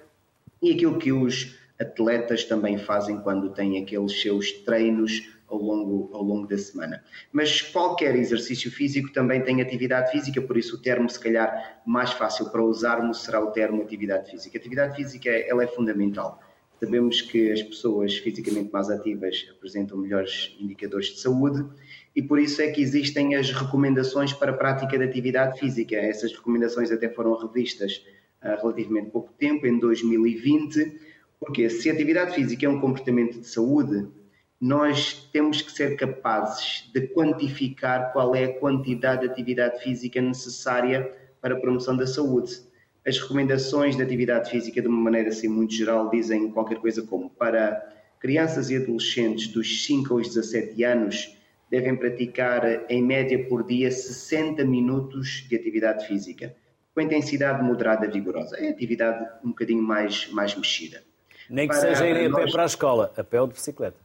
e 0.62 0.72
aquilo 0.72 0.98
que 0.98 1.12
os 1.12 1.58
atletas 1.80 2.44
também 2.44 2.78
fazem 2.78 3.18
quando 3.22 3.54
têm 3.54 3.82
aqueles 3.82 4.22
seus 4.22 4.52
treinos 4.52 5.30
ao 5.54 5.62
longo, 5.62 6.10
ao 6.14 6.24
longo 6.24 6.48
da 6.48 6.58
semana. 6.58 7.04
Mas 7.32 7.62
qualquer 7.62 8.16
exercício 8.16 8.72
físico 8.72 9.12
também 9.14 9.42
tem 9.42 9.62
atividade 9.62 10.12
física, 10.12 10.42
por 10.42 10.58
isso 10.58 10.76
o 10.76 10.82
termo, 10.82 11.10
se 11.10 11.20
calhar, 11.20 11.82
mais 11.86 12.12
fácil 12.12 12.50
para 12.50 12.64
usarmos 12.64 13.24
será 13.24 13.40
o 13.40 13.52
termo 13.52 13.82
atividade 13.82 14.32
física. 14.32 14.58
Atividade 14.58 14.96
física 14.96 15.30
ela 15.30 15.64
é 15.64 15.68
fundamental. 15.68 16.40
Sabemos 16.80 17.22
que 17.22 17.52
as 17.52 17.62
pessoas 17.62 18.18
fisicamente 18.18 18.72
mais 18.74 18.90
ativas 18.90 19.48
apresentam 19.56 19.98
melhores 19.98 20.54
indicadores 20.60 21.08
de 21.08 21.20
saúde 21.20 21.66
e 22.16 22.22
por 22.22 22.40
isso 22.40 22.62
é 22.62 22.72
que 22.72 22.82
existem 22.82 23.36
as 23.36 23.52
recomendações 23.52 24.34
para 24.34 24.52
a 24.52 24.56
prática 24.56 24.98
de 24.98 25.04
atividade 25.04 25.60
física. 25.60 25.96
Essas 25.96 26.34
recomendações 26.34 26.92
até 26.92 27.08
foram 27.08 27.38
revistas 27.38 28.04
há 28.42 28.56
relativamente 28.56 29.12
pouco 29.12 29.32
tempo, 29.34 29.66
em 29.66 29.80
2020, 29.80 31.00
porque 31.40 31.70
se 31.70 31.90
a 31.90 31.94
atividade 31.94 32.36
física 32.36 32.66
é 32.66 32.70
um 32.70 32.82
comportamento 32.82 33.40
de 33.40 33.48
saúde, 33.48 34.06
nós 34.64 35.28
temos 35.34 35.62
que 35.62 35.74
ser 35.74 35.98
capazes 35.98 36.90
de 36.94 37.02
quantificar 37.08 38.14
qual 38.14 38.34
é 38.34 38.46
a 38.46 38.60
quantidade 38.60 39.24
de 39.24 39.28
atividade 39.28 39.84
física 39.84 40.22
necessária 40.22 41.14
para 41.42 41.54
a 41.54 41.60
promoção 41.60 41.98
da 41.98 42.08
saúde. 42.08 42.62
As 43.06 43.20
recomendações 43.20 43.98
de 43.98 44.02
atividade 44.02 44.50
física, 44.50 44.82
de 44.82 44.88
uma 44.88 45.02
maneira 45.04 45.28
assim 45.28 45.50
muito 45.50 45.74
geral, 45.74 46.10
dizem 46.10 46.50
qualquer 46.50 46.78
coisa 46.78 47.02
como 47.02 47.30
para 47.30 47.94
crianças 48.22 48.70
e 48.70 48.78
adolescentes 48.78 49.50
dos 49.50 49.86
5 49.86 50.14
aos 50.14 50.30
17 50.30 50.82
anos 50.86 51.38
devem 51.70 51.98
praticar 51.98 52.90
em 52.90 53.04
média 53.04 53.46
por 53.50 53.68
dia 53.68 53.92
60 53.92 54.64
minutos 54.64 55.46
de 55.50 55.58
atividade 55.58 56.08
física, 56.08 56.56
com 56.96 57.02
intensidade 57.02 57.62
moderada 57.62 58.10
vigorosa. 58.10 58.56
É 58.56 58.70
atividade 58.70 59.28
um 59.44 59.50
bocadinho 59.50 59.84
mais, 59.84 60.30
mais 60.32 60.56
mexida. 60.56 61.04
Nem 61.50 61.68
que 61.68 61.74
para 61.74 61.96
seja 61.96 62.08
ir 62.08 62.32
a 62.32 62.34
pé 62.34 62.50
para 62.50 62.64
a 62.64 62.66
escola, 62.66 63.14
a 63.18 63.24
pé 63.26 63.42
ou 63.42 63.48
de 63.48 63.56
bicicleta 63.56 64.03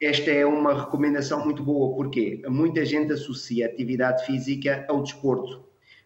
esta 0.00 0.30
é 0.30 0.44
uma 0.44 0.84
recomendação 0.84 1.44
muito 1.44 1.62
boa, 1.62 1.94
porque 1.94 2.42
muita 2.48 2.84
gente 2.84 3.12
associa 3.12 3.66
atividade 3.66 4.24
física 4.26 4.84
ao 4.88 5.02
desporto, 5.02 5.64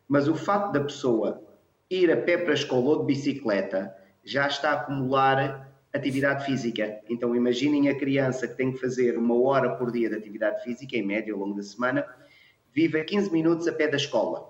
mas 0.09 0.29
o 0.29 0.35
facto 0.35 0.73
da 0.73 0.81
pessoa 0.81 1.43
ir 1.91 2.11
a 2.11 2.17
pé 2.17 2.39
para 2.39 2.53
a 2.53 2.55
escola 2.55 2.91
ou 2.91 3.01
de 3.01 3.07
bicicleta 3.07 3.95
já 4.25 4.47
está 4.47 4.71
a 4.71 4.75
acumular 4.75 5.69
atividade 5.93 6.45
física. 6.45 7.01
Então 7.09 7.35
imaginem 7.35 7.89
a 7.89 7.99
criança 7.99 8.47
que 8.47 8.57
tem 8.57 8.73
que 8.73 8.79
fazer 8.79 9.19
uma 9.19 9.35
hora 9.41 9.75
por 9.77 9.91
dia 9.91 10.09
de 10.09 10.15
atividade 10.15 10.63
física, 10.63 10.97
em 10.97 11.05
média 11.05 11.35
ao 11.35 11.41
longo 11.41 11.57
da 11.57 11.63
semana, 11.63 12.07
vive 12.73 13.01
a 13.01 13.05
15 13.05 13.33
minutos 13.33 13.67
a 13.67 13.73
pé 13.73 13.89
da 13.89 13.97
escola. 13.97 14.49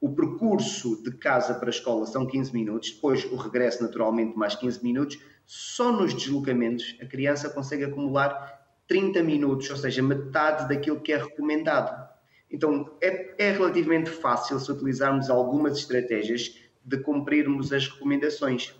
O 0.00 0.14
percurso 0.14 1.02
de 1.02 1.10
casa 1.10 1.54
para 1.54 1.68
a 1.68 1.70
escola 1.70 2.06
são 2.06 2.24
15 2.24 2.52
minutos, 2.52 2.92
depois 2.92 3.24
o 3.24 3.34
regresso 3.34 3.82
naturalmente 3.82 4.38
mais 4.38 4.54
15 4.54 4.84
minutos, 4.84 5.18
só 5.48 5.90
nos 5.90 6.12
deslocamentos 6.12 6.94
a 7.00 7.06
criança 7.06 7.48
consegue 7.48 7.82
acumular 7.82 8.68
30 8.86 9.22
minutos, 9.22 9.70
ou 9.70 9.78
seja, 9.78 10.02
metade 10.02 10.68
daquilo 10.68 11.00
que 11.00 11.10
é 11.10 11.16
recomendado. 11.16 12.06
Então 12.50 12.94
é, 13.00 13.46
é 13.46 13.52
relativamente 13.52 14.10
fácil 14.10 14.60
se 14.60 14.70
utilizarmos 14.70 15.30
algumas 15.30 15.78
estratégias 15.78 16.54
de 16.84 16.98
cumprirmos 16.98 17.72
as 17.72 17.88
recomendações. 17.88 18.74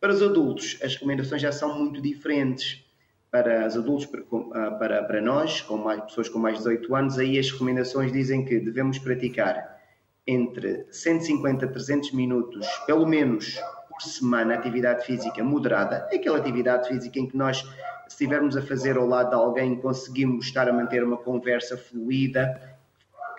Para 0.00 0.12
os 0.12 0.20
adultos, 0.20 0.76
as 0.82 0.94
recomendações 0.94 1.40
já 1.40 1.52
são 1.52 1.78
muito 1.78 2.02
diferentes. 2.02 2.84
Para 3.30 3.64
os 3.68 3.76
adultos, 3.76 4.06
para, 4.06 4.22
ah, 4.54 4.70
para, 4.72 5.04
para 5.04 5.20
nós, 5.20 5.60
com 5.60 5.76
mais, 5.76 6.02
pessoas 6.02 6.28
com 6.28 6.40
mais 6.40 6.54
de 6.54 6.64
18 6.64 6.96
anos, 6.96 7.18
aí 7.18 7.38
as 7.38 7.48
recomendações 7.48 8.10
dizem 8.10 8.44
que 8.44 8.58
devemos 8.58 8.98
praticar 8.98 9.78
entre 10.26 10.84
150 10.90 11.64
a 11.64 11.68
300 11.68 12.10
minutos, 12.10 12.66
pelo 12.86 13.06
menos 13.06 13.60
por 13.98 14.08
semana 14.08 14.54
atividade 14.54 15.04
física 15.04 15.42
moderada, 15.42 16.08
aquela 16.12 16.38
atividade 16.38 16.88
física 16.88 17.18
em 17.18 17.26
que 17.26 17.36
nós, 17.36 17.58
se 17.58 17.68
estivermos 18.08 18.56
a 18.56 18.62
fazer 18.62 18.96
ao 18.96 19.06
lado 19.06 19.30
de 19.30 19.34
alguém, 19.34 19.76
conseguimos 19.76 20.46
estar 20.46 20.68
a 20.68 20.72
manter 20.72 21.02
uma 21.02 21.16
conversa 21.16 21.76
fluida. 21.76 22.78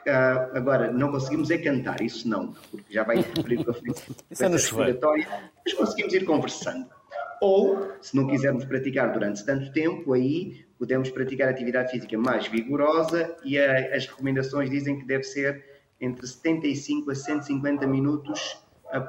Uh, 0.06 0.58
agora, 0.58 0.92
não 0.92 1.12
conseguimos 1.12 1.50
é 1.50 1.58
cantar, 1.58 2.02
isso 2.02 2.28
não, 2.28 2.54
porque 2.70 2.94
já 2.94 3.04
vai 3.04 3.20
interferir 3.20 3.64
com 3.64 3.72
a 3.72 3.74
frequência 3.74 4.48
respiratória, 4.48 5.28
mas 5.64 5.74
conseguimos 5.74 6.14
ir 6.14 6.26
conversando. 6.26 6.90
Ou, 7.42 7.94
se 8.02 8.16
não 8.16 8.28
quisermos 8.28 8.66
praticar 8.66 9.14
durante 9.14 9.46
tanto 9.46 9.72
tempo, 9.72 10.14
aí 10.14 10.66
podemos 10.78 11.10
praticar 11.10 11.48
atividade 11.48 11.92
física 11.92 12.18
mais 12.18 12.48
vigorosa 12.48 13.36
e 13.46 13.58
a, 13.58 13.96
as 13.96 14.08
recomendações 14.08 14.70
dizem 14.70 15.00
que 15.00 15.06
deve 15.06 15.24
ser 15.24 15.64
entre 16.02 16.26
75 16.26 17.12
a 17.12 17.16
150 17.16 17.88
minutos 17.88 18.58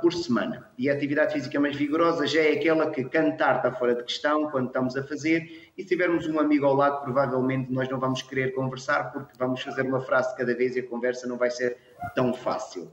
por 0.00 0.12
semana. 0.12 0.70
E 0.76 0.90
a 0.90 0.92
atividade 0.92 1.32
física 1.32 1.58
mais 1.58 1.74
vigorosa 1.74 2.26
já 2.26 2.40
é 2.40 2.52
aquela 2.52 2.90
que 2.90 3.04
cantar 3.04 3.56
está 3.56 3.72
fora 3.72 3.94
de 3.94 4.02
questão 4.02 4.50
quando 4.50 4.66
estamos 4.66 4.96
a 4.96 5.02
fazer, 5.02 5.70
e 5.76 5.82
se 5.82 5.88
tivermos 5.88 6.26
um 6.26 6.38
amigo 6.38 6.66
ao 6.66 6.74
lado, 6.74 7.02
provavelmente 7.02 7.72
nós 7.72 7.88
não 7.88 7.98
vamos 7.98 8.20
querer 8.20 8.52
conversar 8.52 9.12
porque 9.12 9.32
vamos 9.38 9.62
fazer 9.62 9.82
uma 9.82 10.00
frase 10.00 10.36
cada 10.36 10.54
vez 10.54 10.76
e 10.76 10.80
a 10.80 10.86
conversa 10.86 11.26
não 11.26 11.38
vai 11.38 11.50
ser 11.50 11.78
tão 12.14 12.34
fácil. 12.34 12.90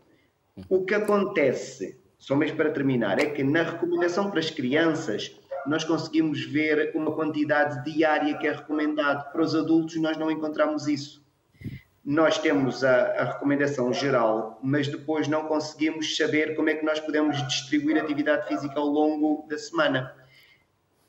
O 0.70 0.86
que 0.86 0.94
acontece, 0.94 2.00
só 2.18 2.36
mesmo 2.36 2.56
para 2.56 2.72
terminar, 2.72 3.20
é 3.20 3.26
que 3.26 3.44
na 3.44 3.64
recomendação 3.64 4.32
para 4.32 4.40
as 4.40 4.50
crianças 4.50 5.38
nós 5.68 5.84
conseguimos 5.84 6.46
ver 6.46 6.94
uma 6.96 7.12
quantidade 7.12 7.84
diária 7.84 8.38
que 8.38 8.48
é 8.48 8.54
recomendado. 8.54 9.32
Para 9.32 9.42
os 9.42 9.54
adultos 9.54 9.98
nós 9.98 10.16
não 10.18 10.32
encontramos 10.32 10.88
isso 10.88 11.27
nós 12.08 12.38
temos 12.38 12.86
a, 12.86 13.08
a, 13.22 13.24
recomendação 13.34 13.92
geral, 13.92 14.58
mas 14.64 14.88
depois 14.88 15.28
não 15.28 15.44
conseguimos 15.44 16.16
saber 16.16 16.56
como 16.56 16.70
é 16.70 16.76
que 16.76 16.86
nós 16.86 17.02
podemos 17.02 17.46
distribuir 17.50 18.02
atividade 18.02 18.48
física 18.48 18.80
ao 18.80 18.86
longo 18.86 19.46
da 19.50 19.58
semana. 19.58 20.16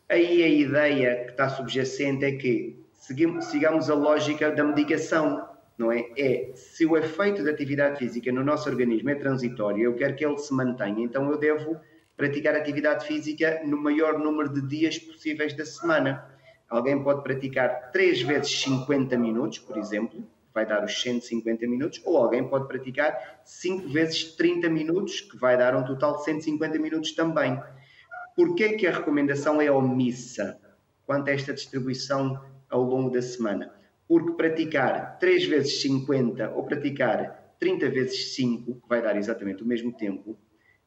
Aí 0.08 0.42
a 0.42 0.48
ideia 0.48 1.24
que 1.26 1.30
está 1.30 1.50
subjacente 1.50 2.24
é 2.24 2.32
que 2.32 2.84
seguimos, 2.94 3.44
sigamos 3.44 3.88
a 3.88 3.94
lógica 3.94 4.50
da 4.50 4.64
medicação, 4.64 5.48
não 5.78 5.92
é? 5.92 6.04
É 6.18 6.50
se 6.56 6.84
o 6.84 6.96
efeito 6.96 7.44
da 7.44 7.52
atividade 7.52 8.00
física 8.00 8.32
no 8.32 8.42
nosso 8.42 8.68
organismo 8.68 9.08
é 9.10 9.14
transitório, 9.14 9.84
eu 9.84 9.94
quero 9.94 10.16
que 10.16 10.26
ele 10.26 10.36
se 10.38 10.52
mantenha, 10.52 11.04
então 11.04 11.30
eu 11.30 11.38
devo 11.38 11.76
praticar 12.16 12.56
atividade 12.56 13.06
física 13.06 13.60
no 13.64 13.76
maior 13.80 14.18
número 14.18 14.52
de 14.52 14.62
dias 14.62 14.98
possíveis 14.98 15.56
da 15.56 15.64
semana. 15.64 16.28
Alguém 16.68 17.00
pode 17.00 17.22
praticar 17.22 17.92
3 17.92 18.22
vezes 18.22 18.62
50 18.62 19.16
minutos, 19.16 19.60
por 19.60 19.78
exemplo, 19.78 20.26
vai 20.58 20.66
dar 20.66 20.84
os 20.84 21.00
150 21.00 21.68
minutos, 21.68 22.02
ou 22.04 22.16
alguém 22.16 22.42
pode 22.48 22.66
praticar 22.66 23.40
5 23.44 23.88
vezes 23.90 24.34
30 24.34 24.68
minutos, 24.68 25.20
que 25.20 25.36
vai 25.36 25.56
dar 25.56 25.76
um 25.76 25.84
total 25.84 26.16
de 26.16 26.24
150 26.24 26.80
minutos 26.80 27.12
também. 27.12 27.62
Porquê 28.34 28.70
que 28.70 28.84
a 28.84 28.90
recomendação 28.90 29.60
é 29.60 29.70
omissa 29.70 30.58
quanto 31.06 31.28
a 31.28 31.32
esta 31.32 31.54
distribuição 31.54 32.42
ao 32.68 32.82
longo 32.82 33.08
da 33.10 33.22
semana? 33.22 33.72
Porque 34.08 34.32
praticar 34.32 35.16
3 35.20 35.46
vezes 35.46 35.80
50 35.80 36.50
ou 36.50 36.64
praticar 36.64 37.54
30 37.60 37.88
vezes 37.90 38.34
5, 38.34 38.80
que 38.80 38.88
vai 38.88 39.00
dar 39.00 39.16
exatamente 39.16 39.62
o 39.62 39.66
mesmo 39.66 39.92
tempo, 39.92 40.36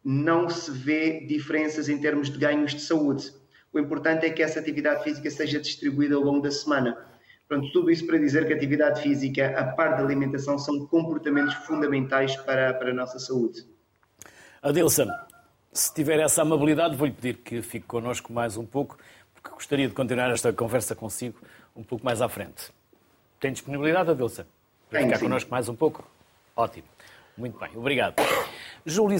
não 0.03 0.49
se 0.49 0.69
vê 0.69 1.25
diferenças 1.25 1.87
em 1.87 1.97
termos 1.97 2.29
de 2.29 2.37
ganhos 2.37 2.73
de 2.75 2.81
saúde. 2.81 3.31
O 3.71 3.79
importante 3.79 4.25
é 4.25 4.29
que 4.29 4.43
essa 4.43 4.59
atividade 4.59 5.01
física 5.05 5.29
seja 5.29 5.61
distribuída 5.61 6.15
ao 6.15 6.21
longo 6.21 6.41
da 6.41 6.51
semana 6.51 7.10
Pronto, 7.51 7.69
tudo 7.73 7.91
isso 7.91 8.07
para 8.07 8.17
dizer 8.17 8.47
que 8.47 8.53
a 8.53 8.55
atividade 8.55 9.01
física, 9.01 9.59
a 9.59 9.65
par 9.65 9.97
da 9.97 9.97
alimentação, 9.97 10.57
são 10.57 10.87
comportamentos 10.87 11.53
fundamentais 11.53 12.33
para, 12.37 12.73
para 12.73 12.91
a 12.91 12.93
nossa 12.93 13.19
saúde. 13.19 13.67
Adilson, 14.61 15.09
se 15.73 15.93
tiver 15.93 16.21
essa 16.21 16.43
amabilidade, 16.43 16.95
vou-lhe 16.95 17.11
pedir 17.11 17.39
que 17.39 17.61
fique 17.61 17.85
connosco 17.85 18.31
mais 18.31 18.55
um 18.55 18.65
pouco, 18.65 18.97
porque 19.33 19.49
gostaria 19.49 19.85
de 19.85 19.93
continuar 19.93 20.31
esta 20.31 20.53
conversa 20.53 20.95
consigo 20.95 21.41
um 21.75 21.83
pouco 21.83 22.05
mais 22.05 22.21
à 22.21 22.29
frente. 22.29 22.71
Tem 23.37 23.51
disponibilidade, 23.51 24.11
Adilson? 24.11 24.45
Para 24.89 25.01
ficar 25.01 25.17
sim. 25.17 25.25
connosco 25.25 25.51
mais 25.51 25.67
um 25.67 25.75
pouco? 25.75 26.09
Ótimo. 26.55 26.87
Muito 27.35 27.59
bem, 27.59 27.71
obrigado. 27.75 28.15
Júlio 28.85 29.17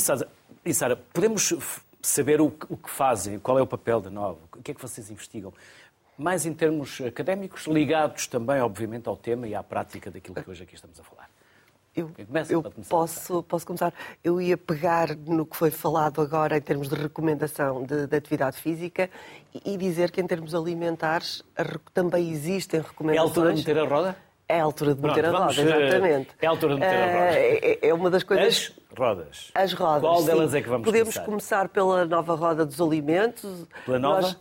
e 0.64 0.74
Sara, 0.74 0.96
podemos 0.96 1.54
saber 2.02 2.40
o 2.40 2.50
que 2.50 2.90
fazem, 2.90 3.40
qual 3.40 3.60
é 3.60 3.62
o 3.62 3.68
papel 3.68 4.00
da 4.00 4.10
Nova, 4.10 4.40
o 4.54 4.62
que 4.62 4.72
é 4.72 4.74
que 4.74 4.82
vocês 4.82 5.12
investigam? 5.12 5.54
Mais 6.22 6.46
em 6.46 6.54
termos 6.54 7.02
académicos, 7.02 7.66
ligados 7.68 8.28
também, 8.28 8.62
obviamente, 8.62 9.08
ao 9.10 9.18
tema 9.18 9.48
e 9.48 9.56
à 9.56 9.64
prática 9.64 10.12
daquilo 10.12 10.36
que 10.42 10.50
hoje 10.50 10.64
aqui 10.64 10.76
estamos 10.76 11.00
a 11.00 11.04
falar. 11.04 11.30
Eu, 11.94 12.10
Começa, 12.26 12.54
eu 12.54 12.62
pode 12.62 12.76
começar. 12.76 12.90
posso, 12.90 13.44
posso 13.44 13.66
começar. 13.68 13.94
Eu 14.24 14.40
ia 14.40 14.56
pegar 14.58 15.14
no 15.14 15.46
que 15.46 15.58
foi 15.58 15.70
falado 15.72 16.22
agora 16.22 16.56
em 16.56 16.62
termos 16.62 16.88
de 16.88 16.96
recomendação 16.96 17.84
de, 17.84 18.08
de 18.08 18.16
atividade 18.16 18.56
física 18.58 19.10
e, 19.54 19.74
e 19.74 19.78
dizer 19.78 20.10
que 20.10 20.22
em 20.22 20.28
termos 20.28 20.56
alimentares 20.56 21.44
a 21.58 21.64
re- 21.64 21.80
também 21.94 22.30
existem 22.32 22.80
É 22.80 22.84
a 22.84 22.88
recomendações. 22.88 23.28
altura 23.30 23.50
de 23.54 23.58
meter 23.60 23.78
a 23.78 23.84
roda? 23.86 24.16
É 24.48 24.60
a 24.60 24.64
altura 24.64 24.96
de 24.96 25.02
Pronto, 25.02 25.16
meter 25.16 25.28
a 25.28 25.32
vamos, 25.32 25.58
roda, 25.58 25.70
eh, 25.70 25.88
exatamente. 25.88 26.30
é 26.42 26.48
a 26.48 26.50
altura 26.50 26.74
de 26.76 26.80
meter 26.80 26.96
a 26.96 27.06
roda. 27.06 27.40
Eh, 27.40 27.80
É, 27.82 27.88
é 27.90 27.94
uma 27.94 28.10
das 28.10 28.24
coisas. 28.24 28.48
As 28.48 28.98
rodas. 28.98 29.52
As 29.54 29.74
rodas. 29.74 30.02
Qual 30.02 30.24
delas 30.24 30.52
sim. 30.52 30.58
é 30.58 30.62
que 30.62 30.70
vamos 30.70 30.86
Podemos 30.86 31.14
começar? 31.14 31.26
começar 31.26 31.70
pela 31.70 32.06
nova 32.06 32.36
roda 32.36 32.66
dos 32.66 32.80
alimentos. 32.80 33.66
Pela 33.86 34.00
nova 34.00 34.22
Nós- 34.22 34.40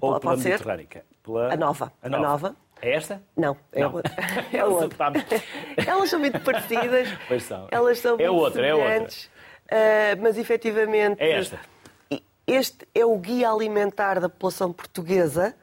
ou 0.00 0.20
pela 0.20 0.36
mediterrânica? 0.36 1.04
Pela... 1.22 1.52
A 1.52 1.56
nova. 1.56 1.92
A 2.02 2.06
A 2.06 2.10
nova. 2.10 2.22
nova. 2.26 2.56
É 2.80 2.94
esta? 2.94 3.22
Não, 3.36 3.56
é 3.72 3.80
Não. 3.80 3.94
outra. 3.94 4.12
É 4.52 4.64
outra. 4.64 5.12
Elas 5.86 6.10
são 6.10 6.18
muito 6.18 6.40
parecidas. 6.40 7.08
Pois 7.28 7.44
são. 7.44 7.68
Elas 7.70 7.98
são 7.98 8.14
É 8.14 8.28
muito 8.28 8.34
outra, 8.34 8.66
é 8.66 8.74
outra. 8.74 9.08
Ah, 9.70 10.16
mas 10.20 10.36
efetivamente. 10.36 11.20
É 11.22 11.38
esta. 11.38 11.60
Este 12.44 12.86
é 12.92 13.04
o 13.06 13.16
guia 13.18 13.50
alimentar 13.50 14.18
da 14.18 14.28
população 14.28 14.72
portuguesa. 14.72 15.54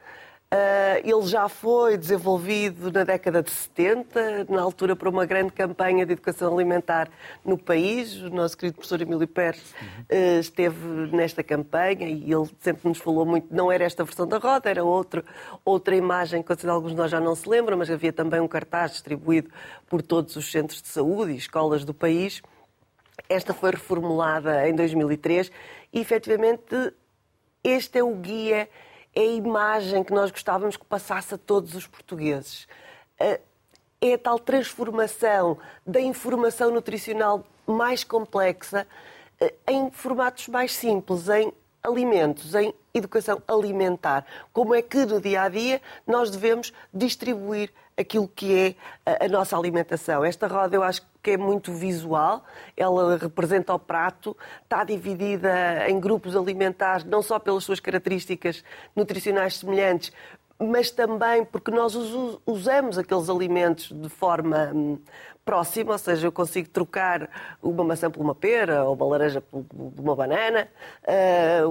Ah, 0.52 0.98
ele 1.04 1.22
já 1.28 1.48
foi 1.48 1.96
desenvolvido 1.96 2.90
na 2.90 3.04
década 3.04 3.40
de 3.40 3.52
70, 3.52 4.46
na 4.48 4.60
altura 4.60 4.96
para 4.96 5.08
uma 5.08 5.24
grande 5.24 5.52
campanha 5.52 6.04
de 6.04 6.12
educação 6.12 6.52
alimentar 6.52 7.08
no 7.44 7.56
país. 7.56 8.16
O 8.20 8.30
nosso 8.30 8.58
querido 8.58 8.74
professor 8.74 9.00
Emílio 9.00 9.28
Pérez 9.28 9.72
ah, 9.78 10.40
esteve 10.40 10.76
nesta 11.12 11.44
campanha 11.44 12.08
e 12.08 12.32
ele 12.32 12.50
sempre 12.58 12.88
nos 12.88 12.98
falou 12.98 13.24
muito. 13.24 13.46
Não 13.54 13.70
era 13.70 13.84
esta 13.84 14.02
versão 14.02 14.26
da 14.26 14.38
roda, 14.38 14.68
era 14.68 14.82
outro, 14.82 15.24
outra 15.64 15.94
imagem 15.94 16.42
que 16.42 16.66
alguns 16.66 16.90
de 16.90 16.96
nós 16.96 17.10
já 17.12 17.20
não 17.20 17.36
se 17.36 17.48
lembram, 17.48 17.78
mas 17.78 17.88
havia 17.88 18.12
também 18.12 18.40
um 18.40 18.48
cartaz 18.48 18.90
distribuído 18.90 19.50
por 19.88 20.02
todos 20.02 20.34
os 20.34 20.50
centros 20.50 20.82
de 20.82 20.88
saúde 20.88 21.30
e 21.30 21.36
escolas 21.36 21.84
do 21.84 21.94
país. 21.94 22.42
Esta 23.28 23.54
foi 23.54 23.70
reformulada 23.70 24.68
em 24.68 24.74
2003 24.74 25.52
e, 25.92 26.00
efetivamente, 26.00 26.92
este 27.62 27.98
é 27.98 28.02
o 28.02 28.16
guia, 28.16 28.68
é 29.14 29.20
a 29.20 29.24
imagem 29.24 30.04
que 30.04 30.12
nós 30.12 30.30
gostávamos 30.30 30.76
que 30.76 30.84
passasse 30.84 31.34
a 31.34 31.38
todos 31.38 31.74
os 31.74 31.86
portugueses. 31.86 32.66
É 33.18 33.40
a 34.14 34.18
tal 34.18 34.38
transformação 34.38 35.58
da 35.86 36.00
informação 36.00 36.70
nutricional 36.70 37.44
mais 37.66 38.04
complexa 38.04 38.86
em 39.66 39.90
formatos 39.90 40.48
mais 40.48 40.72
simples, 40.72 41.28
em 41.28 41.52
alimentos, 41.82 42.54
em 42.54 42.74
educação 42.92 43.42
alimentar. 43.48 44.26
Como 44.52 44.74
é 44.74 44.82
que 44.82 45.04
no 45.06 45.20
dia 45.20 45.42
a 45.42 45.48
dia 45.48 45.80
nós 46.06 46.30
devemos 46.30 46.72
distribuir 46.92 47.72
aquilo 48.00 48.26
que 48.28 48.76
é 49.06 49.24
a, 49.24 49.28
nossa 49.28 49.56
alimentação. 49.56 50.24
Esta 50.24 50.46
roda 50.46 50.76
eu 50.76 50.82
acho 50.82 51.02
que 51.22 51.32
é 51.32 51.36
muito 51.36 51.72
visual, 51.72 52.44
ela 52.76 53.18
representa 53.18 53.74
o 53.74 53.78
prato, 53.78 54.36
está 54.62 54.82
dividida 54.84 55.88
em 55.88 56.00
grupos 56.00 56.34
alimentares, 56.34 57.04
não 57.04 57.20
só 57.22 57.38
pelas 57.38 57.62
suas 57.62 57.78
características 57.78 58.64
nutricionais 58.96 59.58
semelhantes, 59.58 60.12
mas 60.60 60.90
também 60.90 61.44
porque 61.44 61.70
nós 61.70 61.94
us- 61.94 62.38
usamos 62.46 62.98
aqueles 62.98 63.28
alimentos 63.30 63.90
de 63.90 64.08
forma 64.08 64.70
hum, 64.74 64.98
próxima, 65.44 65.92
ou 65.92 65.98
seja, 65.98 66.26
eu 66.26 66.32
consigo 66.32 66.68
trocar 66.68 67.28
uma 67.62 67.82
maçã 67.82 68.10
por 68.10 68.20
uma 68.20 68.34
pera 68.34 68.84
ou 68.84 68.94
uma 68.94 69.06
laranja 69.06 69.40
por 69.40 69.64
uma 69.98 70.14
banana, 70.14 70.68
ah, 71.06 71.62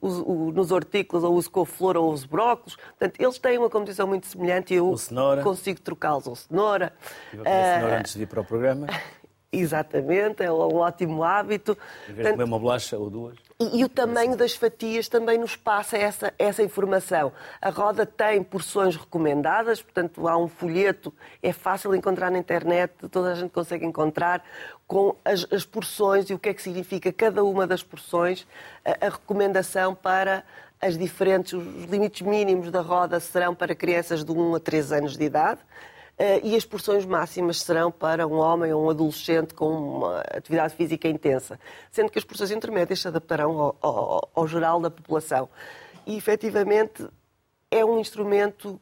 nos 0.00 0.70
hortícolas 0.70 1.24
ou 1.24 1.34
uso 1.34 1.50
couve-flor 1.50 1.96
ou 1.96 2.12
uso 2.12 2.28
brócolos. 2.28 2.76
Portanto, 2.76 3.20
eles 3.20 3.38
têm 3.38 3.58
uma 3.58 3.70
composição 3.70 4.06
muito 4.06 4.26
semelhante 4.26 4.74
e 4.74 4.76
eu 4.76 4.96
cenoura. 4.96 5.42
consigo 5.42 5.80
trocá-los 5.80 6.26
ou 6.26 6.36
cenoura. 6.36 6.92
Estive 7.24 7.42
a 7.42 7.44
comer 7.44 7.60
Ah, 7.60 7.74
cenoura 7.74 7.98
antes 7.98 8.14
de 8.14 8.22
ir 8.22 8.26
para 8.26 8.40
o 8.40 8.44
programa. 8.44 8.86
Exatamente, 9.50 10.42
é 10.42 10.50
um 10.52 10.76
ótimo 10.76 11.22
hábito. 11.22 11.78
Em 12.08 12.12
vez 12.12 12.26
de 12.26 12.32
comer 12.32 12.44
uma 12.44 12.58
bolacha 12.58 12.98
ou 12.98 13.08
duas. 13.08 13.36
E, 13.72 13.80
e 13.80 13.84
o 13.84 13.88
tamanho 13.88 14.36
das 14.36 14.54
fatias 14.54 15.08
também 15.08 15.38
nos 15.38 15.56
passa 15.56 15.96
essa, 15.96 16.32
essa 16.38 16.62
informação. 16.62 17.32
A 17.60 17.70
roda 17.70 18.04
tem 18.04 18.42
porções 18.42 18.96
recomendadas, 18.96 19.80
portanto 19.80 20.26
há 20.28 20.36
um 20.36 20.48
folheto, 20.48 21.12
é 21.42 21.52
fácil 21.52 21.94
encontrar 21.94 22.30
na 22.30 22.38
internet, 22.38 22.92
toda 23.10 23.32
a 23.32 23.34
gente 23.34 23.50
consegue 23.50 23.84
encontrar, 23.84 24.44
com 24.86 25.16
as, 25.24 25.46
as 25.50 25.64
porções 25.64 26.28
e 26.28 26.34
o 26.34 26.38
que 26.38 26.50
é 26.50 26.54
que 26.54 26.62
significa 26.62 27.12
cada 27.12 27.42
uma 27.42 27.66
das 27.66 27.82
porções, 27.82 28.46
a, 28.84 29.06
a 29.06 29.08
recomendação 29.08 29.94
para 29.94 30.44
as 30.80 30.98
diferentes, 30.98 31.54
os 31.54 31.84
limites 31.84 32.20
mínimos 32.26 32.70
da 32.70 32.82
roda 32.82 33.18
serão 33.18 33.54
para 33.54 33.74
crianças 33.74 34.22
de 34.22 34.30
1 34.30 34.56
a 34.56 34.60
3 34.60 34.92
anos 34.92 35.16
de 35.16 35.24
idade. 35.24 35.60
Eh, 36.16 36.40
e 36.44 36.54
as 36.56 36.64
porções 36.64 37.04
máximas 37.04 37.60
serão 37.60 37.90
para 37.90 38.24
um 38.26 38.34
homem 38.38 38.72
ou 38.72 38.84
um 38.86 38.90
adolescente 38.90 39.52
com 39.52 39.68
uma 39.98 40.20
atividade 40.20 40.74
física 40.76 41.08
intensa, 41.08 41.58
sendo 41.90 42.10
que 42.10 42.18
as 42.18 42.24
porções 42.24 42.52
intermédias 42.52 43.00
se 43.00 43.08
adaptarão 43.08 43.58
ao, 43.58 43.76
ao- 43.80 44.30
ao 44.34 44.46
geral 44.46 44.80
da 44.80 44.90
população. 44.90 45.48
E, 46.06 46.16
efetivamente, 46.16 47.04
é 47.70 47.84
um 47.84 47.98
instrumento 47.98 48.80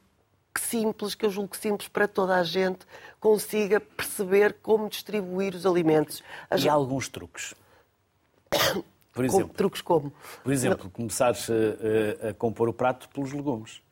que 0.54 0.60
simples, 0.60 1.14
que 1.14 1.24
eu 1.24 1.30
julgo 1.30 1.48
que 1.48 1.56
simples 1.56 1.88
para 1.88 2.06
toda 2.06 2.36
a 2.36 2.42
gente, 2.44 2.80
consiga 3.18 3.80
perceber 3.80 4.58
como 4.62 4.86
distribuir 4.90 5.54
os 5.54 5.64
alimentos. 5.64 6.22
As- 6.50 6.62
E 6.62 6.68
há 6.68 6.74
alguns 6.74 7.08
truques. 7.08 7.54
Por 9.14 9.24
exemplo, 9.26 9.54
truques 9.54 9.82
como? 9.82 10.10
por 10.42 10.52
exemplo 10.52 10.88
começares 10.90 11.46
a, 11.50 12.26
a- 12.26 12.30
a 12.30 12.34
compor 12.34 12.68
o 12.68 12.72
prato 12.72 13.08
pelos 13.10 13.30
legumes. 13.32 13.82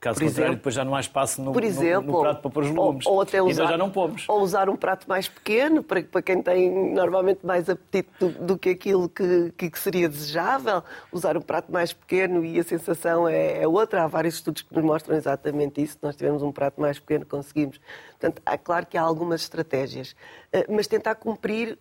Caso 0.00 0.18
Por 0.20 0.26
contrário, 0.26 0.28
exemplo- 0.44 0.56
depois 0.56 0.74
já 0.74 0.84
não 0.84 0.94
há 0.94 1.00
espaço 1.00 1.40
no, 1.42 1.52
por 1.52 1.62
no- 1.62 1.66
exemplo, 1.68 2.12
no 2.12 2.20
prato 2.20 2.42
para 2.42 2.50
pôr 2.50 2.62
os 2.64 2.68
legumes. 2.68 3.06
Ou, 3.06 3.14
ou 3.14 3.20
até 3.22 3.42
usar, 3.42 3.66
já 3.66 3.76
não 3.78 3.90
pomos. 3.90 4.24
Ou 4.28 4.40
usar 4.42 4.68
um 4.68 4.76
prato 4.76 5.08
mais 5.08 5.26
pequeno, 5.28 5.82
para, 5.82 6.02
para 6.02 6.22
quem 6.22 6.42
tem 6.42 6.92
normalmente 6.92 7.44
mais 7.44 7.68
apetite 7.70 8.10
do, 8.20 8.28
do 8.28 8.58
que 8.58 8.70
aquilo 8.70 9.08
que, 9.08 9.52
que- 9.56 9.70
que 9.70 9.78
seria 9.78 10.08
desejável. 10.08 10.82
Usar 11.10 11.36
um 11.36 11.40
prato 11.40 11.72
mais 11.72 11.92
pequeno 11.92 12.44
e 12.44 12.58
a 12.60 12.62
sensação 12.64 13.26
é, 13.26 13.62
é 13.62 13.66
outra. 13.68 14.04
Há 14.04 14.06
vários 14.06 14.34
estudos 14.34 14.62
que 14.62 14.74
nos 14.74 14.84
mostram 14.84 15.16
exatamente 15.16 15.82
isso. 15.82 15.96
Nós 16.02 16.14
tivemos 16.14 16.42
um 16.42 16.52
prato 16.52 16.80
mais 16.80 16.98
pequeno, 16.98 17.24
conseguimos. 17.24 17.80
Portanto, 18.10 18.42
é 18.44 18.56
claro 18.58 18.86
que 18.86 18.98
há 18.98 19.02
algumas 19.02 19.40
estratégias. 19.42 20.14
Eh, 20.52 20.66
Mas 20.68 20.86
tentar 20.86 21.14
cumprir 21.16 21.78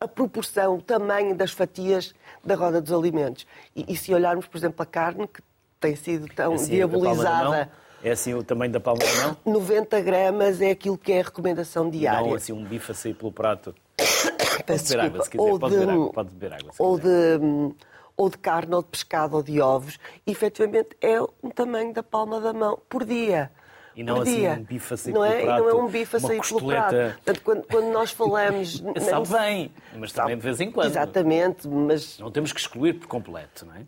a 0.00 0.08
proporção, 0.08 0.76
o 0.76 0.82
tamanho 0.82 1.34
das 1.34 1.50
fatias 1.52 2.14
da 2.44 2.54
roda 2.54 2.80
dos 2.80 2.92
alimentos. 2.92 3.46
E, 3.76 3.92
e 3.92 3.96
se 3.96 4.12
olharmos, 4.12 4.46
por 4.46 4.56
exemplo, 4.58 4.82
a 4.82 4.86
carne, 4.86 5.26
que 5.28 5.40
tem 5.84 5.96
sido 5.96 6.26
tão 6.34 6.54
Assim, 6.54 6.80
a 6.80 6.88
palma 6.88 7.04
da 7.04 7.14
mão, 7.14 7.14
diabolizada... 7.14 7.70
É 8.02 8.10
assim 8.10 8.34
o 8.34 8.42
tamanho 8.42 8.72
da 8.72 8.80
palma 8.80 9.00
da 9.02 9.26
mão? 9.26 9.36
90 9.60 10.00
gramas 10.00 10.60
é 10.60 10.70
aquilo 10.70 10.96
que 10.96 11.12
é 11.12 11.20
a 11.20 11.24
recomendação 11.24 11.88
diária. 11.90 12.26
Não 12.28 12.34
assim 12.34 12.52
um 12.52 12.64
bife 12.64 12.92
a 12.92 12.94
sair 12.94 13.14
pelo 13.14 13.32
prato. 13.32 13.74
Pode 13.98 14.64
Peço 14.64 14.88
beber 14.92 15.06
água, 15.06 15.24
se 15.24 15.30
quiser. 15.30 15.42
Ou 15.42 15.58
Pode 15.58 15.74
de- 15.74 15.80
beber 15.80 15.92
água. 15.92 16.12
Pode 16.12 16.30
beber 16.30 16.52
água, 16.54 16.70
ou 16.78 16.98
quiser. 16.98 17.38
de, 17.38 17.74
ou 18.16 18.30
de 18.30 18.38
carne, 18.38 18.74
ou 18.74 18.82
de 18.82 18.88
pescado, 18.88 19.36
ou 19.36 19.42
de 19.42 19.60
ovos. 19.60 19.98
E, 20.26 20.30
efetivamente, 20.32 20.90
é 21.00 21.20
um 21.20 21.50
tamanho 21.54 21.92
da 21.92 22.02
palma 22.02 22.40
da 22.40 22.52
mão 22.52 22.78
por 22.88 23.04
dia. 23.04 23.50
E 23.96 24.02
não 24.02 24.16
por 24.16 24.22
assim 24.22 24.36
dia. 24.36 24.52
um 24.52 24.64
bife 24.64 24.94
a 24.94 24.96
sair 24.96 25.12
não 25.12 25.20
pelo 25.22 25.32
é? 25.32 25.40
E 25.40 25.44
prato, 25.44 25.62
não 25.62 25.68
é 25.70 25.74
um 25.74 25.86
bife 25.88 26.16
a 26.16 26.20
sair 26.20 26.40
pelo 26.40 26.66
prato. 26.66 26.94
Portanto, 26.94 27.40
quando, 27.42 27.62
quando 27.66 27.92
nós 27.92 28.10
falamos... 28.12 28.82
Sabe 29.00 29.28
bem, 29.28 29.72
mas 29.96 30.12
também 30.12 30.36
de 30.36 30.42
vez 30.42 30.60
em 30.60 30.70
quando. 30.70 30.88
Exatamente, 30.88 31.68
mas 31.68 32.18
Não 32.18 32.30
temos 32.30 32.52
que 32.52 32.60
excluir 32.60 32.94
por 32.94 33.06
completo, 33.06 33.64
não 33.64 33.74
é? 33.76 33.82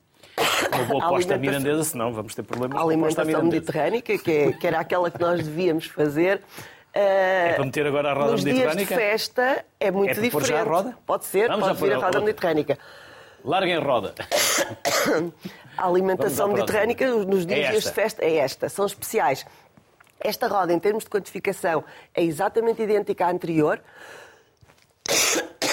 Uma 0.75 0.85
boa 0.85 1.05
aposta 1.05 1.37
mirandesa, 1.37 1.85
senão 1.85 2.13
vamos 2.13 2.35
ter 2.35 2.43
problemas 2.43 2.79
a 2.79 2.83
alimentação 2.83 3.43
mediterrânica, 3.45 4.19
que, 4.19 4.31
é- 4.31 4.53
que 4.53 4.67
era 4.67 4.81
aquela 4.81 5.11
que 5.11 5.21
nós 5.21 5.43
devíamos 5.45 5.87
fazer... 5.87 6.43
É 6.99 7.53
para 7.57 7.65
meter 7.67 7.87
agora 7.87 8.11
a 8.11 8.15
roda 8.15 8.33
Nos 8.33 8.43
dias 8.43 8.57
de 8.57 8.63
mediterrânica? 8.65 8.97
festa 8.97 9.65
é 9.79 9.91
muito 9.91 10.13
É 10.13 10.15
pôr 10.15 10.23
diferente. 10.23 10.49
já 10.49 10.61
a 10.63 10.65
roda? 10.65 10.97
Pode 11.05 11.27
ser, 11.27 11.47
Vamos 11.49 11.67
pode 11.69 11.81
vir 11.83 11.93
a 11.93 11.99
a 11.99 12.01
roda 12.01 12.21
mediterrânica. 12.21 12.79
Larguem 13.45 13.75
a 13.77 13.81
roda. 13.81 14.15
A 15.77 15.87
alimentação 15.87 16.49
mediterrânica 16.49 17.07
nos 17.07 17.45
dias 17.45 17.67
É 17.69 17.79
de 17.91 17.93
festa 17.95 18.25
é 18.25 18.37
esta, 18.37 18.71
são 18.71 18.87
especiais. 18.87 19.45
Esta 20.19 20.49
roda, 20.49 20.73
em 20.73 20.79
termos 20.79 21.05
de 21.05 21.11
quantificação, 21.11 21.85
é 22.15 22.23
exatamente 22.25 22.81
idêntica 22.81 23.27
à 23.27 23.31
anterior. 23.31 23.79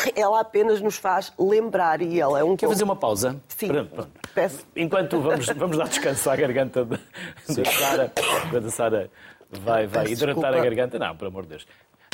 Ela 0.16 0.42
apenas 0.42 0.82
nos 0.82 0.98
faz 0.98 1.32
lembrar 1.40 2.02
e 2.02 2.20
ela 2.20 2.40
é 2.40 2.44
um 2.44 2.56
Quer 2.56 2.68
fazer 2.68 2.84
uma 2.84 2.96
pausa? 2.96 3.42
Sim. 3.48 3.68
Pronto, 3.68 3.90
pronto. 3.94 4.12
Peço. 4.34 4.66
Enquanto 4.76 5.20
vamos, 5.22 5.46
vamos 5.48 5.78
dar 5.78 5.88
descanso 5.88 6.30
à 6.30 6.36
garganta 6.36 6.86
da 6.86 6.98
Sara, 7.66 8.12
enquanto 8.48 8.66
a 8.68 8.72
Sara 8.72 9.12
vai, 9.50 9.88
vai 9.88 10.06
hidratar 10.08 10.36
desculpa. 10.36 10.48
a 10.48 10.64
garganta. 10.64 11.00
Não, 11.00 11.16
por 11.16 11.28
amor 11.28 11.44
de 11.44 11.50
Deus. 11.50 11.68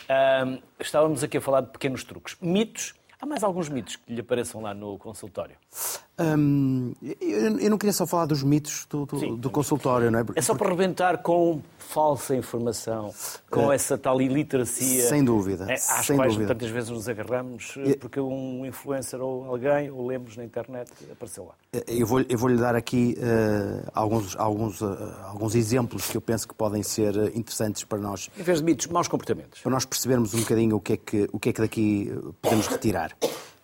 Ahm, 0.10 0.58
estávamos 0.80 1.24
aqui 1.24 1.38
a 1.38 1.42
falar 1.42 1.62
de 1.62 1.68
pequenos 1.70 2.04
truques. 2.04 2.36
Mitos. 2.42 2.94
Há 3.22 3.26
mais 3.26 3.44
alguns 3.44 3.68
mitos 3.68 3.98
que 3.98 4.14
lhe 4.14 4.22
apareçam 4.22 4.62
lá 4.62 4.74
no 4.74 4.98
consultório? 4.98 5.56
Hum, 6.20 6.94
eu, 7.22 7.70
não 7.70 7.78
queria 7.78 7.94
só 7.94 8.06
falar 8.06 8.26
dos 8.26 8.44
mitos 8.44 8.86
do, 8.90 9.06
do, 9.06 9.20
Sim, 9.20 9.36
do 9.38 9.50
consultório, 9.50 10.12
não 10.12 10.20
é? 10.20 10.26
É 10.36 10.42
só 10.42 10.54
para 10.54 10.70
rebentar 10.70 11.20
com 11.20 11.62
falsa 11.78 12.36
informação, 12.36 13.14
com 13.50 13.72
é, 13.72 13.76
essa 13.76 13.98
tal 13.98 14.22
iliteracia. 14.22 15.08
Sem 15.08 15.24
dúvida. 15.24 15.66
É, 15.70 15.76
às 15.76 16.06
sem 16.06 16.18
quais 16.18 16.34
dúvida. 16.34 16.54
tantas 16.54 16.70
vezes 16.70 16.90
nos 16.90 17.08
agarramos 17.08 17.74
eh, 17.78 17.96
porque 17.96 18.20
um 18.20 18.66
influencer 18.66 19.22
ou 19.22 19.46
alguém, 19.46 19.90
ou 19.90 20.06
lemos 20.06 20.36
na 20.36 20.44
internet, 20.44 20.92
apareceu 21.10 21.46
lá. 21.46 21.54
Eh, 21.72 21.84
eu 21.88 22.06
vou-lhe 22.06 22.26
eu 22.30 22.38
vou 22.38 22.56
dar 22.58 22.76
aqui 22.76 23.18
uh, 23.18 23.90
alguns, 23.94 24.36
alguns, 24.36 24.82
uh, 24.82 24.88
alguns 25.24 25.56
exemplos 25.56 26.08
que 26.08 26.18
eu 26.18 26.22
penso 26.22 26.48
que 26.48 26.54
podem 26.54 26.84
ser 26.84 27.16
interessantes 27.36 27.86
para 27.86 27.98
nós. 27.98 28.30
Em 28.38 28.44
vez 28.44 28.60
de 28.60 28.66
mitos, 28.66 28.88
maus 28.88 29.08
comportamentos. 29.08 29.62
Para 29.62 29.72
nós 29.72 29.86
percebermos 29.86 30.34
um 30.34 30.42
bocadinho 30.42 30.76
o 30.76 30.82
que 30.82 30.94
é 30.94 30.98
que, 30.98 31.30
o 31.32 31.40
que, 31.40 31.50
é 31.50 31.54
que 31.54 31.62
daqui 31.62 32.14
podemos 32.42 32.68
retirar. 32.68 33.09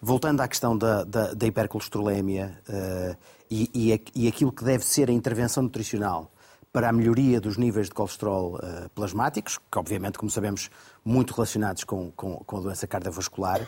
Voltando 0.01 0.41
à 0.41 0.47
questão 0.47 0.77
da, 0.77 1.03
da, 1.03 1.33
da 1.33 1.47
hipercolesterolemia 1.47 2.59
uh, 2.69 3.17
e, 3.49 3.69
e, 3.73 4.01
e, 4.23 4.27
aquilo 4.27 4.51
que 4.51 4.63
deve 4.63 4.85
ser 4.85 5.09
a 5.09 5.13
intervenção 5.13 5.63
nutricional 5.63 6.31
para 6.71 6.89
a 6.89 6.91
melhoria 6.91 7.39
dos 7.39 7.57
níveis 7.57 7.87
de 7.87 7.93
colesterol 7.93 8.55
uh, 8.55 8.89
plasmáticos, 8.93 9.57
que 9.57 9.79
obviamente, 9.79 10.17
como 10.17 10.29
sabemos, 10.29 10.69
muito 11.03 11.33
relacionados 11.33 11.83
com, 11.83 12.11
com, 12.11 12.35
com 12.45 12.57
a 12.57 12.59
doença 12.59 12.85
cardiovascular, 12.85 13.67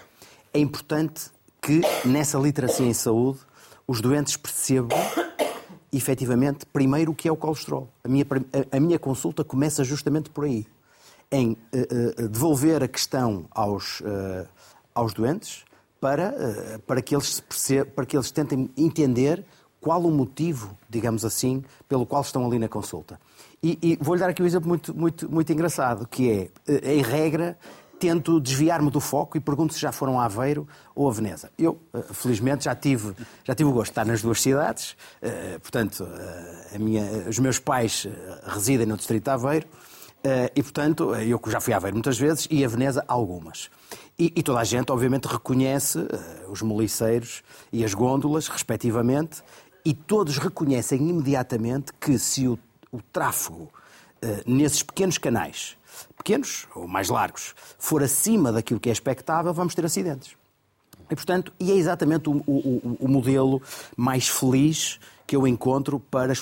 é 0.54 0.60
importante 0.60 1.32
que 1.62 1.82
nessa 2.06 2.38
literacia 2.38 2.86
em 2.86 2.94
saúde 2.94 3.40
os 3.88 4.02
doentes 4.02 4.36
percebam 4.36 4.98
efetivamente 5.92 6.66
primeiro 6.66 7.12
o 7.12 7.16
que 7.16 7.28
é 7.28 7.32
o 7.32 7.36
colesterol. 7.36 7.90
A 8.04 8.08
minha, 8.08 8.26
a, 8.72 8.78
a 8.78 8.80
minha 8.80 9.00
consulta 9.00 9.44
começa 9.44 9.84
justamente 9.84 10.30
por 10.30 10.46
aí, 10.46 10.68
em 11.32 11.52
uh, 11.52 12.24
uh, 12.24 12.30
devolver 12.30 12.84
a 12.84 12.88
questão 12.88 13.46
aos, 13.52 14.02
uh, 14.02 14.48
aos 14.98 15.14
doentes 15.14 15.64
para, 16.02 16.34
eh, 16.38 16.80
para, 16.86 17.02
que 17.02 17.16
eles 17.16 17.40
percebam, 17.40 17.94
para 17.94 18.06
que 18.06 18.18
eles 18.18 18.32
tentem 18.32 18.70
entender 18.76 19.46
qual 19.80 20.02
o 20.02 20.12
motivo, 20.12 20.76
digamos 20.90 21.24
assim, 21.24 21.64
pelo 21.88 22.06
qual 22.06 22.24
estão 22.24 22.46
ali 22.46 22.58
na 22.58 22.68
consulta. 22.68 23.20
E, 23.62 23.78
e 23.82 23.98
vou-lhe 24.02 24.20
dar 24.20 24.30
aqui 24.30 24.42
um 24.42 24.46
exemplo 24.46 24.68
muito, 24.68 24.96
muito, 24.96 25.32
muito 25.32 25.52
engraçado, 25.54 26.08
que 26.08 26.32
é, 26.32 26.50
eh, 26.68 26.96
em 26.96 27.02
regra, 27.02 27.58
tento 28.00 28.40
desviar-me 28.40 28.92
do 28.92 29.00
foco 29.00 29.38
e 29.38 29.40
pergunto 29.40 29.74
se 29.74 29.80
já 29.80 29.92
foram 29.92 30.20
a 30.20 30.26
Aveiro 30.26 30.68
ou 30.96 31.08
a 31.08 31.14
Veneza. 31.14 31.52
Eu, 31.58 31.80
eh, 31.94 32.02
felizmente, 32.12 32.66
já 32.66 32.74
tive, 32.76 33.14
já 33.44 33.54
tive 33.54 33.70
o 33.70 33.74
gosto 33.74 33.86
de 33.86 33.92
estar 33.92 34.06
nas 34.06 34.22
duas 34.22 34.42
cidades, 34.42 34.96
portanto, 35.62 36.08
minha, 36.80 37.04
os 37.28 37.38
meus 37.38 37.60
pais 37.60 38.08
residem 38.46 38.86
no 38.86 38.98
distrito 38.98 39.24
de 39.24 39.30
Aveiro, 39.30 39.68
e, 40.56 40.64
portanto, 40.64 41.16
eu 41.16 41.40
já 41.48 41.62
fui 41.62 41.74
a 41.74 41.78
Aveiro 41.78 41.96
muitas 41.96 42.18
vezes 42.18 42.48
e 42.50 42.64
a 42.66 42.68
Veneza 42.68 43.04
algumas. 43.08 43.70
E, 44.20 44.34
e, 44.36 44.44
toda 44.44 44.60
a 44.60 44.64
gente, 44.64 44.92
obviamente, 44.92 45.26
reconhece 45.26 46.00
uh, 46.00 46.08
os 46.50 46.62
moliceiros 46.62 47.44
e 47.72 47.86
as 47.86 47.94
gôndolas, 47.94 48.48
respectivamente, 48.48 49.44
e 49.86 49.94
todos 49.94 50.38
reconhecem 50.38 51.10
imediatamente 51.10 51.94
que 51.94 52.18
se 52.18 52.48
o, 52.48 52.58
o 52.92 53.02
tráfego 53.02 53.72
nesses 54.46 54.84
pequenos 54.84 55.18
canais, 55.18 55.78
pequenos 56.18 56.68
ou 56.76 56.88
mais 56.88 57.10
largos, 57.10 57.54
for 57.78 58.04
acima 58.04 58.52
daquilo 58.52 58.80
que 58.80 58.90
é 58.90 58.92
expectável, 58.92 59.54
vamos 59.54 59.76
ter 59.76 59.86
acidentes. 59.86 60.36
E, 61.10 61.16
portanto, 61.16 61.54
e 61.60 61.72
é 61.72 61.76
exatamente 61.76 62.30
o, 62.30 62.44
o, 62.46 62.98
o 63.00 63.08
modelo 63.08 63.62
mais 63.96 64.28
feliz 64.28 65.00
que 65.26 65.36
eu 65.36 65.48
encontro 65.48 66.00
para 66.00 66.34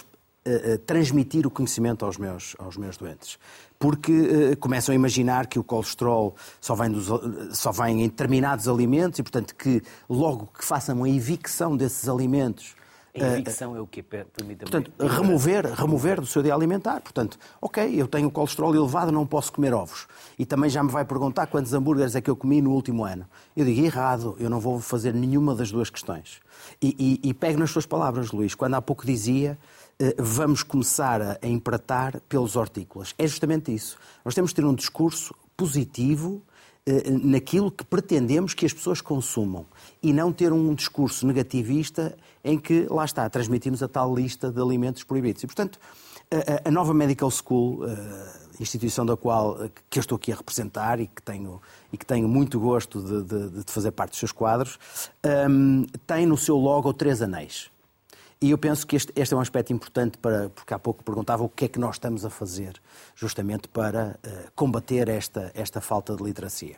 uh, 0.48 0.78
transmitir 0.80 1.46
o 1.46 1.52
conhecimento 1.52 2.06
aos 2.06 2.18
meus, 2.18 2.56
aos 2.60 2.78
meus 2.78 2.98
doentes 2.98 3.38
porque 3.78 4.12
uh, 4.12 4.58
começam 4.58 4.94
a 4.94 4.96
imaginar 4.96 5.48
que 5.48 5.60
o 5.60 5.64
colesterol 5.64 6.36
só 6.62 6.76
vem, 6.76 6.92
dos, 6.92 7.08
só 7.52 7.72
vem 7.72 8.04
em 8.04 8.08
determinados 8.08 8.68
alimentos 8.68 9.20
e, 9.20 9.24
portanto, 9.24 9.56
que 9.56 9.82
logo 10.10 10.50
que 10.58 10.64
façam 10.64 11.04
a 11.04 11.10
evicção 11.10 11.76
desses 11.76 12.08
alimentos. 12.08 12.76
A 13.14 13.38
evicção 13.38 13.74
uh, 13.74 13.78
é 13.78 13.82
o 13.82 13.88
que 13.88 14.04
permite 14.04 14.60
Portanto, 14.60 14.92
remover, 15.00 15.66
remover 15.74 16.20
do 16.20 16.28
seu 16.28 16.44
dia 16.44 16.54
alimentar. 16.54 17.00
Portanto, 17.00 17.38
ok, 17.62 17.94
eu 17.96 18.08
tenho 18.08 18.30
colesterol 18.30 18.76
elevado, 18.76 19.10
não 19.12 19.26
posso 19.26 19.54
comer 19.54 19.74
ovos. 19.74 20.06
E 20.38 20.46
também 20.46 20.70
já 20.70 20.84
me 20.84 20.90
vai 20.90 21.06
perguntar 21.06 21.48
quantos 21.48 21.74
hambúrgueres 21.74 22.16
é 22.16 22.22
que 22.22 22.30
eu 22.30 22.36
comi 22.36 22.62
no 22.62 22.72
último 22.72 23.06
ano. 23.06 23.26
Eu 23.56 23.64
digo, 23.64 23.86
errado, 23.86 24.36
eu 24.38 24.50
não 24.50 24.60
vou 24.60 24.82
fazer 24.82 25.14
nenhuma 25.14 25.56
das 25.56 25.72
duas 25.72 25.90
questões. 25.90 26.42
E, 26.82 27.22
e, 27.24 27.30
e 27.30 27.34
pego 27.34 27.60
nas 27.60 27.72
suas 27.72 27.86
palavras, 27.86 28.32
Luís, 28.32 28.54
quando 28.54 28.74
há 28.74 28.82
pouco 28.82 29.06
dizia 29.06 29.52
eh, 29.52 29.85
vamos 30.18 30.64
começar 30.64 31.40
a 31.42 31.48
empratar 31.48 32.20
pelos 32.28 32.56
hortícolas. 32.56 33.14
É 33.18 33.26
justamente 33.26 33.74
isso. 33.74 33.98
Nós 34.24 34.36
temos 34.36 34.52
de 34.52 34.56
ter 34.56 34.66
um 34.66 34.74
discurso 34.74 35.34
positivo 35.56 36.42
eh, 36.86 37.10
naquilo 37.10 37.72
que 37.72 37.84
pretendemos 37.84 38.54
que 38.54 38.66
as 38.66 38.74
pessoas 38.74 39.02
consumam 39.02 39.66
e 40.04 40.14
não 40.14 40.32
ter 40.32 40.54
um 40.54 40.74
discurso 40.76 41.26
negativista 41.26 42.16
em 42.44 42.60
que, 42.60 42.86
lá 42.90 43.06
está, 43.06 43.28
transmitimos 43.28 43.82
a 43.82 43.88
tal 43.88 44.14
lista 44.14 44.52
de 44.52 44.62
alimentos 44.62 45.04
proibidos. 45.04 45.42
E, 45.44 45.48
portanto, 45.48 45.80
a, 46.64 46.70
nova 46.70 46.94
Medical 46.94 47.32
School, 47.32 47.88
eh, 47.88 48.34
instituição 48.60 49.06
da 49.06 49.18
qual 49.18 49.58
que 49.90 49.98
eu 49.98 50.02
estou 50.02 50.16
aqui 50.16 50.32
a 50.32 50.36
representar 50.36 51.00
e 51.00 51.08
que 51.08 51.22
tenho, 51.22 51.62
e 51.92 51.98
que 51.98 52.06
tenho 52.06 52.28
muito 52.28 52.60
gosto 52.60 53.02
de, 53.02 53.24
de, 53.24 53.64
de 53.64 53.72
fazer 53.72 53.92
parte 53.92 54.12
dos 54.12 54.20
seus 54.20 54.32
quadros, 54.32 54.78
tem 56.06 56.26
no 56.26 56.38
seu 56.38 56.56
logo 56.56 56.94
três 56.94 57.22
anéis. 57.22 57.70
E 58.42 58.52
eu 58.52 58.58
penso 58.58 58.86
que 58.86 58.96
este, 58.96 59.12
este, 59.16 59.34
é 59.34 59.38
um 59.38 59.40
aspecto 59.40 59.72
importante 59.72 60.18
para, 60.18 60.50
porque 60.50 60.74
há 60.74 60.80
pouco 60.80 61.04
perguntava 61.04 61.44
o 61.44 61.50
que 61.50 61.66
é 61.66 61.68
que 61.68 61.80
nós 61.80 61.96
estamos 61.96 62.26
a 62.26 62.30
fazer 62.30 62.80
justamente 63.16 63.68
para 63.68 64.20
uh, 64.24 64.52
combater 64.56 65.08
esta, 65.08 65.52
esta 65.56 65.80
falta 65.80 66.16
de 66.16 66.24
literacia. 66.24 66.78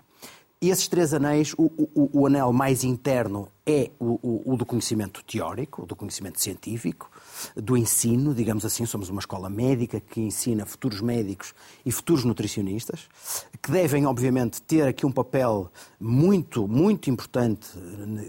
E 0.59 0.71
esses 0.71 0.87
três 0.87 1.13
anéis, 1.13 1.53
o, 1.55 1.65
o, 1.93 2.21
o 2.21 2.25
anel 2.25 2.51
mais 2.51 2.83
interno 2.83 3.47
é 3.63 3.91
o, 3.99 4.41
o, 4.43 4.57
do 4.57 4.65
conhecimento 4.65 5.23
teórico, 5.23 5.85
do 5.85 5.95
conhecimento 5.95 6.41
científico, 6.41 7.11
do 7.55 7.77
ensino, 7.77 8.33
digamos 8.33 8.65
assim, 8.65 8.83
somos 8.83 9.07
uma 9.09 9.19
escola 9.19 9.51
médica 9.51 9.99
que 9.99 10.19
ensina 10.19 10.65
futuros 10.65 10.99
médicos 10.99 11.53
e 11.85 11.91
futuros 11.91 12.23
nutricionistas, 12.23 13.07
que 13.61 13.69
devem, 13.69 14.07
obviamente, 14.07 14.59
ter 14.59 14.87
aqui 14.87 15.05
um 15.05 15.11
papel 15.11 15.71
muito, 15.99 16.67
muito 16.67 17.07
importante, 17.07 17.69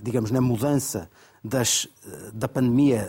digamos, 0.03 0.31
na 0.31 0.43
mudança 0.43 1.09
das, 1.43 1.89
da 2.33 2.49
pandemia, 2.49 3.09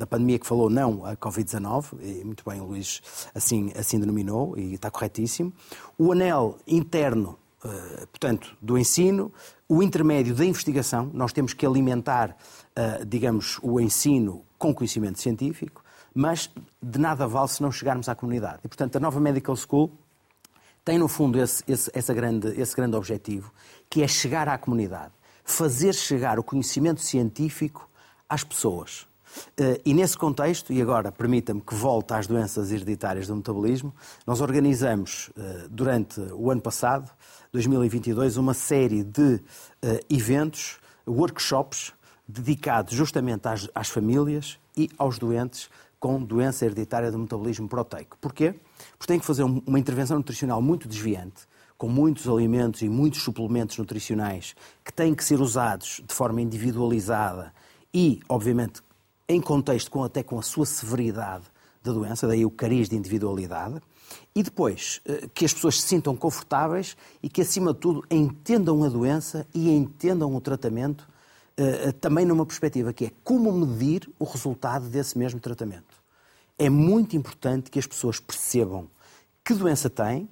da 0.00 0.06
pandemia 0.06 0.38
que 0.38 0.46
falou 0.46 0.70
não 0.70 1.04
a 1.04 1.14
Covid-19, 1.14 2.00
e 2.00 2.24
muito 2.24 2.42
bem 2.48 2.58
o 2.60 2.64
Luís 2.64 3.02
assim, 3.34 3.70
assim 3.76 4.00
denominou, 4.00 4.56
e 4.58 4.74
está 4.74 4.90
corretíssimo. 4.90 5.52
O 5.98 6.10
anel 6.10 6.58
interno, 6.66 7.38
eh, 7.62 8.06
portanto, 8.10 8.56
do 8.62 8.78
ensino, 8.78 9.30
o 9.68 9.82
intermédio 9.82 10.34
da 10.34 10.44
investigação, 10.44 11.10
nós 11.12 11.32
temos 11.34 11.52
que 11.52 11.66
alimentar, 11.66 12.34
eh, 12.74 13.04
digamos, 13.06 13.58
o 13.62 13.78
ensino 13.78 14.42
com 14.58 14.74
conhecimento 14.74 15.20
científico, 15.20 15.84
mas 16.14 16.50
de 16.82 16.98
nada 16.98 17.26
vale 17.26 17.48
se 17.48 17.62
não 17.62 17.70
chegarmos 17.70 18.08
à 18.08 18.14
comunidade. 18.14 18.60
E, 18.64 18.68
portanto, 18.68 18.96
a 18.96 19.00
nova 19.00 19.20
Medical 19.20 19.54
School 19.54 19.92
tem, 20.82 20.98
no 20.98 21.08
fundo, 21.08 21.38
esse, 21.38 21.62
esse, 21.68 21.90
essa 21.92 22.14
grande, 22.14 22.58
esse 22.58 22.74
grande 22.74 22.96
objetivo, 22.96 23.52
que 23.88 24.02
é 24.02 24.08
chegar 24.08 24.48
à 24.48 24.56
comunidade 24.56 25.12
fazer 25.50 25.94
chegar 25.94 26.38
o 26.38 26.42
conhecimento 26.42 27.00
científico 27.00 27.88
às 28.28 28.44
pessoas. 28.44 29.06
Eh, 29.56 29.80
e 29.84 29.94
nesse 29.94 30.16
contexto, 30.16 30.72
e 30.72 30.80
agora 30.80 31.12
permita-me 31.12 31.60
que 31.60 31.74
volte 31.74 32.12
às 32.14 32.26
doenças 32.26 32.72
hereditárias 32.72 33.26
do 33.26 33.36
metabolismo, 33.36 33.94
nós 34.26 34.40
organizamos 34.40 35.30
eh, 35.36 35.66
durante 35.70 36.20
o 36.32 36.50
ano 36.50 36.60
passado, 36.60 37.10
2022, 37.52 38.36
uma 38.36 38.54
série 38.54 39.02
de 39.04 39.40
eh, 39.82 40.00
eventos, 40.08 40.78
workshops, 41.06 41.92
dedicados 42.26 42.94
justamente 42.94 43.48
às, 43.48 43.68
às 43.74 43.88
famílias 43.88 44.58
e 44.76 44.88
aos 44.96 45.18
doentes 45.18 45.68
com 45.98 46.22
doença 46.22 46.64
hereditária 46.64 47.10
do 47.10 47.18
metabolismo 47.18 47.68
proteico. 47.68 48.16
Porquê? 48.20 48.54
Porque 48.96 49.12
têm 49.12 49.20
que 49.20 49.26
fazer 49.26 49.42
uma 49.42 49.78
intervenção 49.78 50.16
nutricional 50.16 50.62
muito 50.62 50.88
desviante, 50.88 51.46
com 51.80 51.88
muitos 51.88 52.28
alimentos 52.28 52.82
e 52.82 52.90
muitos 52.90 53.22
suplementos 53.22 53.78
nutricionais 53.78 54.54
que 54.84 54.92
têm 54.92 55.14
que 55.14 55.24
ser 55.24 55.40
usados 55.40 56.02
de 56.06 56.12
forma 56.12 56.42
individualizada 56.42 57.54
e, 57.92 58.20
obviamente, 58.28 58.82
em 59.26 59.40
contexto 59.40 59.90
com, 59.90 60.04
até 60.04 60.22
com 60.22 60.38
a 60.38 60.42
sua 60.42 60.66
severidade 60.66 61.44
da 61.82 61.90
doença, 61.90 62.28
daí 62.28 62.44
o 62.44 62.50
cariz 62.50 62.86
de 62.86 62.96
individualidade, 62.96 63.80
e 64.34 64.42
depois 64.42 65.00
eh, 65.06 65.26
que 65.32 65.46
as 65.46 65.54
pessoas 65.54 65.80
se 65.80 65.88
sintam 65.88 66.14
confortáveis 66.14 66.98
e 67.22 67.30
que, 67.30 67.40
acima 67.40 67.72
de 67.72 67.80
tudo, 67.80 68.04
entendam 68.10 68.84
a 68.84 68.88
doença 68.90 69.46
e 69.54 69.70
entendam 69.70 70.36
o 70.36 70.40
tratamento, 70.40 71.08
eh, 71.56 71.84
eh, 71.86 71.92
também 71.92 72.26
numa 72.26 72.44
perspectiva 72.44 72.92
que 72.92 73.06
é 73.06 73.12
como 73.24 73.50
medir 73.52 74.06
o 74.18 74.24
resultado 74.24 74.86
desse 74.86 75.16
mesmo 75.16 75.40
tratamento. 75.40 75.96
É 76.58 76.68
muito 76.68 77.16
importante 77.16 77.70
que 77.70 77.78
as 77.78 77.86
pessoas 77.86 78.20
percebam 78.20 78.86
que 79.42 79.54
doença 79.54 79.88
têm, 79.88 80.28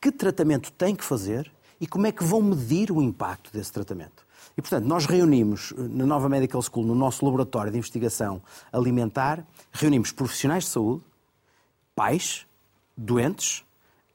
que 0.00 0.10
tratamento 0.10 0.72
têm 0.72 0.96
que 0.96 1.04
fazer 1.04 1.50
e 1.80 1.86
como 1.86 2.06
é 2.06 2.12
que 2.12 2.24
vão 2.24 2.42
medir 2.42 2.90
o 2.90 3.02
impacto 3.02 3.52
desse 3.52 3.72
tratamento. 3.72 4.26
E, 4.56 4.60
portanto, 4.60 4.84
nós 4.84 5.06
reunimos 5.06 5.72
eh, 5.76 5.82
na 5.82 6.06
Nova 6.06 6.28
Medical 6.28 6.62
School, 6.62 6.86
no 6.86 6.94
nosso 6.94 7.24
laboratório 7.24 7.70
de 7.70 7.78
investigação 7.78 8.42
alimentar, 8.72 9.46
reunimos 9.72 10.12
profissionais 10.12 10.64
de 10.64 10.70
saúde, 10.70 11.02
pais, 11.94 12.46
doentes, 12.96 13.64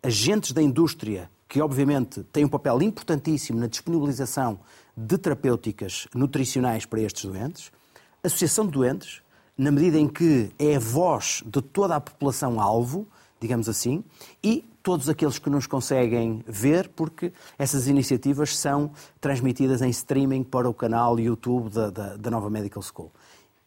agentes 0.04 0.52
da 0.52 0.62
indústria 0.62 1.30
que 1.48 1.62
obviamente 1.62 2.24
têm 2.32 2.46
um 2.46 2.50
papel 2.50 2.82
importantíssimo 2.82 3.60
na 3.60 3.68
disponibilização 3.68 4.60
de 4.96 5.18
terapêuticas 5.18 6.08
nutricionais 6.14 6.86
para 6.86 7.02
estes 7.02 7.26
doentes, 7.26 7.72
associação 8.24 8.66
de 8.66 8.72
doentes, 8.72 9.22
na 9.58 9.72
medida 9.72 9.98
em 9.98 10.08
que 10.08 10.52
é 10.60 10.76
a 10.76 10.80
voz 10.80 11.44
de 11.46 11.62
toda 11.62 11.96
a 11.96 12.02
população-alvo, 12.02 13.08
digamos 13.40 13.68
assim, 13.70 14.04
e 14.44 14.64
todos 14.82 15.10
aqueles 15.10 15.40
que 15.40 15.50
nos 15.50 15.66
conseguem 15.66 16.44
ver, 16.48 16.90
porque 16.90 17.34
essas 17.58 17.88
iniciativas 17.88 18.58
são 18.58 18.92
transmitidas 19.20 19.82
em 19.82 19.90
streaming 19.90 20.44
para 20.44 20.70
o 20.70 20.74
canal 20.74 21.20
YouTube 21.20 21.70
da, 21.70 21.90
da, 21.90 22.16
da 22.16 22.32
Nova 22.32 22.50
Medical 22.50 22.84
School. 22.84 23.12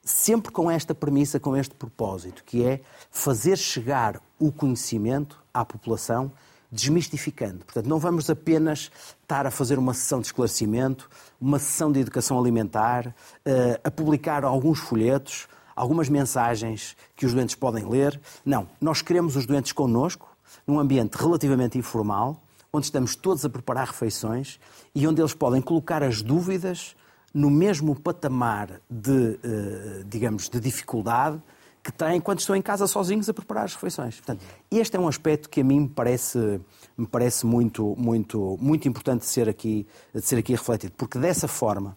Sempre 0.02 0.52
com 0.52 0.70
esta 0.70 0.94
premissa, 0.94 1.38
com 1.38 1.56
este 1.56 1.74
propósito, 1.74 2.42
que 2.44 2.64
é 2.64 2.80
fazer 3.10 3.58
chegar 3.58 4.22
o 4.38 4.50
conhecimento 4.52 5.42
à 5.52 5.64
população 5.64 6.32
desmistificando. 6.70 7.64
Portanto, 7.64 7.86
não 7.86 7.98
vamos 7.98 8.28
apenas 8.28 8.90
estar 9.22 9.46
a 9.46 9.50
fazer 9.50 9.78
uma 9.78 9.94
sessão 9.94 10.20
de 10.20 10.26
esclarecimento, 10.26 11.08
uma 11.40 11.58
sessão 11.58 11.90
de 11.90 12.00
educação 12.00 12.38
alimentar, 12.38 13.14
eh, 13.44 13.80
a 13.82 13.90
publicar 13.90 14.44
alguns 14.44 14.78
folhetos, 14.78 15.48
algumas 15.79 16.09
mensagens 16.09 16.97
que 17.14 17.24
os 17.24 17.33
doentes 17.33 17.55
podem 17.55 17.89
ler. 17.89 18.20
Não, 18.45 18.68
nós 18.81 19.01
queremos 19.01 19.37
os 19.37 19.47
doentes 19.47 19.72
connosco, 19.72 20.29
num 20.66 20.79
ambiente 20.79 21.14
relativamente 21.14 21.79
informal, 21.79 22.43
onde 22.72 22.87
estamos 22.87 23.14
todos 23.14 23.45
a 23.45 23.49
preparar 23.49 23.87
refeições 23.87 24.59
e 24.95 25.07
onde 25.07 25.20
eles 25.22 25.35
podem 25.35 25.62
colocar 25.62 26.03
as 26.03 26.20
dúvidas 26.20 26.97
no 27.33 27.49
mesmo 27.49 27.95
patamar 27.95 28.81
de, 28.91 29.39
eh, 29.43 30.03
digamos, 30.07 30.49
de 30.49 30.59
dificuldade 30.59 31.41
que 31.83 31.93
têm 31.93 32.20
quando 32.20 32.41
estão 32.41 32.57
em 32.57 32.62
casa 32.62 32.87
sozinhos 32.87 33.29
a 33.29 33.35
preparar 33.35 33.64
as 33.64 33.74
refeições. 33.74 34.16
Portanto, 34.16 34.45
este 34.70 34.97
é 34.97 35.01
um 35.01 35.07
aspecto 35.07 35.49
que 35.49 35.61
a 35.61 35.64
mim 35.64 35.81
me 35.81 35.89
parece, 35.89 36.61
me 36.97 37.07
parece 37.07 37.47
muito, 37.47 37.95
muito, 37.97 38.59
muito 38.61 38.89
importante 38.89 39.20
de 39.20 39.26
ser, 39.26 39.49
aqui, 39.49 39.87
de 40.12 40.20
ser 40.20 40.37
aqui 40.37 40.53
refletido, 40.53 40.93
porque 40.97 41.18
dessa 41.18 41.47
forma, 41.47 41.97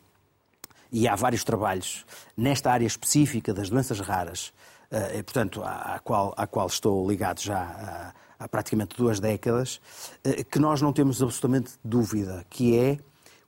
e 0.92 1.08
há 1.08 1.16
vários 1.16 1.44
trabalhos 1.44 2.06
nesta 2.36 2.72
área 2.72 2.86
específica 2.86 3.54
das 3.54 3.70
doenças 3.70 4.00
raras, 4.00 4.54
uh, 4.92 5.24
portanto, 5.24 5.64
à, 5.64 5.96
à, 5.96 6.00
qual, 6.00 6.34
à 6.36 6.46
qual 6.46 6.68
estou 6.68 7.10
ligado 7.10 7.42
já 7.42 7.60
há, 7.60 8.14
há 8.44 8.48
praticamente 8.48 8.96
duas 8.98 9.20
décadas, 9.20 9.80
uh, 10.26 10.44
que 10.46 10.60
nós 10.60 10.82
não 10.82 10.92
temos 10.92 11.22
absolutamente 11.22 11.74
dúvida, 11.84 12.46
que 12.50 12.78
é 12.78 13.00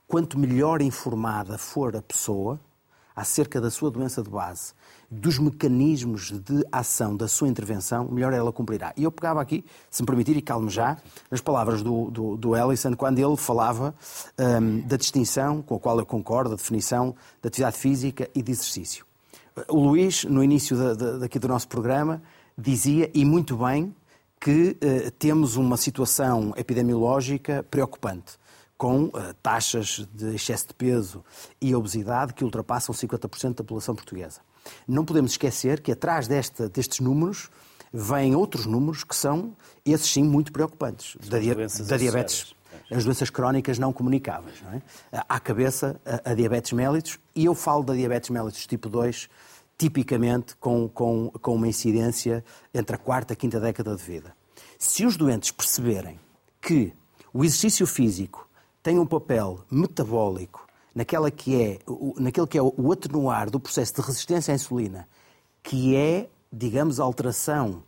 quanto 0.06 0.38
melhor 0.38 0.80
informada 0.80 1.58
for 1.58 1.96
a 1.96 2.02
pessoa 2.02 2.58
acerca 3.14 3.60
da 3.60 3.70
sua 3.70 3.90
doença 3.90 4.22
de 4.22 4.28
base, 4.28 4.72
dos 5.10 5.38
mecanismos 5.38 6.32
de 6.32 6.64
ação 6.72 7.16
da 7.16 7.28
sua 7.28 7.48
intervenção, 7.48 8.08
melhor 8.10 8.32
ela 8.32 8.52
cumprirá. 8.52 8.92
E 8.96 9.04
eu 9.04 9.12
pegava 9.12 9.40
aqui, 9.40 9.64
se 9.90 10.02
me 10.02 10.06
permitir, 10.06 10.36
e 10.36 10.42
calme 10.42 10.68
já, 10.68 10.96
nas 11.30 11.40
palavras 11.40 11.82
do, 11.82 12.10
do, 12.10 12.36
do 12.36 12.56
Ellison, 12.56 12.94
quando 12.94 13.18
ele 13.18 13.36
falava 13.36 13.94
um, 14.38 14.80
da 14.80 14.96
distinção, 14.96 15.62
com 15.62 15.76
a 15.76 15.80
qual 15.80 15.98
eu 15.98 16.06
concordo, 16.06 16.54
a 16.54 16.56
definição 16.56 17.14
de 17.40 17.48
atividade 17.48 17.76
física 17.76 18.28
e 18.34 18.42
de 18.42 18.50
exercício. 18.50 19.06
O 19.68 19.78
Luís, 19.78 20.24
no 20.24 20.42
início 20.42 20.76
da, 20.76 20.94
da, 20.94 21.18
daqui 21.18 21.38
do 21.38 21.46
nosso 21.46 21.68
programa, 21.68 22.20
dizia, 22.58 23.08
e 23.14 23.24
muito 23.24 23.56
bem, 23.56 23.94
que 24.40 24.76
uh, 24.76 25.10
temos 25.12 25.56
uma 25.56 25.76
situação 25.76 26.52
epidemiológica 26.56 27.64
preocupante 27.70 28.36
com 28.76 29.04
uh, 29.04 29.34
taxas 29.42 30.06
de 30.12 30.34
excesso 30.34 30.68
de 30.68 30.74
peso 30.74 31.24
e 31.60 31.74
obesidade 31.74 32.34
que 32.34 32.44
ultrapassam 32.44 32.94
50% 32.94 33.48
da 33.48 33.64
população 33.64 33.94
portuguesa. 33.94 34.40
Não 34.86 35.04
podemos 35.04 35.32
esquecer 35.32 35.80
que 35.80 35.92
atrás 35.92 36.26
desta, 36.26 36.68
destes 36.68 37.00
números 37.00 37.50
vêm 37.92 38.34
outros 38.34 38.66
números 38.66 39.04
que 39.04 39.14
são, 39.14 39.56
esses 39.84 40.10
sim, 40.10 40.24
muito 40.24 40.52
preocupantes. 40.52 41.16
Da, 41.28 41.38
da 41.38 41.96
diabetes, 41.96 42.54
as 42.90 43.04
doenças 43.04 43.30
crónicas 43.30 43.78
não 43.78 43.92
comunicáveis. 43.92 44.60
Não 44.62 44.72
é? 44.72 44.82
À 45.28 45.38
cabeça, 45.38 46.00
a, 46.04 46.32
a, 46.32 46.34
diabetes 46.34 46.72
mellitus, 46.72 47.18
e 47.34 47.44
eu 47.44 47.54
falo 47.54 47.84
da 47.84 47.94
diabetes 47.94 48.30
mellitus 48.30 48.66
tipo 48.66 48.88
2, 48.88 49.28
tipicamente 49.78 50.56
com, 50.56 50.88
com, 50.88 51.30
com 51.30 51.54
uma 51.54 51.68
incidência 51.68 52.44
entre 52.72 52.96
a 52.96 52.98
quarta 52.98 53.32
e 53.32 53.34
a 53.34 53.36
quinta 53.36 53.60
década 53.60 53.94
de 53.94 54.02
vida. 54.02 54.34
Se 54.78 55.06
os 55.06 55.16
doentes 55.16 55.50
perceberem 55.50 56.18
que 56.60 56.92
o 57.32 57.44
exercício 57.44 57.86
físico 57.86 58.48
tem 58.84 58.98
um 58.98 59.06
papel 59.06 59.64
metabólico 59.70 60.68
naquela 60.94 61.30
que 61.30 61.60
é, 61.60 61.78
naquele 62.18 62.46
que 62.46 62.58
é 62.58 62.62
o 62.62 62.92
atenuar 62.92 63.50
do 63.50 63.58
processo 63.58 63.94
de 63.94 64.02
resistência 64.02 64.52
à 64.52 64.54
insulina, 64.54 65.08
que 65.62 65.96
é, 65.96 66.28
digamos, 66.52 67.00
a 67.00 67.02
alteração 67.02 67.82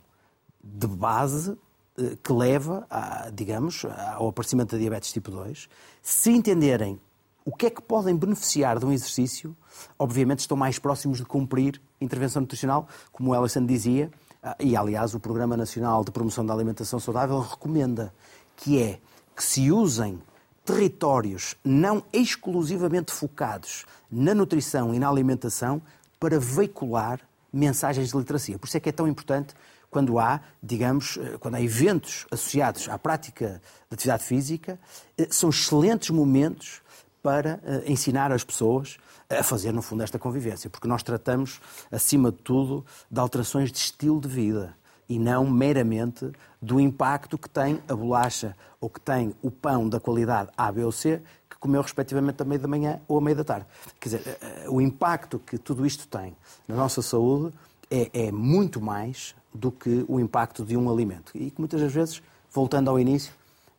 de 0.61 0.87
base 0.87 1.55
eh, 1.99 2.17
que 2.21 2.33
leva, 2.33 2.87
a, 2.89 3.29
digamos, 3.29 3.85
ao 4.15 4.27
aparecimento 4.27 4.71
da 4.71 4.79
diabetes 4.79 5.13
tipo 5.13 5.29
2, 5.29 5.69
se 6.01 6.31
entenderem 6.31 6.99
o 7.45 7.55
que 7.55 7.67
é 7.67 7.69
que 7.69 7.81
podem 7.81 8.15
beneficiar 8.17 8.79
de 8.79 8.85
um 8.85 8.91
exercício, 8.91 9.55
obviamente 9.99 10.39
estão 10.39 10.57
mais 10.57 10.79
próximos 10.79 11.19
de 11.19 11.25
cumprir 11.25 11.79
intervenção 12.01 12.41
nutricional, 12.41 12.87
como 13.11 13.31
o 13.31 13.35
Ellison 13.35 13.63
dizia, 13.67 14.11
ah, 14.41 14.55
e 14.59 14.75
aliás 14.75 15.13
o 15.13 15.19
Programa 15.19 15.55
Nacional 15.55 16.03
de 16.03 16.11
Promoção 16.11 16.43
da 16.43 16.55
Alimentação 16.55 16.99
Saudável 16.99 17.39
recomenda, 17.39 18.11
que 18.55 18.81
é 18.81 18.99
que 19.35 19.43
se 19.43 19.71
usem 19.71 20.19
territórios 20.67 21.55
não 21.63 22.03
exclusivamente 22.11 23.13
focados 23.13 23.85
na 24.11 24.35
nutrição 24.35 24.93
e 24.93 24.99
na 24.99 25.07
alimentação 25.07 25.81
para 26.19 26.37
veicular 26.37 27.21
mensagens 27.53 28.09
de 28.11 28.17
literacia. 28.17 28.59
Por 28.59 28.67
isso 28.67 28.75
é 28.75 28.79
que 28.81 28.89
é 28.89 28.91
tão 28.91 29.07
importante 29.07 29.55
quando 29.89 30.19
há, 30.19 30.41
digamos, 30.61 31.17
eh, 31.17 31.37
quando 31.39 31.55
há 31.55 31.61
eventos 31.61 32.27
associados 32.29 32.89
à 32.89 32.99
prática 32.99 33.61
de 33.89 33.95
atividade 33.95 34.25
física, 34.25 34.77
eh, 35.17 35.27
são 35.31 35.49
excelentes 35.49 36.09
momentos 36.09 36.81
para 37.23 37.61
eh, 37.63 37.83
ensinar 37.87 38.33
as 38.33 38.43
pessoas 38.43 38.97
a 39.29 39.43
fazer, 39.43 39.71
no 39.71 39.81
fundo, 39.81 40.03
esta 40.03 40.19
convivência, 40.19 40.69
porque 40.69 40.87
nós 40.87 41.01
tratamos, 41.01 41.61
acima 41.89 42.29
de 42.29 42.39
tudo, 42.39 42.85
de 43.09 43.19
alterações 43.19 43.71
de 43.71 43.77
estilo 43.77 44.19
de 44.19 44.27
vida 44.27 44.75
e 45.09 45.17
não 45.17 45.49
meramente 45.49 46.31
do 46.61 46.79
impacto 46.79 47.37
que 47.37 47.49
tem 47.49 47.81
a 47.87 47.95
bolacha 47.95 48.55
ou 48.79 48.89
que 48.89 48.99
tem 48.99 49.33
o 49.41 49.49
pão 49.49 49.87
da 49.87 49.99
qualidade 49.99 50.49
A, 50.57 50.71
B 50.71 50.83
ou 50.83 50.91
C 50.91 51.21
que 51.49 51.57
comeu 51.57 51.81
respectivamente 51.81 52.41
a 52.41 52.45
meio 52.45 52.61
da 52.61 52.67
manhã 52.67 52.99
ou 53.07 53.17
a 53.17 53.21
meio 53.21 53.37
da 53.37 53.43
tarde. 53.43 53.65
Quer 53.99 54.09
dizer, 54.09 54.27
eh, 54.27 54.37
eh, 54.41 54.69
o 54.69 54.79
impacto 54.79 55.39
que 55.39 55.57
tudo 55.57 55.85
isto 55.85 56.07
tem 56.07 56.35
na 56.67 56.75
nossa 56.75 57.01
saúde 57.01 57.53
é, 57.89 58.27
é 58.27 58.31
muito 58.31 58.81
mais 58.81 59.35
do 59.53 59.71
que 59.71 60.05
o 60.07 60.19
impacto 60.19 60.63
de 60.63 60.77
um 60.77 60.91
alimento. 60.91 61.31
E 61.35 61.49
que 61.49 61.59
muitas 61.59 61.81
das 61.81 61.91
vezes, 61.91 62.21
voltando 62.51 62.89
ao 62.89 62.99
início, 62.99 63.33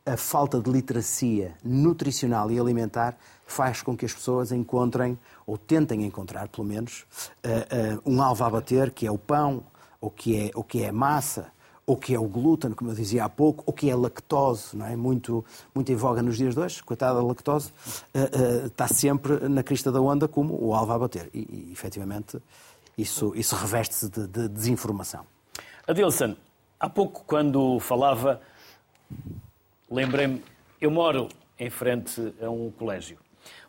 a 0.05 0.17
falta 0.17 0.59
de 0.59 0.69
literacia 0.69 1.53
nutricional 1.63 2.51
e 2.51 2.59
alimentar 2.59 3.17
faz 3.45 3.81
com 3.81 3.95
que 3.95 4.05
as 4.05 4.13
pessoas 4.13 4.51
encontrem, 4.51 5.17
ou 5.45 5.57
tentem 5.57 6.03
encontrar, 6.03 6.47
pelo 6.47 6.65
menos, 6.65 7.05
uh, 7.43 8.01
um 8.05 8.21
alvo 8.21 8.43
a 8.43 8.49
bater, 8.49 8.91
que 8.91 9.05
é 9.05 9.11
o 9.11 9.17
pão, 9.17 9.63
ou 10.01 10.09
que 10.09 10.47
é, 10.47 10.51
ou 10.53 10.63
que 10.63 10.83
é 10.83 10.91
massa, 10.91 11.51
ou 11.85 11.97
que 11.97 12.13
é 12.13 12.19
o 12.19 12.27
glúten, 12.27 12.71
como 12.71 12.91
eu 12.91 12.95
dizia 12.95 13.25
há 13.25 13.29
pouco, 13.29 13.63
ou 13.65 13.73
que 13.73 13.89
é 13.89 13.95
lactose, 13.95 14.77
não 14.77 14.85
é? 14.85 14.95
Muito, 14.95 15.43
muito 15.73 15.91
em 15.91 15.95
voga 15.95 16.21
nos 16.21 16.37
dias 16.37 16.53
de 16.53 16.59
hoje. 16.59 16.83
Coitada 16.83 17.15
da 17.15 17.25
lactose, 17.25 17.71
uh, 18.13 18.63
uh, 18.63 18.67
está 18.67 18.87
sempre 18.87 19.49
na 19.49 19.63
crista 19.63 19.91
da 19.91 19.99
onda 19.99 20.27
como 20.27 20.55
o 20.63 20.75
alvo 20.75 20.91
a 20.93 20.99
bater. 20.99 21.31
E, 21.33 21.39
e 21.39 21.71
efetivamente, 21.71 22.37
isso, 22.95 23.33
isso 23.35 23.55
reveste-se 23.55 24.07
de, 24.07 24.27
de 24.27 24.47
desinformação. 24.49 25.25
Adilson, 25.87 26.35
há 26.79 26.87
pouco, 26.87 27.23
quando 27.25 27.79
falava, 27.79 28.39
lembrei-me, 29.89 30.43
eu 30.79 30.91
moro 30.91 31.27
em 31.57 31.71
frente 31.71 32.35
a 32.39 32.49
um 32.51 32.69
colégio. 32.69 33.17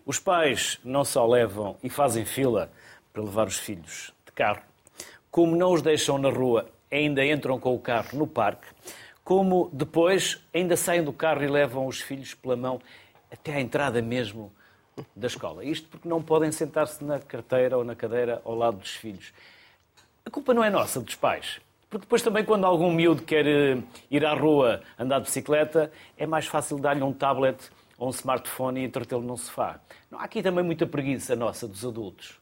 Os 0.04 0.18
pais 0.18 0.78
não 0.84 1.06
só 1.06 1.26
levam 1.26 1.76
e 1.82 1.88
fazem 1.88 2.26
fila 2.26 2.70
para 3.14 3.22
levar 3.22 3.46
os 3.46 3.56
filhos 3.56 4.12
de 4.26 4.32
carro, 4.32 4.60
como 5.30 5.56
não 5.56 5.72
os 5.72 5.82
deixam 5.82 6.18
na 6.18 6.28
rua, 6.28 6.66
ainda 6.90 7.24
entram 7.24 7.58
com 7.58 7.74
o 7.74 7.78
carro 7.78 8.18
no 8.18 8.26
parque, 8.26 8.66
como 9.22 9.70
depois 9.72 10.40
ainda 10.52 10.76
saem 10.76 11.04
do 11.04 11.12
carro 11.12 11.42
e 11.42 11.48
levam 11.48 11.86
os 11.86 12.00
filhos 12.00 12.34
pela 12.34 12.56
mão 12.56 12.80
até 13.30 13.54
à 13.54 13.60
entrada 13.60 14.02
mesmo 14.02 14.52
da 15.14 15.28
escola. 15.28 15.64
Isto 15.64 15.88
porque 15.88 16.08
não 16.08 16.22
podem 16.22 16.50
sentar-se 16.50 17.02
na 17.04 17.18
carteira 17.18 17.78
ou 17.78 17.84
na 17.84 17.94
cadeira 17.94 18.42
ao 18.44 18.54
lado 18.54 18.78
dos 18.78 18.90
filhos. 18.90 19.32
A 20.24 20.30
culpa 20.30 20.52
não 20.52 20.64
é 20.64 20.70
nossa, 20.70 21.00
dos 21.00 21.14
pais. 21.14 21.60
Porque 21.88 22.04
depois 22.04 22.22
também, 22.22 22.44
quando 22.44 22.64
algum 22.64 22.92
miúdo 22.92 23.22
quer 23.22 23.46
eh, 23.46 23.82
ir 24.10 24.24
à 24.24 24.32
rua 24.32 24.80
andar 24.96 25.18
de 25.18 25.24
bicicleta, 25.24 25.90
é 26.16 26.24
mais 26.24 26.46
fácil 26.46 26.78
dar-lhe 26.78 27.02
um 27.02 27.12
tablet 27.12 27.58
ou 27.98 28.08
um 28.08 28.10
smartphone 28.10 28.80
e 28.80 28.84
entretê-lo 28.84 29.22
num 29.22 29.36
sofá. 29.36 29.80
Não 30.08 30.20
há 30.20 30.24
aqui 30.24 30.40
também 30.40 30.64
muita 30.64 30.86
preguiça 30.86 31.34
nossa 31.34 31.66
dos 31.66 31.84
adultos. 31.84 32.38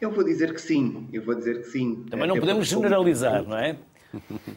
Eu 0.00 0.10
vou 0.10 0.22
dizer 0.22 0.52
que 0.52 0.60
sim, 0.60 1.08
eu 1.12 1.22
vou 1.22 1.34
dizer 1.34 1.62
que 1.62 1.68
sim. 1.68 2.04
Também 2.10 2.28
não 2.28 2.38
podemos 2.38 2.66
generalizar, 2.66 3.42
não 3.42 3.56
é? 3.56 3.76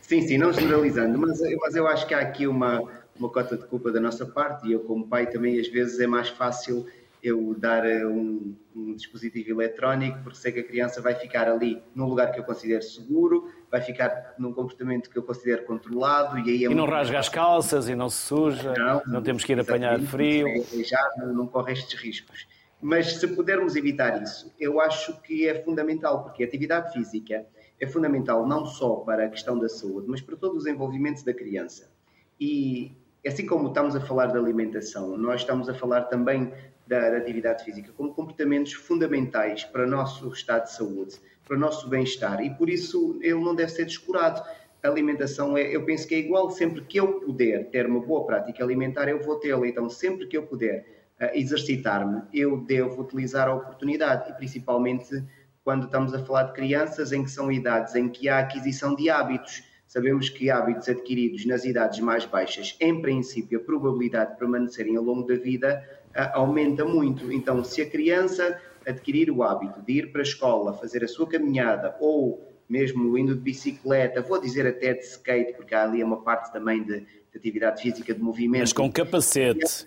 Sim, 0.02 0.22
sim, 0.22 0.38
não 0.38 0.54
generalizando, 0.54 1.18
mas, 1.18 1.40
mas 1.60 1.76
eu 1.76 1.88
acho 1.88 2.08
que 2.08 2.14
há 2.14 2.20
aqui 2.20 2.48
uma, 2.48 2.82
uma 3.18 3.30
cota 3.30 3.58
de 3.58 3.66
culpa 3.66 3.92
da 3.92 4.00
nossa 4.00 4.26
parte 4.26 4.68
e 4.68 4.74
eu 4.74 4.82
como 4.82 5.08
pai 5.08 5.28
também 5.28 5.60
às 5.60 5.68
vezes 5.68 6.00
é 6.00 6.08
mais 6.08 6.30
fácil 6.30 6.86
eu 7.22 7.54
dar 7.58 7.86
eh, 7.86 8.06
um, 8.06 8.56
um, 8.74 8.96
dispositivo 8.96 9.50
eletrónico 9.50 10.20
porque 10.24 10.38
sei 10.38 10.54
que 10.54 10.60
a 10.60 10.64
criança 10.64 11.02
vai 11.02 11.14
ficar 11.16 11.50
ali 11.50 11.82
num 11.94 12.06
lugar 12.06 12.32
que 12.32 12.40
eu 12.40 12.46
considero 12.46 12.82
seguro, 12.82 13.52
vai 13.70 13.82
ficar 13.82 14.36
num 14.40 14.54
comportamento 14.54 15.10
que 15.10 15.18
eu 15.18 15.24
considero 15.24 15.66
controlado 15.66 16.40
e 16.40 16.50
aí 16.50 16.66
é 16.66 16.72
E 16.72 16.76
não 16.76 16.86
rasga 16.86 17.20
as 17.20 17.28
calças 17.28 17.90
e 17.90 17.96
não 17.96 18.10
se 18.10 18.26
suja, 18.26 18.74
não, 18.78 19.02
não 19.06 19.22
temos 19.22 19.44
que 19.44 19.52
ir 19.52 19.60
apanhar 19.60 20.00
frio. 20.00 20.48
É, 20.48 20.84
já 20.84 21.10
não, 21.18 21.34
não 21.34 21.48
corre 21.48 21.74
estes 21.74 22.00
riscos. 22.00 22.48
Mas 22.82 23.18
se 23.18 23.28
pudermos 23.28 23.76
evitar 23.76 24.22
isso, 24.24 24.54
eu 24.58 24.80
acho 24.80 25.22
que 25.22 25.48
é 25.48 25.64
fundamental, 25.64 26.24
porque 26.24 26.44
a 26.44 26.48
atividade 26.48 26.94
física 26.94 27.46
é 27.80 27.86
fundamental 27.86 28.48
não 28.48 28.66
só 28.66 28.96
para 28.98 29.26
a 29.26 29.30
questão 29.30 29.60
da 29.60 29.68
saúde, 29.68 30.08
mas 30.08 30.22
para 30.22 30.38
todo 30.38 30.54
o 30.56 30.58
desenvolvimento 30.58 31.24
da 31.26 31.34
criança. 31.34 31.92
E 32.40 32.92
assim 33.26 33.46
como 33.46 33.68
estamos 33.68 33.96
a 33.96 34.02
falar 34.02 34.28
da 34.28 34.40
alimentação, 34.40 35.18
nós 35.18 35.42
estamos 35.42 35.68
a 35.68 35.74
falar 35.74 36.04
também 36.04 36.54
da, 36.88 37.10
da 37.10 37.18
atividade 37.18 37.66
física 37.66 37.92
como 37.96 38.14
comportamentos 38.14 38.74
fundamentais 38.74 39.66
para 39.66 39.86
o 39.86 39.90
nosso 39.90 40.30
estado 40.30 40.64
de 40.64 40.74
saúde, 40.74 41.20
para 41.46 41.58
o 41.58 41.60
nosso 41.60 41.90
bem-estar, 41.90 42.42
e 42.44 42.50
por 42.52 42.70
isso 42.70 43.20
ele 43.22 43.36
não 43.36 43.54
deve 43.54 43.72
ser 43.72 43.86
descurado. 43.86 44.42
A 44.82 44.88
alimentação, 44.88 45.58
é, 45.58 45.76
eu 45.76 45.84
penso 45.84 46.08
que 46.08 46.16
é 46.16 46.20
igual, 46.20 46.50
sempre 46.50 46.82
que 46.86 46.98
eu 46.98 47.20
puder 47.20 47.70
ter 47.70 47.86
uma 47.86 48.00
boa 48.00 48.26
prática 48.26 48.64
alimentar, 48.64 49.10
eu 49.10 49.22
vou 49.22 49.36
tê-la. 49.36 49.68
Então, 49.68 49.90
sempre 49.90 50.26
que 50.26 50.38
eu 50.38 50.44
puder 50.44 50.99
exercitar-me, 51.34 52.22
eu 52.34 52.62
devo 52.62 53.02
utilizar 53.02 53.48
a 53.48 53.54
oportunidade, 53.54 54.32
e 54.32 54.34
principalmente 54.34 55.24
quando 55.64 55.86
estamos 55.86 56.14
a 56.14 56.20
falar 56.20 56.44
de 56.44 56.54
crianças 56.54 57.12
em 57.12 57.24
que 57.24 57.30
são 57.30 57.52
idades 57.52 57.94
em 57.96 58.10
que 58.10 58.30
há 58.30 58.40
aquisição 58.40 58.96
de 58.96 59.10
hábitos. 59.10 59.64
Sabemos 59.86 60.30
que 60.30 60.50
hábitos 60.50 60.88
adquiridos 60.88 61.46
nas 61.46 61.66
idades 61.66 62.00
mais 62.00 62.26
baixas, 62.26 62.76
em 62.80 63.02
princípio, 63.02 63.60
a 63.60 63.64
probabilidade 63.64 64.32
de 64.32 64.38
permanecerem 64.38 64.96
ao 64.96 65.04
longo 65.04 65.28
da 65.28 65.36
vida 65.36 65.84
uh, 66.10 66.38
aumenta 66.38 66.86
muito. 66.86 67.32
Então, 67.32 67.64
se 67.64 67.82
a 67.82 67.90
criança 67.90 68.60
adquirir 68.86 69.30
o 69.30 69.44
hábito 69.44 69.82
de 69.82 69.94
ir 69.94 70.12
para 70.12 70.22
a 70.22 70.24
escola, 70.24 70.74
fazer 70.74 71.04
a 71.04 71.08
sua 71.08 71.28
caminhada 71.28 71.96
ou 72.00 72.48
mesmo 72.68 73.18
indo 73.18 73.36
de 73.36 73.42
bicicleta, 73.42 74.22
vou 74.22 74.40
dizer 74.40 74.66
até 74.68 74.94
de 74.94 75.04
skate, 75.04 75.54
porque 75.54 75.74
há 75.74 75.84
ali 75.84 76.04
uma 76.04 76.22
parte 76.22 76.52
também 76.52 76.84
de, 76.84 77.00
de 77.00 77.38
atividade 77.38 77.82
física, 77.82 78.14
de 78.14 78.22
movimento. 78.22 78.62
Mas 78.62 78.74
com 78.74 78.92
capacete. 78.92 79.86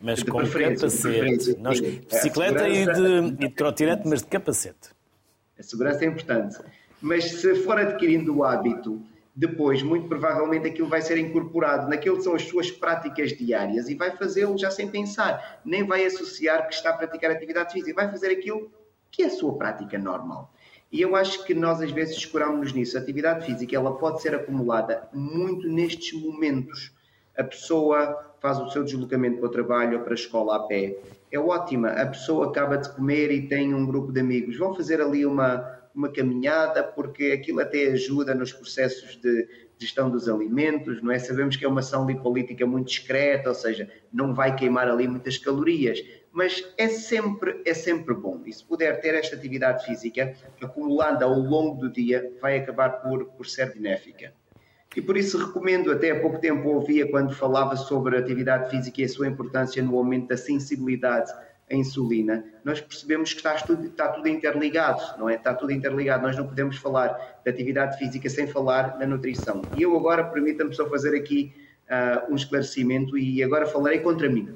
Mas 0.00 0.22
com 0.22 0.38
capacete. 0.38 1.56
Nós, 1.58 1.80
bicicleta 1.80 2.68
e 2.68 2.86
de, 2.86 3.44
e 3.44 3.48
de 3.48 4.08
mas 4.08 4.22
de 4.22 4.28
capacete. 4.28 4.90
A 5.58 5.62
segurança 5.62 6.04
é 6.04 6.08
importante. 6.08 6.56
Mas 7.02 7.24
se 7.24 7.54
for 7.56 7.78
adquirindo 7.78 8.34
o 8.36 8.44
hábito, 8.44 9.02
depois, 9.34 9.82
muito 9.82 10.08
provavelmente, 10.08 10.68
aquilo 10.68 10.88
vai 10.88 11.02
ser 11.02 11.18
incorporado 11.18 11.88
naquilo 11.88 12.16
que 12.16 12.24
são 12.24 12.34
as 12.34 12.42
suas 12.42 12.70
práticas 12.70 13.32
diárias 13.32 13.88
e 13.88 13.94
vai 13.94 14.16
fazê-lo 14.16 14.58
já 14.58 14.70
sem 14.70 14.88
pensar. 14.88 15.60
Nem 15.64 15.86
vai 15.86 16.04
associar 16.04 16.66
que 16.66 16.74
está 16.74 16.90
a 16.90 16.96
praticar 16.96 17.30
atividade 17.30 17.72
física, 17.72 17.94
vai 17.94 18.10
fazer 18.10 18.28
aquilo 18.28 18.70
que 19.10 19.22
é 19.22 19.26
a 19.26 19.30
sua 19.30 19.56
prática 19.56 19.98
normal. 19.98 20.52
E 20.90 21.00
eu 21.00 21.14
acho 21.14 21.44
que 21.44 21.54
nós 21.54 21.80
às 21.80 21.92
vezes 21.92 22.16
escuramos 22.16 22.72
nisso. 22.72 22.98
A 22.98 23.00
atividade 23.00 23.46
física 23.46 23.76
ela 23.76 23.96
pode 23.96 24.20
ser 24.20 24.34
acumulada 24.34 25.08
muito 25.12 25.68
nestes 25.68 26.12
momentos. 26.20 26.92
A 27.40 27.44
pessoa 27.44 28.34
faz 28.38 28.58
o 28.58 28.68
seu 28.68 28.84
deslocamento 28.84 29.38
para 29.38 29.46
o 29.46 29.50
trabalho 29.50 29.98
ou 29.98 30.04
para 30.04 30.12
a 30.12 30.14
escola 30.14 30.56
a 30.56 30.60
pé. 30.60 30.94
É 31.32 31.38
ótima. 31.38 31.88
A 31.88 32.06
pessoa 32.06 32.48
acaba 32.48 32.76
de 32.76 32.94
comer 32.94 33.30
e 33.30 33.48
tem 33.48 33.72
um 33.72 33.86
grupo 33.86 34.12
de 34.12 34.20
amigos. 34.20 34.58
Vão 34.58 34.74
fazer 34.74 35.00
ali 35.00 35.24
uma, 35.24 35.80
uma 35.94 36.10
caminhada, 36.10 36.82
porque 36.82 37.32
aquilo 37.32 37.60
até 37.60 37.92
ajuda 37.92 38.34
nos 38.34 38.52
processos 38.52 39.16
de 39.16 39.48
gestão 39.78 40.10
dos 40.10 40.28
alimentos, 40.28 41.00
não 41.02 41.10
é? 41.10 41.18
Sabemos 41.18 41.56
que 41.56 41.64
é 41.64 41.68
uma 41.68 41.80
ação 41.80 42.06
lipolítica 42.06 42.66
muito 42.66 42.88
discreta, 42.88 43.48
ou 43.48 43.54
seja, 43.54 43.90
não 44.12 44.34
vai 44.34 44.54
queimar 44.54 44.86
ali 44.86 45.08
muitas 45.08 45.38
calorias, 45.38 46.04
mas 46.30 46.62
é 46.76 46.88
sempre, 46.88 47.62
é 47.64 47.72
sempre 47.72 48.14
bom. 48.14 48.42
E 48.44 48.52
se 48.52 48.62
puder 48.62 49.00
ter 49.00 49.14
esta 49.14 49.34
atividade 49.34 49.86
física, 49.86 50.34
acumulando 50.62 51.24
ao 51.24 51.32
longo 51.32 51.80
do 51.80 51.90
dia, 51.90 52.30
vai 52.42 52.58
acabar 52.58 53.00
por, 53.00 53.24
por 53.32 53.46
ser 53.46 53.72
benéfica. 53.72 54.34
E 54.96 55.00
por 55.00 55.16
isso 55.16 55.38
recomendo, 55.38 55.92
até 55.92 56.10
há 56.10 56.20
pouco 56.20 56.40
tempo 56.40 56.68
ouvia 56.68 57.08
quando 57.08 57.32
falava 57.32 57.76
sobre 57.76 58.16
a 58.16 58.18
atividade 58.18 58.70
física 58.70 59.00
e 59.00 59.04
a 59.04 59.08
sua 59.08 59.28
importância 59.28 59.80
no 59.82 59.96
aumento 59.96 60.28
da 60.28 60.36
sensibilidade 60.36 61.30
à 61.70 61.74
insulina, 61.74 62.44
nós 62.64 62.80
percebemos 62.80 63.32
que 63.32 63.38
está 63.38 63.54
tudo, 63.54 63.86
está 63.86 64.08
tudo 64.08 64.26
interligado, 64.26 65.00
não 65.16 65.28
é? 65.28 65.36
Está 65.36 65.54
tudo 65.54 65.70
interligado. 65.70 66.24
Nós 66.24 66.36
não 66.36 66.44
podemos 66.44 66.76
falar 66.76 67.40
de 67.44 67.50
atividade 67.50 67.98
física 67.98 68.28
sem 68.28 68.48
falar 68.48 68.98
na 68.98 69.06
nutrição. 69.06 69.68
E 69.72 69.80
eu 69.82 69.96
agora, 69.96 70.24
permita-me 70.24 70.74
só 70.74 70.88
fazer 70.88 71.16
aqui 71.16 71.54
uh, 71.88 72.32
um 72.32 72.34
esclarecimento 72.34 73.16
e 73.16 73.44
agora 73.44 73.66
falarei 73.66 74.00
contra 74.00 74.28
mim. 74.28 74.52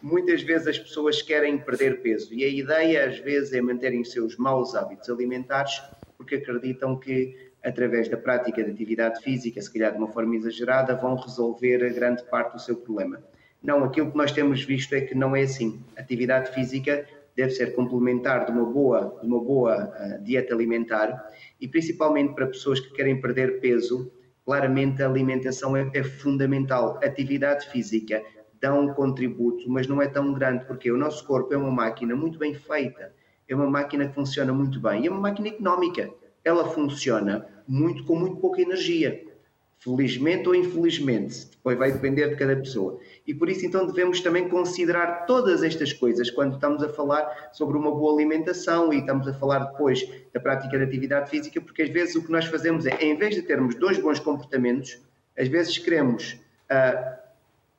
Muitas 0.00 0.42
vezes 0.42 0.68
as 0.68 0.78
pessoas 0.78 1.22
querem 1.22 1.58
perder 1.58 2.02
peso 2.02 2.32
e 2.32 2.44
a 2.44 2.48
ideia 2.48 3.08
às 3.08 3.18
vezes 3.18 3.52
é 3.52 3.60
manterem 3.60 4.00
os 4.00 4.12
seus 4.12 4.36
maus 4.36 4.76
hábitos 4.76 5.10
alimentares 5.10 5.82
porque 6.16 6.36
acreditam 6.36 6.96
que 6.96 7.34
através 7.66 8.08
da 8.08 8.16
prática 8.16 8.62
de 8.62 8.70
atividade 8.70 9.20
física, 9.20 9.60
se 9.60 9.72
calhar 9.72 9.90
de 9.90 9.98
uma 9.98 10.06
forma 10.06 10.36
exagerada, 10.36 10.94
vão 10.94 11.16
resolver 11.16 11.84
a 11.84 11.88
grande 11.88 12.22
parte 12.24 12.52
do 12.52 12.60
seu 12.60 12.76
problema. 12.76 13.20
Não, 13.60 13.82
aquilo 13.82 14.12
que 14.12 14.16
nós 14.16 14.30
temos 14.30 14.62
visto 14.62 14.94
é 14.94 15.00
que 15.00 15.16
não 15.16 15.34
é 15.34 15.42
assim. 15.42 15.82
Atividade 15.96 16.52
física 16.54 17.04
deve 17.36 17.50
ser 17.50 17.74
complementar 17.74 18.46
de 18.46 18.52
uma 18.52 18.64
boa, 18.64 19.18
de 19.20 19.26
uma 19.26 19.42
boa 19.42 19.92
uh, 19.92 20.22
dieta 20.22 20.54
alimentar 20.54 21.28
e 21.60 21.66
principalmente 21.66 22.34
para 22.34 22.46
pessoas 22.46 22.78
que 22.78 22.92
querem 22.92 23.20
perder 23.20 23.60
peso, 23.60 24.12
claramente 24.44 25.02
a 25.02 25.08
alimentação 25.08 25.76
é, 25.76 25.90
é 25.92 26.04
fundamental. 26.04 27.00
Atividade 27.02 27.68
física 27.68 28.22
dá 28.60 28.72
um 28.72 28.94
contributo, 28.94 29.68
mas 29.68 29.88
não 29.88 30.00
é 30.00 30.06
tão 30.06 30.32
grande, 30.32 30.64
porque 30.66 30.88
o 30.90 30.96
nosso 30.96 31.26
corpo 31.26 31.52
é 31.52 31.56
uma 31.56 31.70
máquina 31.70 32.14
muito 32.14 32.38
bem 32.38 32.54
feita, 32.54 33.12
é 33.48 33.54
uma 33.56 33.68
máquina 33.68 34.06
que 34.06 34.14
funciona 34.14 34.52
muito 34.52 34.80
bem, 34.80 35.02
e 35.02 35.06
é 35.08 35.10
uma 35.10 35.20
máquina 35.20 35.48
económica. 35.48 36.08
Ela 36.44 36.64
funciona 36.70 37.55
muito 37.66 38.04
com 38.04 38.16
muito 38.16 38.36
pouca 38.36 38.60
energia. 38.60 39.24
Felizmente 39.78 40.48
ou 40.48 40.54
infelizmente, 40.54 41.46
depois 41.50 41.78
vai 41.78 41.92
depender 41.92 42.30
de 42.30 42.36
cada 42.36 42.56
pessoa. 42.56 42.98
E 43.26 43.34
por 43.34 43.48
isso, 43.48 43.66
então, 43.66 43.86
devemos 43.86 44.20
também 44.20 44.48
considerar 44.48 45.26
todas 45.26 45.62
estas 45.62 45.92
coisas 45.92 46.30
quando 46.30 46.54
estamos 46.54 46.82
a 46.82 46.88
falar 46.88 47.50
sobre 47.52 47.76
uma 47.76 47.90
boa 47.90 48.14
alimentação 48.14 48.92
e 48.92 48.98
estamos 48.98 49.28
a 49.28 49.34
falar 49.34 49.58
depois 49.58 50.08
da 50.32 50.40
prática 50.40 50.78
de 50.78 50.84
atividade 50.84 51.28
física, 51.28 51.60
porque 51.60 51.82
às 51.82 51.90
vezes 51.90 52.16
o 52.16 52.24
que 52.24 52.32
nós 52.32 52.46
fazemos 52.46 52.86
é, 52.86 53.04
em 53.04 53.16
vez 53.16 53.34
de 53.34 53.42
termos 53.42 53.74
dois 53.74 53.98
bons 53.98 54.18
comportamentos, 54.18 54.98
às 55.38 55.48
vezes 55.48 55.76
queremos 55.76 56.40
uh, 56.70 57.16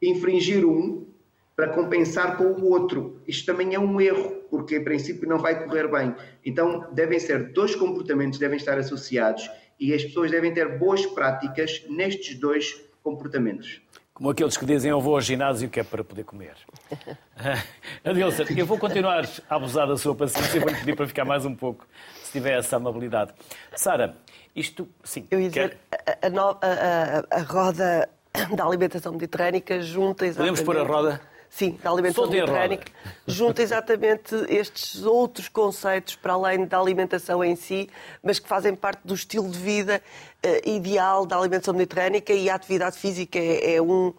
infringir 0.02 0.66
um 0.66 1.08
para 1.56 1.70
compensar 1.70 2.38
com 2.38 2.44
o 2.44 2.70
outro. 2.70 3.20
Isto 3.28 3.48
também 3.48 3.74
é 3.74 3.80
um 3.80 4.00
erro, 4.00 4.44
porque 4.48 4.78
em 4.78 4.84
princípio 4.84 5.28
não 5.28 5.40
vai 5.40 5.66
correr 5.66 5.88
bem. 5.88 6.16
Então, 6.46 6.88
devem 6.92 7.20
ser 7.20 7.52
dois 7.52 7.76
comportamentos, 7.76 8.38
devem 8.38 8.58
estar 8.58 8.78
associados 8.78 9.50
e 9.80 9.94
as 9.94 10.04
pessoas 10.04 10.32
devem 10.32 10.54
ter 10.54 10.78
boas 10.78 11.06
práticas 11.06 11.84
nestes 11.90 12.36
dois 12.40 12.82
comportamentos. 13.04 13.82
Como 14.14 14.32
aqueles 14.32 14.58
que 14.58 14.66
dizem 14.66 14.90
eu 14.90 15.00
vou 15.00 15.14
ao 15.14 15.22
ginásio 15.22 15.70
que 15.70 15.80
é 15.80 15.84
para 15.84 16.04
poder 16.04 16.24
comer. 16.24 16.56
Adilson, 18.04 18.46
eu 18.58 18.66
vou 18.66 18.80
continuar 18.80 19.30
a 19.48 19.56
abusar 19.56 19.88
da 19.88 19.96
sua 19.96 20.16
paciência 20.16 20.58
e 20.58 20.60
vou-lhe 20.60 20.76
pedir 20.76 20.96
para 20.96 21.08
ficar 21.08 21.24
mais 21.24 21.46
um 21.46 21.54
pouco, 21.54 21.88
se 22.24 22.32
tiver 22.32 22.58
essa 22.58 22.78
amabilidade. 22.78 23.32
Sara, 23.76 24.18
isto, 24.56 24.90
sim. 25.04 25.28
Eu 25.30 25.40
ia 25.40 25.50
dizer, 25.50 25.78
quer... 25.92 26.18
a, 26.24 26.28
a, 26.28 27.28
a, 27.30 27.40
a, 27.40 27.42
roda 27.44 28.10
da 28.56 28.66
alimentação 28.66 29.12
mediterrânica 29.12 29.80
junta 29.82 30.26
exatamente... 30.26 30.62
Podemos 30.62 30.62
pôr 30.62 30.78
a 30.78 30.84
roda? 30.84 31.22
Sim, 31.58 31.76
da 31.82 31.90
alimentação 31.90 32.30
mediterrânica, 32.30 32.92
junta 33.26 33.64
exatamente 33.64 34.36
estes 34.48 35.04
outros 35.04 35.50
conceitos 35.50 36.16
para 36.16 36.34
além 36.34 36.68
da 36.68 36.80
alimentação 36.80 37.44
em 37.44 37.56
si, 37.56 37.90
mas 38.22 38.38
que 38.38 38.48
fazem 38.48 38.76
parte 38.76 39.00
do 39.04 39.16
estilo 39.16 39.50
de 39.50 39.58
vida 39.58 40.00
uh, 40.46 40.70
ideal 40.70 41.26
da 41.26 41.36
alimentação 41.36 41.74
mediterrânica 41.74 42.32
e 42.32 42.48
a 42.48 42.54
atividade 42.54 43.00
física 43.00 43.40
é, 43.40 43.74
é 43.74 43.82
um, 43.82 44.14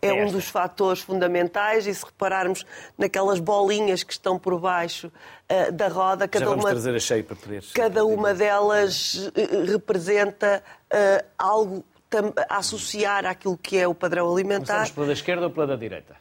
é 0.00 0.12
um 0.12 0.30
dos 0.30 0.46
fatores 0.46 1.02
fundamentais. 1.02 1.84
E 1.88 1.92
se 1.92 2.04
repararmos 2.04 2.64
naquelas 2.96 3.40
bolinhas 3.40 4.04
que 4.04 4.12
estão 4.12 4.38
por 4.38 4.56
baixo 4.60 5.08
uh, 5.08 5.72
da 5.72 5.88
roda, 5.88 6.28
cada 6.28 6.48
uma, 6.48 6.70
cada 7.74 8.04
uma 8.04 8.32
delas 8.32 9.14
uh, 9.14 9.32
representa 9.66 10.62
algo 11.36 11.84
a 12.48 12.58
associar 12.58 13.26
àquilo 13.26 13.58
que 13.58 13.76
é 13.76 13.88
o 13.88 13.94
padrão 13.96 14.32
alimentar. 14.32 14.74
Começamos 14.74 14.90
pela 14.92 15.06
da 15.08 15.12
esquerda 15.12 15.46
ou 15.46 15.50
pela 15.50 15.66
da 15.66 15.74
direita? 15.74 16.16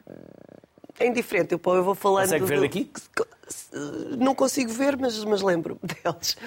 É 1.04 1.08
indiferente, 1.08 1.52
eu, 1.54 1.60
eu 1.66 1.84
vou 1.84 1.96
falando. 1.96 2.30
Consegue 2.30 2.46
ver 2.46 2.62
daqui? 2.62 2.90
Não 4.18 4.34
consigo 4.34 4.72
ver, 4.72 4.96
mas, 4.96 5.22
mas 5.26 5.42
lembro 5.42 5.78
deles. 5.84 6.38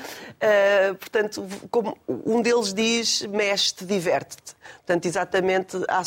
Uh, 0.41 0.95
portanto, 0.95 1.47
como 1.71 1.95
um 2.09 2.41
deles 2.41 2.73
diz, 2.73 3.21
mexe-te, 3.27 3.85
diverte-te. 3.85 4.57
Portanto, 4.77 5.05
exatamente 5.05 5.77
a, 5.89 6.01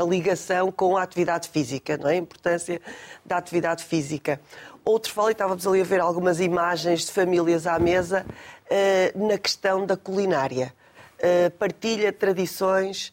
a, 0.00 0.04
ligação 0.04 0.70
com 0.70 0.96
a 0.96 1.02
atividade 1.02 1.48
física, 1.48 1.96
não 1.96 2.08
é? 2.08 2.12
a 2.12 2.16
importância 2.16 2.80
da 3.26 3.38
atividade 3.38 3.82
física. 3.82 4.40
Outro 4.84 5.12
fala, 5.12 5.30
e 5.30 5.32
estávamos 5.32 5.66
ali 5.66 5.80
a 5.80 5.84
ver 5.84 6.00
algumas 6.00 6.38
imagens 6.38 7.06
de 7.06 7.10
famílias 7.10 7.66
à 7.66 7.76
mesa, 7.80 8.24
uh, 8.24 9.26
na 9.26 9.36
questão 9.36 9.84
da 9.84 9.96
culinária. 9.96 10.72
Uh, 11.18 11.50
partilha 11.58 12.12
tradições, 12.12 13.12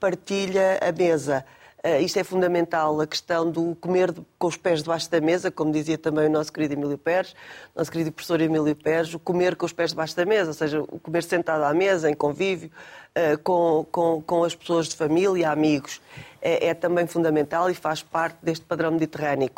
partilha 0.00 0.80
a 0.80 0.90
mesa. 0.90 1.44
Uh, 1.82 2.02
isto 2.02 2.18
é 2.18 2.24
fundamental, 2.24 3.00
a 3.00 3.06
questão 3.06 3.50
do 3.50 3.74
comer 3.76 4.14
com 4.38 4.46
os 4.46 4.56
pés 4.56 4.82
debaixo 4.82 5.10
da 5.10 5.18
mesa, 5.18 5.50
como 5.50 5.72
dizia 5.72 5.96
também 5.96 6.26
o 6.26 6.30
nosso 6.30 6.52
querido 6.52 6.74
Emílio 6.74 6.98
Pérez, 6.98 7.34
nosso 7.74 7.90
querido 7.90 8.12
professor 8.12 8.38
Emílio 8.38 8.76
Pérez, 8.76 9.14
o 9.14 9.18
comer 9.18 9.56
com 9.56 9.64
os 9.64 9.72
pés 9.72 9.90
debaixo 9.90 10.14
da 10.14 10.26
mesa, 10.26 10.50
ou 10.50 10.54
seja, 10.54 10.82
o 10.82 11.00
comer 11.00 11.22
sentado 11.22 11.64
à 11.64 11.72
mesa, 11.72 12.10
em 12.10 12.14
convívio, 12.14 12.70
uh, 13.16 13.38
com, 13.42 13.86
com, 13.90 14.20
com 14.20 14.44
as 14.44 14.54
pessoas 14.54 14.88
de 14.88 14.96
família, 14.96 15.50
amigos, 15.50 16.02
é, 16.42 16.66
é 16.66 16.74
também 16.74 17.06
fundamental 17.06 17.70
e 17.70 17.74
faz 17.74 18.02
parte 18.02 18.36
deste 18.42 18.66
padrão 18.66 18.90
mediterrâneo. 18.90 19.50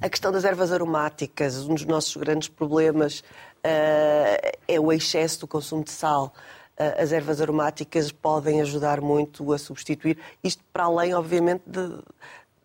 A 0.00 0.08
questão 0.08 0.30
das 0.30 0.44
ervas 0.44 0.70
aromáticas, 0.70 1.56
um 1.66 1.74
dos 1.74 1.84
nossos 1.84 2.16
grandes 2.16 2.48
problemas 2.48 3.20
uh, 3.20 4.56
é 4.68 4.78
o 4.78 4.92
excesso 4.92 5.40
do 5.40 5.46
consumo 5.48 5.82
de 5.82 5.90
sal. 5.90 6.32
As 6.76 7.12
ervas 7.12 7.40
aromáticas 7.40 8.10
podem 8.10 8.60
ajudar 8.60 9.00
muito 9.00 9.52
a 9.52 9.58
substituir, 9.58 10.18
isto 10.42 10.62
para 10.72 10.84
além, 10.84 11.14
obviamente, 11.14 11.62
de, 11.66 11.98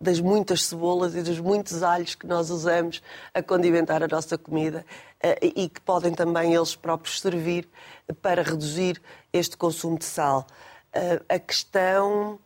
das 0.00 0.18
muitas 0.18 0.64
cebolas 0.64 1.14
e 1.14 1.22
dos 1.22 1.38
muitos 1.38 1.82
alhos 1.82 2.14
que 2.14 2.26
nós 2.26 2.50
usamos 2.50 3.02
a 3.32 3.42
condimentar 3.42 4.02
a 4.02 4.08
nossa 4.08 4.36
comida 4.36 4.84
uh, 5.22 5.38
e 5.42 5.68
que 5.68 5.80
podem 5.80 6.12
também 6.12 6.54
eles 6.54 6.74
próprios 6.74 7.20
servir 7.20 7.68
para 8.20 8.42
reduzir 8.42 9.00
este 9.32 9.56
consumo 9.56 9.98
de 9.98 10.06
sal. 10.06 10.46
a 11.28 11.38
questão 11.38 12.40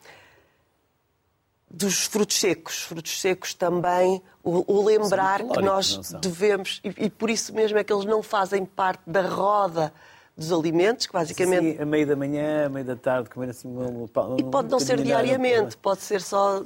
dos 1.74 2.04
frutos 2.04 2.38
secos. 2.38 2.82
Frutos 2.82 3.20
secos 3.20 3.54
também, 3.54 4.22
o, 4.42 4.72
o 4.72 4.84
lembrar 4.84 5.42
que 5.42 5.60
nós 5.60 6.12
devemos, 6.20 6.80
e, 6.84 7.06
e, 7.06 7.10
por 7.10 7.28
isso 7.30 7.52
mesmo 7.52 7.78
é 7.78 7.84
que 7.84 7.92
eles 7.92 8.04
não 8.04 8.22
fazem 8.22 8.64
parte 8.64 9.02
da 9.06 9.22
roda 9.22 9.92
dos 10.36 10.52
alimentos, 10.52 11.06
que 11.06 11.12
basicamente... 11.12 11.76
Sim, 11.76 11.82
a 11.82 11.86
meio 11.86 12.06
da 12.06 12.16
manhã, 12.16 12.66
a 12.66 12.68
meio 12.68 12.84
da 12.84 12.96
tarde, 12.96 13.30
comer 13.30 13.50
assim 13.50 13.68
um, 13.68 14.06
E 14.38 14.42
pode 14.42 14.68
não 14.68 14.80
ser 14.80 15.00
diariamente, 15.00 15.76
pode 15.76 16.02
ser 16.02 16.20
só 16.20 16.64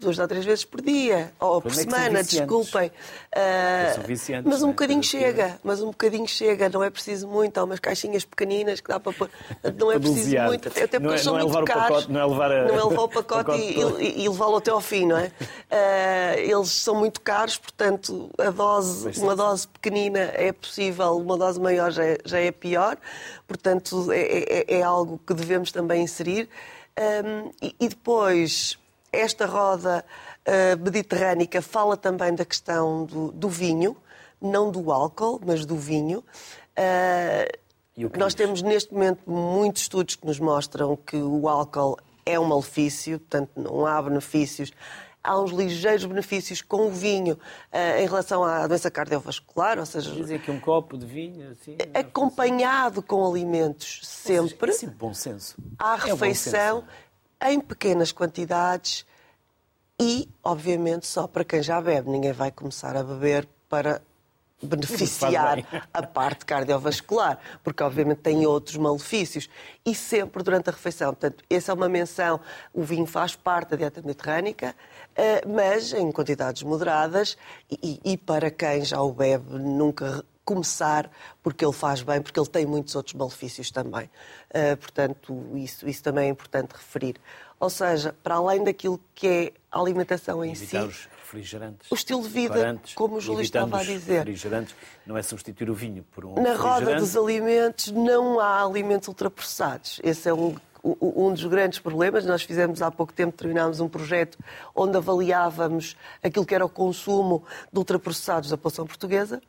duas 0.00 0.18
ou 0.18 0.26
três 0.26 0.44
vezes 0.44 0.64
por 0.64 0.80
dia, 0.80 1.32
ou 1.38 1.60
por 1.60 1.70
é 1.70 1.74
semana, 1.74 2.22
desculpem. 2.22 2.88
Uh, 2.88 4.42
mas 4.44 4.62
um 4.62 4.68
bocadinho 4.68 5.02
chega, 5.02 5.58
mas 5.62 5.80
um 5.80 5.88
bocadinho 5.88 6.26
chega, 6.26 6.68
não 6.68 6.82
é 6.82 6.90
preciso 6.90 7.28
muito, 7.28 7.58
há 7.58 7.64
umas 7.64 7.78
caixinhas 7.78 8.24
pequeninas 8.24 8.80
que 8.80 8.88
dá 8.88 8.98
para 8.98 9.12
Não 9.76 9.92
é 9.92 9.98
preciso 9.98 10.38
muito, 10.38 10.68
até, 10.68 10.84
até 10.84 10.98
porque 10.98 11.14
é, 11.14 11.18
são 11.18 11.38
é 11.38 11.44
muito 11.44 11.64
caros. 11.64 12.08
não 12.08 12.20
é 12.20 12.26
levar, 12.26 12.50
a... 12.50 12.64
não 12.66 12.74
é 12.74 12.84
levar 12.84 13.02
o 13.02 13.08
pacote, 13.08 13.50
e, 13.60 13.80
e, 13.80 14.24
e 14.24 14.28
levá-lo 14.28 14.56
até 14.56 14.70
ao 14.70 14.80
fim, 14.80 15.06
não 15.06 15.18
é? 15.18 15.26
Uh, 15.26 16.38
eles 16.38 16.70
são 16.70 16.94
muito 16.94 17.20
caros, 17.20 17.58
portanto, 17.58 18.30
a 18.38 18.50
dose, 18.50 19.20
uma 19.20 19.36
dose 19.36 19.68
pequenina 19.68 20.18
é 20.34 20.52
possível, 20.52 21.16
uma 21.16 21.36
dose 21.36 21.60
maior 21.60 21.90
já 21.90 22.04
é, 22.04 22.18
já 22.24 22.40
é 22.40 22.50
pior, 22.50 22.96
portanto, 23.46 24.10
é, 24.10 24.20
é, 24.20 24.78
é 24.78 24.82
algo 24.82 25.20
que 25.26 25.34
devemos 25.34 25.70
também 25.70 26.02
inserir. 26.02 26.48
Um, 26.98 27.50
e, 27.62 27.74
e 27.80 27.88
depois, 27.88 28.76
esta 29.12 29.46
roda 29.46 30.04
uh, 30.46 30.82
mediterrânica 30.82 31.60
fala 31.60 31.96
também 31.96 32.34
da 32.34 32.44
questão 32.44 33.04
do, 33.04 33.32
do, 33.32 33.48
vinho, 33.48 33.96
não 34.40 34.70
do 34.70 34.92
álcool, 34.92 35.40
mas 35.44 35.64
do 35.64 35.76
vinho. 35.76 36.24
Uh, 36.78 37.60
nós 38.16 38.34
temos 38.34 38.62
neste 38.62 38.94
momento 38.94 39.28
muitos 39.30 39.82
estudos 39.82 40.16
que 40.16 40.26
nos 40.26 40.38
mostram 40.38 40.96
que 40.96 41.16
o 41.16 41.48
álcool 41.48 41.98
é 42.24 42.38
um 42.38 42.44
malefício, 42.44 43.18
portanto 43.18 43.50
não 43.56 43.84
há 43.84 44.00
benefícios. 44.00 44.72
Há 45.22 45.38
uns 45.38 45.50
ligeiros 45.50 46.06
benefícios 46.06 46.62
com 46.62 46.86
o 46.86 46.90
vinho 46.90 47.34
uh, 47.34 48.00
em 48.00 48.06
relação 48.06 48.42
à 48.42 48.66
doença 48.66 48.90
cardiovascular, 48.90 49.78
ou 49.78 49.84
seja... 49.84 50.10
Dizer 50.12 50.40
que 50.40 50.50
um 50.50 50.58
copo 50.58 50.96
de 50.96 51.04
vinho, 51.04 51.50
assim... 51.50 51.76
Acompanhado 51.92 53.02
com 53.02 53.28
alimentos 53.28 54.00
sempre... 54.02 54.72
Seja, 54.72 54.90
é 54.90 54.94
bom 54.94 55.12
senso. 55.12 55.56
À 55.78 55.96
refeição... 55.96 56.84
É 57.06 57.09
em 57.42 57.60
pequenas 57.60 58.12
quantidades 58.12 59.06
e, 60.00 60.28
obviamente, 60.42 61.06
só 61.06 61.26
para 61.26 61.44
quem 61.44 61.62
já 61.62 61.80
bebe. 61.80 62.10
Ninguém 62.10 62.32
vai 62.32 62.50
começar 62.50 62.96
a 62.96 63.02
beber 63.02 63.46
para 63.68 64.00
beneficiar 64.62 65.58
a 65.92 66.02
parte 66.02 66.44
cardiovascular, 66.44 67.38
porque 67.62 67.82
obviamente 67.82 68.18
tem 68.18 68.46
outros 68.46 68.76
malefícios. 68.76 69.48
E 69.84 69.94
sempre 69.94 70.42
durante 70.42 70.68
a 70.68 70.72
refeição. 70.72 71.08
Portanto, 71.14 71.44
essa 71.48 71.72
é 71.72 71.74
uma 71.74 71.88
menção. 71.88 72.40
O 72.72 72.82
vinho 72.82 73.06
faz 73.06 73.34
parte 73.34 73.70
da 73.70 73.76
dieta 73.76 74.00
mediterrânica, 74.00 74.74
eh, 75.14 75.42
mas 75.46 75.92
em 75.92 76.10
quantidades 76.12 76.62
moderadas 76.62 77.36
e, 77.70 78.00
e 78.04 78.16
para 78.16 78.50
quem 78.50 78.84
já 78.84 79.00
o 79.00 79.12
bebe, 79.12 79.58
nunca 79.58 80.24
começar 80.50 81.08
porque 81.44 81.64
ele 81.64 81.72
faz 81.72 82.02
bem, 82.02 82.20
porque 82.20 82.38
ele 82.40 82.48
tem 82.48 82.66
muitos 82.66 82.96
outros 82.96 83.14
malefícios 83.14 83.70
também. 83.70 84.10
Uh, 84.50 84.76
portanto, 84.76 85.46
isso, 85.54 85.88
isso 85.88 86.02
também 86.02 86.26
é 86.26 86.28
importante 86.28 86.72
referir. 86.72 87.14
Ou 87.60 87.70
seja, 87.70 88.14
para 88.20 88.34
além 88.34 88.64
daquilo 88.64 89.00
que 89.14 89.28
é 89.28 89.52
a 89.70 89.78
alimentação 89.78 90.44
em 90.44 90.50
Evitar 90.50 90.82
si. 90.82 90.88
Os 90.88 91.08
refrigerantes. 91.20 91.90
O 91.92 91.94
estilo 91.94 92.22
de 92.22 92.28
vida, 92.28 92.80
como 92.96 93.16
o 93.16 93.20
Júlio 93.20 93.42
estava 93.42 93.78
a 93.78 93.84
dizer. 93.84 94.18
refrigerantes 94.18 94.74
não 95.06 95.16
é 95.16 95.22
substituir 95.22 95.70
o 95.70 95.74
vinho 95.74 96.04
por 96.10 96.24
um 96.24 96.34
Na 96.42 96.54
roda 96.54 96.96
dos 96.96 97.16
alimentos 97.16 97.92
não 97.92 98.40
há 98.40 98.64
alimentos 98.64 99.06
ultraprocessados. 99.06 100.00
Esse 100.02 100.28
é 100.28 100.34
um 100.34 100.56
um 100.82 101.30
dos 101.34 101.44
grandes 101.44 101.78
problemas. 101.78 102.24
Nós 102.24 102.42
fizemos 102.42 102.80
há 102.80 102.90
pouco 102.90 103.12
tempo, 103.12 103.36
terminámos 103.36 103.80
um 103.80 103.88
projeto 103.88 104.38
onde 104.74 104.96
avaliávamos 104.96 105.94
aquilo 106.22 106.46
que 106.46 106.54
era 106.54 106.64
o 106.64 106.70
consumo 106.70 107.44
de 107.70 107.78
ultraprocessados 107.78 108.48
da 108.48 108.56
população 108.56 108.86
portuguesa 108.86 109.42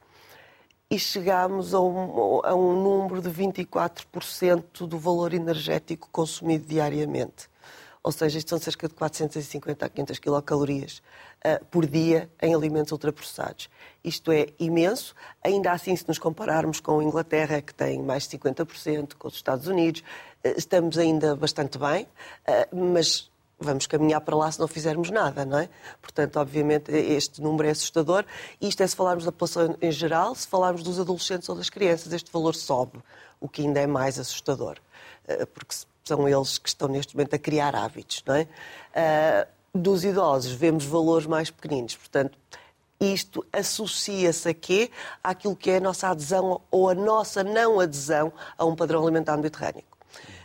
e 0.91 0.99
chegámos 0.99 1.73
a 1.73 1.79
um, 1.79 2.41
a 2.43 2.53
um 2.53 2.83
número 2.83 3.21
de 3.21 3.29
24% 3.29 4.85
do 4.85 4.99
valor 4.99 5.33
energético 5.33 6.09
consumido 6.11 6.65
diariamente. 6.65 7.49
Ou 8.03 8.11
seja, 8.11 8.37
isto 8.37 8.49
são 8.49 8.59
cerca 8.59 8.89
de 8.89 8.93
450 8.95 9.85
a 9.85 9.89
500 9.89 10.19
quilocalorias 10.19 11.01
uh, 11.45 11.63
por 11.67 11.85
dia 11.85 12.29
em 12.41 12.53
alimentos 12.53 12.91
ultraprocessados. 12.91 13.69
Isto 14.03 14.33
é 14.33 14.47
imenso. 14.59 15.15
Ainda 15.41 15.71
assim, 15.71 15.95
se 15.95 16.05
nos 16.07 16.19
compararmos 16.19 16.81
com 16.81 16.99
a 16.99 17.03
Inglaterra, 17.03 17.61
que 17.61 17.73
tem 17.73 18.01
mais 18.01 18.27
de 18.27 18.37
50%, 18.37 19.13
com 19.17 19.29
os 19.29 19.35
Estados 19.35 19.67
Unidos, 19.67 20.01
uh, 20.43 20.53
estamos 20.57 20.97
ainda 20.97 21.37
bastante 21.37 21.77
bem, 21.77 22.03
uh, 22.03 22.75
mas 22.75 23.30
vamos 23.63 23.87
caminhar 23.87 24.21
para 24.21 24.35
lá 24.35 24.51
se 24.51 24.59
não 24.59 24.67
fizermos 24.67 25.09
nada, 25.09 25.45
não 25.45 25.59
é? 25.59 25.69
Portanto, 26.01 26.37
obviamente, 26.37 26.91
este 26.91 27.41
número 27.41 27.67
é 27.67 27.71
assustador. 27.71 28.25
Isto 28.59 28.83
é 28.83 28.87
se 28.87 28.95
falarmos 28.95 29.25
da 29.25 29.31
população 29.31 29.75
em 29.81 29.91
geral, 29.91 30.35
se 30.35 30.47
falarmos 30.47 30.83
dos 30.83 30.99
adolescentes 30.99 31.47
ou 31.49 31.55
das 31.55 31.69
crianças, 31.69 32.11
este 32.11 32.31
valor 32.31 32.55
sobe, 32.55 32.99
o 33.39 33.47
que 33.47 33.61
ainda 33.61 33.79
é 33.79 33.87
mais 33.87 34.19
assustador, 34.19 34.77
eh, 35.27 35.45
porque 35.45 35.75
são 36.03 36.27
eles 36.27 36.57
que 36.57 36.69
estão 36.69 36.87
neste 36.87 37.15
momento 37.15 37.35
a 37.35 37.39
criar 37.39 37.75
hábitos, 37.75 38.23
não 38.25 38.35
é? 38.35 38.47
Eh, 38.93 39.47
dos 39.73 40.03
idosos, 40.03 40.51
vemos 40.51 40.85
valores 40.85 41.25
mais 41.25 41.49
pequeninos, 41.49 41.95
portanto, 41.95 42.37
isto 42.99 43.43
associa-se 43.51 44.47
a 44.47 44.53
quê? 44.53 44.91
Àquilo 45.23 45.55
que 45.55 45.71
é 45.71 45.77
a 45.77 45.79
nossa 45.79 46.09
adesão 46.09 46.61
ou 46.69 46.87
a 46.87 46.93
nossa 46.93 47.43
não 47.43 47.79
adesão 47.79 48.31
a 48.55 48.63
um 48.63 48.75
padrão 48.75 49.01
alimentar 49.01 49.35
mediterrâneo. 49.37 49.90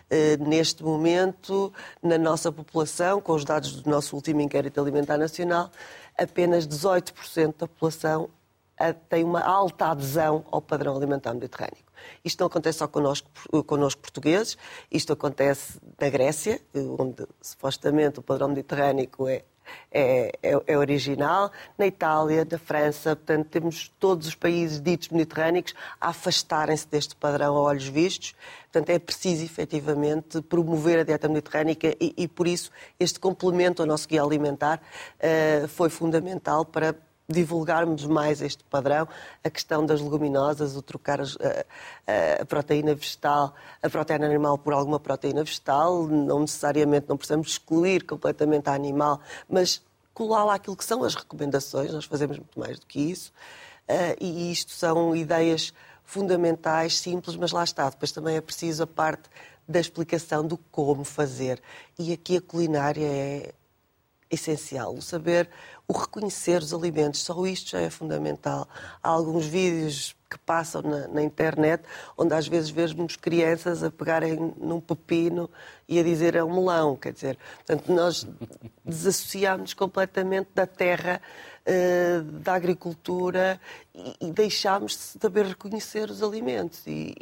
Eh, 0.09 0.37
neste 0.37 0.85
momento, 0.85 1.73
na 2.01 2.17
nossa 2.17 2.53
população, 2.53 3.21
com 3.21 3.33
os 3.33 3.45
dados 3.45 3.83
do 3.83 3.91
nosso 3.91 4.15
último 4.15 4.41
inquérito 4.41 4.81
alimentar 4.81 5.19
nacional, 5.19 5.71
apenas 6.17 6.67
18% 6.67 7.57
da 7.59 7.67
população 7.67 8.31
eh, 8.79 8.93
tem 8.93 9.25
uma 9.25 9.41
alta 9.41 9.87
adesão 9.87 10.45
ao 10.51 10.63
padrão 10.63 10.97
alimentar 10.97 11.35
mediterrâneo. 11.35 11.85
Isto 12.25 12.41
não 12.41 12.47
acontece 12.47 12.79
só 12.79 12.87
connosco, 12.87 13.29
connosco 13.67 14.01
portugueses, 14.01 14.57
isto 14.93 15.13
acontece 15.13 15.81
na 16.01 16.09
Grécia, 16.09 16.61
onde 16.99 17.27
supostamente 17.41 18.21
o 18.21 18.23
padrão 18.23 18.49
mediterrâneo 18.49 19.09
é 19.27 19.43
é, 19.91 20.33
é, 20.43 20.63
é, 20.67 20.79
original, 20.79 21.51
na 21.79 21.87
Itália, 21.87 22.47
na 22.51 22.59
França, 22.59 23.17
portanto, 23.17 23.49
temos 23.49 23.93
todos 23.99 24.27
os 24.27 24.35
países 24.35 24.81
ditos 24.81 25.09
mediterrâneos 25.09 25.75
a 26.01 26.09
afastarem-se 26.09 26.87
deste 26.89 27.17
padrão 27.17 27.57
a 27.57 27.61
olhos 27.61 27.87
vistos. 27.87 28.35
Portanto, 28.73 28.91
é 28.91 28.99
preciso 28.99 29.45
efetivamente 29.45 30.43
promover 30.43 30.99
a 30.99 31.03
dieta 31.03 31.29
mediterrânica 31.29 31.97
e, 32.01 32.13
e 32.17 32.29
por 32.29 32.47
isso 32.47 32.71
este 33.01 33.19
complemento 33.19 33.81
ao 33.83 33.89
nosso 33.89 34.07
guia 34.07 34.23
alimentar 34.23 34.81
uh, 35.19 35.69
foi 35.69 35.89
fundamental 35.89 36.65
para 36.65 36.95
divulgarmos 37.29 38.05
mais 38.07 38.41
este 38.41 38.63
padrão, 38.65 39.09
a 39.43 39.51
questão 39.51 39.85
das 39.85 40.01
leguminosas, 40.01 40.77
o 40.77 40.83
trocar 40.83 41.21
a, 41.21 41.25
a, 42.41 42.45
proteína 42.45 42.95
vegetal, 42.95 43.55
a 43.83 43.91
proteína 43.91 44.27
animal 44.27 44.57
por 44.57 44.73
alguma 44.73 45.01
proteína 45.01 45.43
vegetal, 45.43 46.07
não 46.07 46.41
necessariamente, 46.41 47.07
não 47.09 47.17
precisamos 47.17 47.49
excluir 47.49 48.05
completamente 48.05 48.69
a 48.69 48.75
animal, 48.75 49.21
mas 49.49 49.83
colar 50.15 50.45
lá 50.45 50.55
aquilo 50.55 50.77
que 50.77 50.85
são 50.85 51.03
as 51.03 51.15
recomendações, 51.15 51.93
nós 51.93 52.05
fazemos 52.05 52.39
muito 52.39 52.59
mais 52.59 52.79
do 52.79 52.87
que 52.87 53.01
isso, 53.01 53.33
uh, 53.89 54.17
e 54.21 54.53
isto 54.53 54.71
são 54.71 55.15
ideias 55.15 55.75
fundamentais, 56.05 56.99
simples, 56.99 57.37
mas 57.37 57.51
lá 57.51 57.65
está, 57.65 57.91
depois 57.91 58.13
também 58.13 58.37
é 58.37 58.41
preciso 58.41 58.85
a 58.85 58.87
parte 58.87 59.29
da 59.69 59.81
explicação 59.81 60.47
do 60.47 60.57
como 60.57 61.03
fazer. 61.03 61.61
E 61.99 62.13
aqui 62.13 62.37
a 62.37 62.41
culinária 62.41 63.05
é 63.05 63.53
essencial, 64.31 64.95
o 64.95 65.03
saber 65.03 65.49
o 65.89 65.93
reconhecer 65.93 66.61
os 66.61 66.75
alimentos, 66.75 67.23
só 67.23 67.47
isto 67.47 67.71
já 67.71 67.81
é 67.81 67.91
fundamental. 67.91 68.69
Há 69.03 69.09
alguns 69.09 69.47
vídeos 69.47 70.17
que 70.29 70.37
passam 70.39 70.83
na, 70.83 71.07
na, 71.07 71.23
internet, 71.23 71.85
onde 72.19 72.35
às 72.35 72.49
vezes 72.49 72.71
vemos 72.71 73.15
crianças 73.15 73.85
a 73.85 73.91
pegarem 73.91 74.53
num 74.59 74.81
pepino 74.81 75.49
e 75.89 75.99
a 75.99 76.03
dizer 76.03 76.35
é 76.35 76.43
um 76.43 76.55
melão, 76.55 76.97
quer 76.97 77.13
dizer, 77.13 77.39
portanto, 77.57 77.93
nós 77.93 78.27
desassociámos 78.85 79.75
completamente 79.75 80.49
da 80.55 80.67
terra 80.67 81.21
eh, 81.69 82.21
da 82.23 82.55
agricultura 82.55 83.61
e, 84.21 84.31
deixámos 84.31 84.93
de 84.93 85.21
saber 85.21 85.47
reconhecer 85.47 86.09
os 86.09 86.23
alimentos. 86.23 86.87
E, 86.87 87.13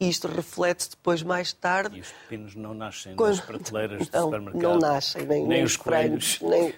e, 0.00 0.08
isto 0.08 0.26
reflete-se 0.26 0.90
depois, 0.90 1.22
mais 1.22 1.52
tarde. 1.52 1.96
E 1.96 2.00
os 2.00 2.10
pepinos 2.10 2.56
não 2.56 2.74
nascem 2.74 3.14
quando... 3.14 3.36
nas 3.36 3.40
prateleiras 3.40 4.08
do 4.08 4.10
não, 4.18 4.24
supermercado. 4.24 4.62
Não 4.62 4.78
nascem, 4.78 5.22
nem, 5.22 5.38
nem, 5.38 5.48
nem 5.48 5.62
os 5.62 5.76
coelhos. 5.76 6.40
Nem... 6.40 6.74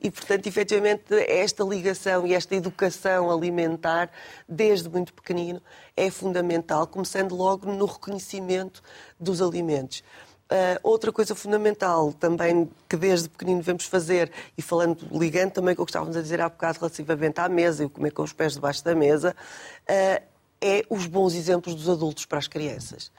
E, 0.00 0.08
portanto, 0.12 0.46
efetivamente, 0.46 1.12
esta 1.26 1.64
ligação 1.64 2.24
e 2.24 2.34
esta 2.34 2.54
educação 2.54 3.32
alimentar, 3.32 4.08
desde 4.48 4.88
muito 4.88 5.12
pequenino, 5.12 5.60
é 5.96 6.08
fundamental, 6.08 6.86
começando 6.86 7.34
logo 7.34 7.66
no 7.72 7.84
reconhecimento 7.84 8.80
dos 9.18 9.42
alimentos. 9.42 10.04
Uh, 10.44 10.78
outra 10.82 11.10
coisa 11.10 11.34
fundamental 11.34 12.12
também 12.12 12.70
que 12.86 12.96
desde 12.96 13.30
pequenino 13.30 13.60
devemos 13.60 13.86
fazer, 13.86 14.30
e 14.58 14.62
falando, 14.62 14.98
ligando 15.10 15.52
também 15.52 15.74
com 15.74 15.82
o 15.82 15.86
que 15.86 15.90
estávamos 15.90 16.16
a 16.16 16.22
dizer 16.22 16.40
há 16.40 16.48
bocado 16.48 16.78
relativamente 16.80 17.40
à 17.40 17.48
mesa 17.48 17.82
e 17.82 17.86
o 17.86 17.90
comer 17.90 18.10
com 18.10 18.22
os 18.22 18.32
pés 18.32 18.52
debaixo 18.52 18.84
da 18.84 18.94
mesa, 18.94 19.34
uh, 19.88 20.22
é 20.60 20.84
os 20.90 21.06
bons 21.06 21.34
exemplos 21.34 21.74
dos 21.74 21.88
adultos 21.88 22.26
para 22.26 22.38
as 22.38 22.46
crianças. 22.46 23.10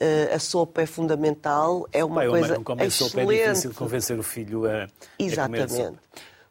Uh, 0.00 0.34
a 0.34 0.38
sopa 0.38 0.82
é 0.82 0.86
fundamental, 0.86 1.88
é 1.90 2.04
uma 2.04 2.16
Pai, 2.16 2.28
coisa 2.28 2.54
não 2.54 2.64
come 2.64 2.84
excelente. 2.84 3.12
sopa, 3.12 3.32
é 3.32 3.48
difícil 3.48 3.74
convencer 3.74 4.18
o 4.18 4.22
filho 4.22 4.66
a, 4.66 4.88
Exatamente. 5.18 5.62
a 5.62 5.66
comer 5.68 5.86
sopa. 5.86 5.98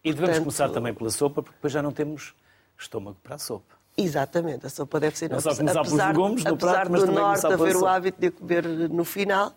E 0.04 0.12
devemos 0.12 0.20
Portanto, 0.20 0.40
começar 0.40 0.70
também 0.70 0.94
pela 0.94 1.10
sopa, 1.12 1.44
porque 1.44 1.56
depois 1.56 1.72
já 1.72 1.82
não 1.82 1.92
temos 1.92 2.34
estômago 2.78 3.18
para 3.22 3.36
a 3.36 3.38
sopa. 3.38 3.83
Exatamente, 3.96 4.66
a 4.66 4.70
sopa 4.70 5.00
deve 5.00 5.18
ser... 5.18 5.30
Não 5.30 5.40
só 5.40 5.56
começar 5.56 5.82
apesar, 5.82 6.14
pelos 6.14 6.18
legumes 6.18 6.44
no 6.44 6.54
apesar 6.54 6.72
prato, 6.74 6.92
mas 6.92 7.02
do 7.02 7.08
também 7.08 7.22
norte 7.22 7.46
haver 7.46 7.76
o 7.76 7.86
hábito 7.86 8.20
de 8.20 8.32
comer 8.32 8.66
no 8.90 9.06
final, 9.06 9.54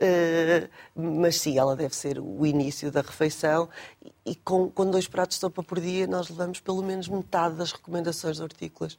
Uh, 0.00 0.66
mas 0.94 1.38
sim, 1.38 1.58
ela 1.58 1.76
deve 1.76 1.94
ser 1.94 2.18
o 2.18 2.46
início 2.46 2.90
da 2.90 3.02
refeição 3.02 3.68
e 4.24 4.34
com, 4.34 4.70
com, 4.70 4.90
dois 4.90 5.06
pratos 5.06 5.36
de 5.36 5.42
sopa 5.42 5.62
por 5.62 5.78
dia 5.78 6.06
nós 6.06 6.30
levamos 6.30 6.58
pelo 6.58 6.82
menos 6.82 7.06
metade 7.06 7.56
das 7.56 7.72
recomendações 7.72 8.40
hortícolas. 8.40 8.98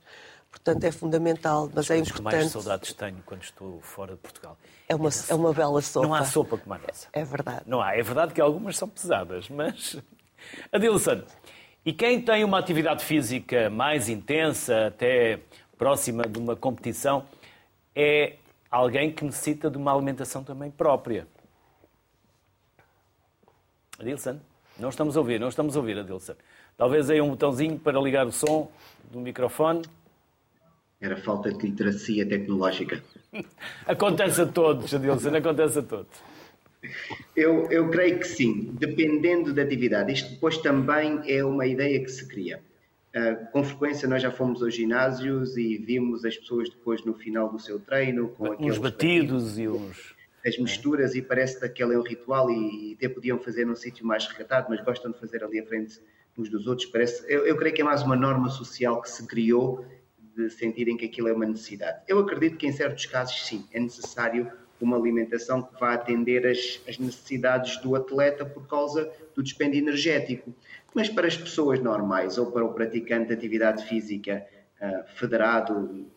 Portanto, 0.51 0.83
é 0.83 0.91
fundamental, 0.91 1.71
mas 1.73 1.89
é 1.89 1.97
importante... 1.97 2.21
mais 2.21 2.51
saudades 2.51 2.93
tenho 2.93 3.17
quando 3.25 3.41
estou 3.41 3.81
fora 3.81 4.13
de 4.13 4.19
Portugal. 4.19 4.55
É 4.87 4.93
uma, 4.93 5.09
é 5.27 5.33
uma 5.33 5.51
bela 5.53 5.81
sopa. 5.81 6.05
Não 6.05 6.13
há 6.13 6.23
sopa 6.23 6.57
como 6.57 6.75
a 6.75 6.77
nossa. 6.77 7.07
É 7.13 7.23
verdade. 7.23 7.63
Não 7.65 7.81
há. 7.81 7.95
É 7.95 8.03
verdade 8.03 8.33
que 8.33 8.41
algumas 8.41 8.77
são 8.77 8.87
pesadas, 8.87 9.49
mas... 9.49 9.97
Adilson, 10.71 11.23
e 11.84 11.91
quem 11.91 12.21
tem 12.21 12.43
uma 12.43 12.59
atividade 12.59 13.03
física 13.03 13.69
mais 13.69 14.07
intensa, 14.07 14.88
até 14.88 15.39
próxima 15.77 16.23
de 16.23 16.38
uma 16.38 16.55
competição, 16.55 17.25
é 17.95 18.36
alguém 18.69 19.11
que 19.11 19.25
necessita 19.25 19.69
de 19.69 19.77
uma 19.77 19.91
alimentação 19.91 20.43
também 20.43 20.69
própria. 20.69 21.27
Adilson, 23.99 24.39
não 24.79 24.89
estamos 24.89 25.17
a 25.17 25.19
ouvir, 25.19 25.39
não 25.39 25.49
estamos 25.49 25.75
a 25.75 25.79
ouvir, 25.79 25.97
Adilson. 25.97 26.36
Talvez 26.77 27.09
aí 27.09 27.19
um 27.19 27.29
botãozinho 27.29 27.79
para 27.79 27.99
ligar 27.99 28.27
o 28.27 28.32
som 28.32 28.71
do 29.11 29.19
microfone. 29.19 29.82
Era 30.99 31.17
falta 31.17 31.51
de 31.51 31.67
literacia 31.67 32.27
tecnológica. 32.27 33.03
acontece 33.88 34.41
a 34.41 34.45
todos, 34.45 34.93
Adilson, 34.93 35.36
acontece 35.36 35.79
a 35.79 35.84
todos. 35.84 36.30
Eu, 37.36 37.69
eu 37.71 37.89
creio 37.89 38.19
que 38.19 38.27
sim, 38.27 38.75
dependendo 38.79 39.53
da 39.53 39.61
atividade. 39.61 40.11
Isto 40.13 40.32
depois 40.32 40.57
também 40.57 41.21
é 41.27 41.43
uma 41.43 41.65
ideia 41.67 41.99
que 42.03 42.09
se 42.09 42.27
cria. 42.27 42.59
Uh, 43.15 43.51
com 43.51 43.63
frequência 43.63 44.07
nós 44.07 44.21
já 44.21 44.32
fomos 44.32 44.63
aos 44.63 44.73
ginásios 44.73 45.57
e 45.57 45.77
vimos 45.77 46.23
as 46.23 46.38
pessoas 46.38 46.69
depois 46.69 47.03
no 47.03 47.13
final 47.13 47.49
do 47.51 47.59
seu 47.59 47.77
treino 47.77 48.29
com 48.29 48.53
aqueles 48.53 48.77
batidos 48.77 49.59
e 49.59 49.67
uns 49.67 50.15
as 50.45 50.57
misturas 50.57 51.15
e 51.15 51.21
parece 51.21 51.59
que 51.59 51.65
aquele 51.65 51.93
é 51.93 51.99
um 51.99 52.01
ritual 52.01 52.49
e, 52.49 52.91
e 52.91 52.93
até 52.95 53.07
podiam 53.07 53.39
fazer 53.39 53.65
num 53.65 53.75
sítio 53.75 54.05
mais 54.05 54.25
recatado, 54.27 54.67
mas 54.69 54.84
gostam 54.84 55.11
de 55.11 55.19
fazer 55.19 55.43
ali 55.43 55.59
à 55.59 55.65
frente 55.65 56.01
uns 56.38 56.49
dos 56.49 56.67
outros. 56.67 56.88
Parece, 56.88 57.23
eu, 57.32 57.45
eu 57.45 57.55
creio 57.57 57.75
que 57.75 57.82
é 57.82 57.86
mais 57.86 58.01
uma 58.01 58.15
norma 58.15 58.49
social 58.49 59.01
que 59.01 59.09
se 59.09 59.25
criou 59.27 59.86
de 60.36 60.49
sentirem 60.49 60.97
que 60.97 61.05
aquilo 61.05 61.27
é 61.27 61.34
uma 61.34 61.45
necessidade. 61.45 62.01
Eu 62.07 62.19
acredito 62.19 62.57
que 62.57 62.65
em 62.65 62.71
certos 62.71 63.05
casos 63.05 63.45
sim, 63.45 63.65
é 63.71 63.79
necessário 63.79 64.51
uma 64.84 64.97
alimentação 64.97 65.61
que 65.61 65.79
vá 65.79 65.93
atender 65.93 66.45
as, 66.45 66.82
as 66.88 66.97
necessidades 66.97 67.77
do 67.82 67.95
atleta 67.95 68.45
por 68.45 68.67
causa 68.67 69.11
do 69.36 69.43
dispêndio 69.43 69.79
energético. 69.79 70.53
Mas 70.93 71.09
para 71.09 71.27
as 71.27 71.38
pessoas 71.38 71.79
normais 71.79 72.38
ou 72.38 72.51
para 72.51 72.65
o 72.65 72.73
praticante 72.73 73.27
de 73.27 73.34
atividade 73.34 73.86
física 73.88 74.45
uh, 74.82 75.03
federado, 75.15 76.07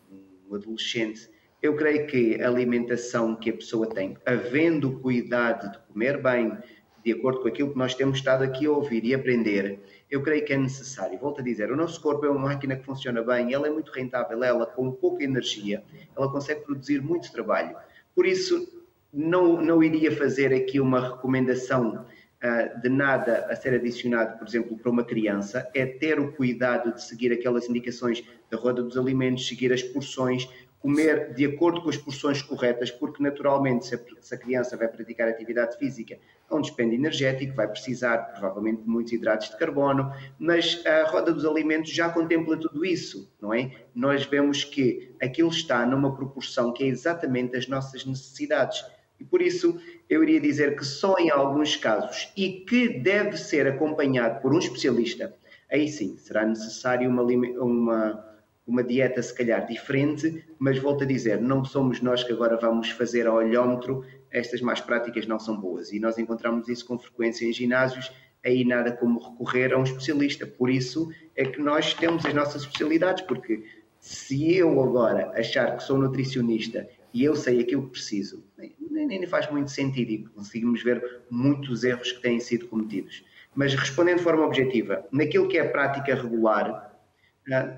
um 0.49 0.55
adolescente, 0.55 1.29
eu 1.61 1.75
creio 1.75 2.05
que 2.05 2.41
a 2.41 2.47
alimentação 2.47 3.35
que 3.35 3.49
a 3.49 3.53
pessoa 3.53 3.87
tem, 3.87 4.17
havendo 4.25 4.99
cuidado 4.99 5.71
de 5.71 5.79
comer 5.87 6.21
bem, 6.21 6.57
de 7.03 7.11
acordo 7.11 7.41
com 7.41 7.47
aquilo 7.47 7.71
que 7.71 7.77
nós 7.77 7.93
temos 7.93 8.17
estado 8.17 8.43
aqui 8.43 8.65
a 8.65 8.71
ouvir 8.71 9.03
e 9.05 9.13
aprender, 9.13 9.79
eu 10.09 10.23
creio 10.23 10.43
que 10.43 10.53
é 10.53 10.57
necessário. 10.57 11.17
Volto 11.19 11.39
a 11.41 11.43
dizer, 11.43 11.71
o 11.71 11.75
nosso 11.75 12.01
corpo 12.01 12.25
é 12.25 12.29
uma 12.29 12.49
máquina 12.49 12.75
que 12.75 12.83
funciona 12.83 13.21
bem, 13.21 13.53
ela 13.53 13.67
é 13.67 13.69
muito 13.69 13.91
rentável, 13.91 14.43
ela 14.43 14.65
com 14.65 14.91
pouca 14.91 15.23
energia, 15.23 15.83
ela 16.15 16.31
consegue 16.31 16.61
produzir 16.61 17.01
muito 17.01 17.31
trabalho. 17.31 17.75
Por 18.15 18.25
isso, 18.25 18.67
não, 19.13 19.61
não 19.61 19.83
iria 19.83 20.11
fazer 20.11 20.53
aqui 20.53 20.79
uma 20.79 21.09
recomendação 21.09 22.05
uh, 22.43 22.81
de 22.81 22.89
nada 22.89 23.45
a 23.49 23.55
ser 23.55 23.73
adicionado, 23.73 24.37
por 24.37 24.47
exemplo, 24.47 24.77
para 24.77 24.89
uma 24.89 25.03
criança, 25.03 25.69
é 25.73 25.85
ter 25.85 26.19
o 26.19 26.31
cuidado 26.31 26.93
de 26.93 27.03
seguir 27.03 27.31
aquelas 27.31 27.69
indicações 27.69 28.23
da 28.49 28.57
roda 28.57 28.81
dos 28.81 28.97
alimentos, 28.97 29.47
seguir 29.47 29.73
as 29.73 29.83
porções, 29.83 30.47
comer 30.85 31.33
de 31.33 31.43
acordo 31.47 31.81
com 31.81 31.89
as 31.89 31.97
porções 31.97 32.43
corretas, 32.43 32.91
porque 32.91 33.23
naturalmente, 33.23 33.87
se 33.87 33.95
a, 33.95 33.99
se 34.21 34.35
a 34.35 34.37
criança 34.37 34.77
vai 34.77 34.87
praticar 34.87 35.27
atividade 35.27 35.75
física, 35.79 36.19
há 36.47 36.55
um 36.55 36.61
dispêndio 36.61 36.93
energético, 36.93 37.55
vai 37.55 37.67
precisar 37.67 38.19
provavelmente 38.19 38.83
de 38.83 38.87
muitos 38.87 39.11
hidratos 39.11 39.49
de 39.49 39.57
carbono, 39.57 40.13
mas 40.37 40.85
a 40.85 41.09
roda 41.09 41.33
dos 41.33 41.43
alimentos 41.43 41.91
já 41.91 42.07
contempla 42.09 42.55
tudo 42.55 42.85
isso, 42.85 43.33
não 43.41 43.51
é? 43.51 43.71
Nós 43.95 44.27
vemos 44.27 44.63
que 44.63 45.11
aquilo 45.19 45.49
está 45.49 45.83
numa 45.87 46.15
proporção 46.15 46.71
que 46.71 46.83
é 46.83 46.87
exatamente 46.87 47.57
as 47.57 47.67
nossas 47.67 48.05
necessidades. 48.05 48.85
E 49.19 49.23
por 49.23 49.41
isso 49.41 49.81
eu 50.07 50.21
iria 50.21 50.39
dizer 50.39 50.75
que 50.75 50.85
só 50.85 51.17
em 51.17 51.31
alguns 51.31 51.75
casos 51.75 52.31
e 52.37 52.59
que 52.59 52.99
deve 52.99 53.37
ser 53.37 53.65
acompanhado 53.65 54.39
por 54.39 54.53
um 54.53 54.59
especialista, 54.59 55.33
aí 55.71 55.87
sim 55.87 56.15
será 56.17 56.45
necessário 56.45 57.09
uma, 57.09 57.23
uma, 57.23 58.34
uma 58.67 58.83
dieta 58.83 59.21
se 59.21 59.33
calhar 59.33 59.65
diferente, 59.67 60.43
mas 60.57 60.79
volto 60.79 61.03
a 61.03 61.07
dizer, 61.07 61.39
não 61.39 61.63
somos 61.63 62.01
nós 62.01 62.23
que 62.23 62.33
agora 62.33 62.57
vamos 62.57 62.89
fazer 62.89 63.27
a 63.27 63.33
olhómetro, 63.33 64.03
estas 64.31 64.59
más 64.61 64.81
práticas 64.81 65.27
não 65.27 65.39
são 65.39 65.57
boas 65.57 65.91
e 65.91 65.99
nós 65.99 66.17
encontramos 66.17 66.67
isso 66.67 66.85
com 66.85 66.97
frequência 66.97 67.45
em 67.45 67.53
ginásios, 67.53 68.11
aí 68.43 68.65
nada 68.65 68.91
como 68.91 69.19
recorrer 69.19 69.73
a 69.73 69.77
um 69.77 69.83
especialista. 69.83 70.45
Por 70.45 70.69
isso 70.69 71.11
é 71.35 71.45
que 71.45 71.61
nós 71.61 71.93
temos 71.93 72.25
as 72.25 72.33
nossas 72.33 72.63
especialidades, 72.63 73.23
porque 73.23 73.63
se 73.99 74.55
eu 74.55 74.81
agora 74.81 75.31
achar 75.35 75.77
que 75.77 75.83
sou 75.83 75.97
nutricionista 75.97 76.87
e 77.13 77.23
eu 77.23 77.35
sei 77.35 77.61
aquilo 77.61 77.83
que 77.83 77.91
preciso, 77.91 78.43
nem, 78.91 79.07
nem 79.07 79.25
faz 79.25 79.49
muito 79.49 79.71
sentido 79.71 80.11
e 80.11 80.23
conseguimos 80.25 80.83
ver 80.83 81.23
muitos 81.29 81.83
erros 81.83 82.11
que 82.11 82.21
têm 82.21 82.39
sido 82.39 82.67
cometidos. 82.67 83.23
Mas 83.55 83.73
respondendo 83.73 84.17
de 84.17 84.23
forma 84.23 84.45
objetiva, 84.45 85.07
naquilo 85.11 85.47
que 85.47 85.57
é 85.57 85.63
prática 85.63 86.13
regular, 86.13 86.84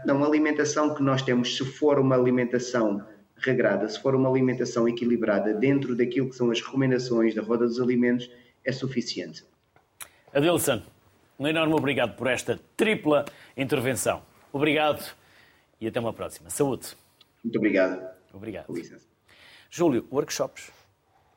não, 0.06 0.24
a 0.24 0.28
alimentação 0.28 0.94
que 0.96 1.04
nós 1.04 1.22
temos, 1.22 1.58
se 1.58 1.66
for 1.66 2.00
uma 2.00 2.16
alimentação 2.16 3.06
regrada, 3.36 3.88
se 3.88 4.02
for 4.02 4.16
uma 4.16 4.30
alimentação 4.30 4.88
equilibrada 4.88 5.54
dentro 5.54 5.96
daquilo 5.96 6.30
que 6.30 6.36
são 6.36 6.50
as 6.50 6.62
recomendações 6.62 7.36
da 7.36 7.42
roda 7.42 7.66
dos 7.66 7.80
alimentos, 7.80 8.30
é 8.64 8.72
suficiente. 8.72 9.44
Adilson, 10.34 10.82
um 11.40 11.48
enorme 11.48 11.74
obrigado 11.74 12.16
por 12.16 12.28
esta 12.28 12.60
tripla 12.76 13.26
intervenção. 13.56 14.22
Obrigado 14.52 15.04
e 15.80 15.88
até 15.88 16.00
uma 16.00 16.14
próxima. 16.14 16.50
Saúde. 16.50 16.96
Muito 17.44 17.58
obrigado. 17.58 18.08
Obrigado. 18.34 18.68
Júlio, 19.70 20.08
workshops? 20.12 20.72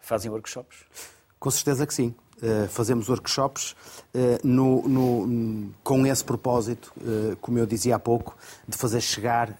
Fazem 0.00 0.30
workshops? 0.30 0.84
Com 1.38 1.50
certeza 1.50 1.86
que 1.86 1.94
sim. 1.94 2.14
Uh, 2.42 2.66
fazemos 2.68 3.10
workshops 3.10 3.72
uh, 4.14 4.40
no, 4.42 4.88
no, 4.88 5.72
com 5.84 6.06
esse 6.06 6.24
propósito, 6.24 6.90
uh, 6.96 7.36
como 7.36 7.58
eu 7.58 7.66
dizia 7.66 7.96
há 7.96 7.98
pouco, 7.98 8.34
de 8.66 8.76
fazer 8.78 9.00
chegar 9.00 9.58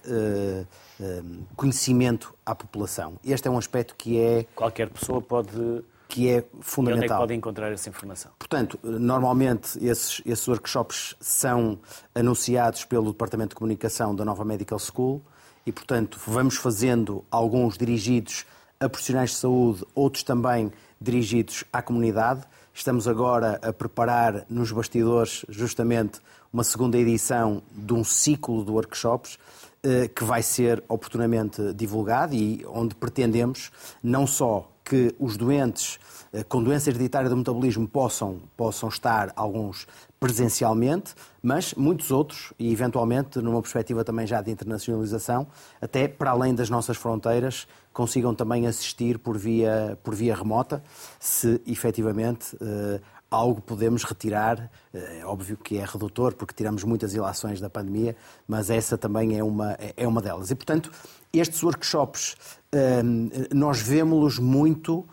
conhecimento 1.55 2.33
à 2.45 2.53
população. 2.53 3.13
Este 3.23 3.47
é 3.47 3.51
um 3.51 3.57
aspecto 3.57 3.95
que 3.95 4.19
é. 4.19 4.45
Qualquer 4.55 4.89
pessoa 4.89 5.21
pode. 5.21 5.83
Que 6.07 6.29
é 6.29 6.43
fundamental. 6.59 6.91
E 6.91 6.97
onde 6.97 7.05
é 7.05 7.07
que 7.07 7.21
pode 7.21 7.33
encontrar 7.33 7.71
essa 7.71 7.87
informação? 7.87 8.31
Portanto, 8.37 8.77
normalmente 8.83 9.83
esses, 9.83 10.21
esses 10.25 10.47
workshops 10.47 11.15
são 11.19 11.79
anunciados 12.13 12.83
pelo 12.83 13.11
Departamento 13.11 13.49
de 13.49 13.55
Comunicação 13.55 14.13
da 14.13 14.25
Nova 14.25 14.43
Medical 14.43 14.77
School 14.77 15.21
e, 15.65 15.71
portanto, 15.71 16.19
vamos 16.27 16.57
fazendo 16.57 17.23
alguns 17.31 17.77
dirigidos 17.77 18.45
a 18.79 18.89
profissionais 18.89 19.29
de 19.29 19.35
saúde, 19.37 19.85
outros 19.93 20.23
também 20.23 20.71
dirigidos 20.99 21.63
à 21.71 21.81
comunidade. 21.81 22.41
Estamos 22.73 23.07
agora 23.07 23.59
a 23.61 23.73
preparar 23.73 24.45
nos 24.49 24.71
bastidores 24.71 25.45
justamente 25.49 26.19
uma 26.53 26.63
segunda 26.63 26.97
edição 26.97 27.61
de 27.71 27.93
um 27.93 28.03
ciclo 28.03 28.63
de 28.63 28.71
workshops 28.71 29.37
eh, 29.83 30.07
que 30.07 30.23
vai 30.23 30.41
ser 30.41 30.83
oportunamente 30.87 31.73
divulgado 31.73 32.33
e 32.33 32.65
onde 32.67 32.95
pretendemos 32.95 33.71
não 34.01 34.25
só 34.25 34.69
que 34.85 35.13
os 35.19 35.35
doentes 35.37 35.99
eh, 36.33 36.43
com 36.43 36.63
doença 36.63 36.89
hereditária 36.89 37.29
do 37.29 37.35
metabolismo 37.35 37.87
possam, 37.87 38.41
possam 38.55 38.89
estar 38.89 39.33
alguns 39.35 39.85
presencialmente, 40.21 41.15
mas 41.41 41.73
muitos 41.73 42.11
outros, 42.11 42.53
e 42.59 42.71
eventualmente 42.71 43.39
numa 43.39 43.59
perspectiva 43.59 44.03
também 44.03 44.27
já 44.27 44.39
de 44.39 44.51
internacionalização, 44.51 45.47
até 45.81 46.07
para 46.07 46.29
além 46.29 46.53
das 46.53 46.69
nossas 46.69 46.95
fronteiras, 46.95 47.67
consigam 47.91 48.35
também 48.35 48.67
assistir 48.67 49.17
por 49.17 49.35
via, 49.35 49.97
por 50.03 50.13
via 50.13 50.35
remota, 50.35 50.83
se 51.19 51.59
efetivamente 51.65 52.55
eh, 52.61 53.01
algo 53.31 53.61
podemos 53.61 54.03
retirar. 54.03 54.69
Eh, 54.93 55.21
é 55.21 55.25
óbvio 55.25 55.57
que 55.57 55.79
é 55.79 55.83
redutor, 55.83 56.35
porque 56.35 56.53
tiramos 56.53 56.83
muitas 56.83 57.15
ilações 57.15 57.59
da 57.59 57.67
pandemia, 57.67 58.15
mas 58.47 58.69
essa 58.69 58.99
também 58.99 59.39
é 59.39 59.43
uma, 59.43 59.75
é 59.97 60.07
uma 60.07 60.21
delas. 60.21 60.51
E, 60.51 60.55
portanto, 60.55 60.91
estes 61.33 61.63
workshops, 61.63 62.37
eh, 62.71 63.01
nós 63.51 63.81
vemos-los 63.81 64.37
muito 64.37 65.03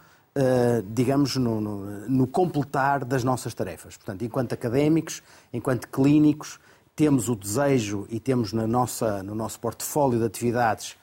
digamos, 0.93 1.37
no, 1.37 1.61
no, 1.61 2.09
no, 2.09 2.27
completar 2.27 3.05
das 3.05 3.25
nossas 3.25 3.55
tarefas. 3.55 3.97
Portanto, 3.97 4.25
enquanto 4.25 4.53
académicos, 4.53 5.23
enquanto 5.53 5.89
clínicos, 5.89 6.61
temos 6.95 7.29
o 7.29 7.35
desejo 7.37 8.07
e 8.09 8.21
temos 8.21 8.53
na 8.53 8.67
nossa, 8.67 9.23
no 9.23 9.35
nosso 9.35 9.59
portfólio 9.61 10.19
de 10.19 10.25
atividades 10.25 10.97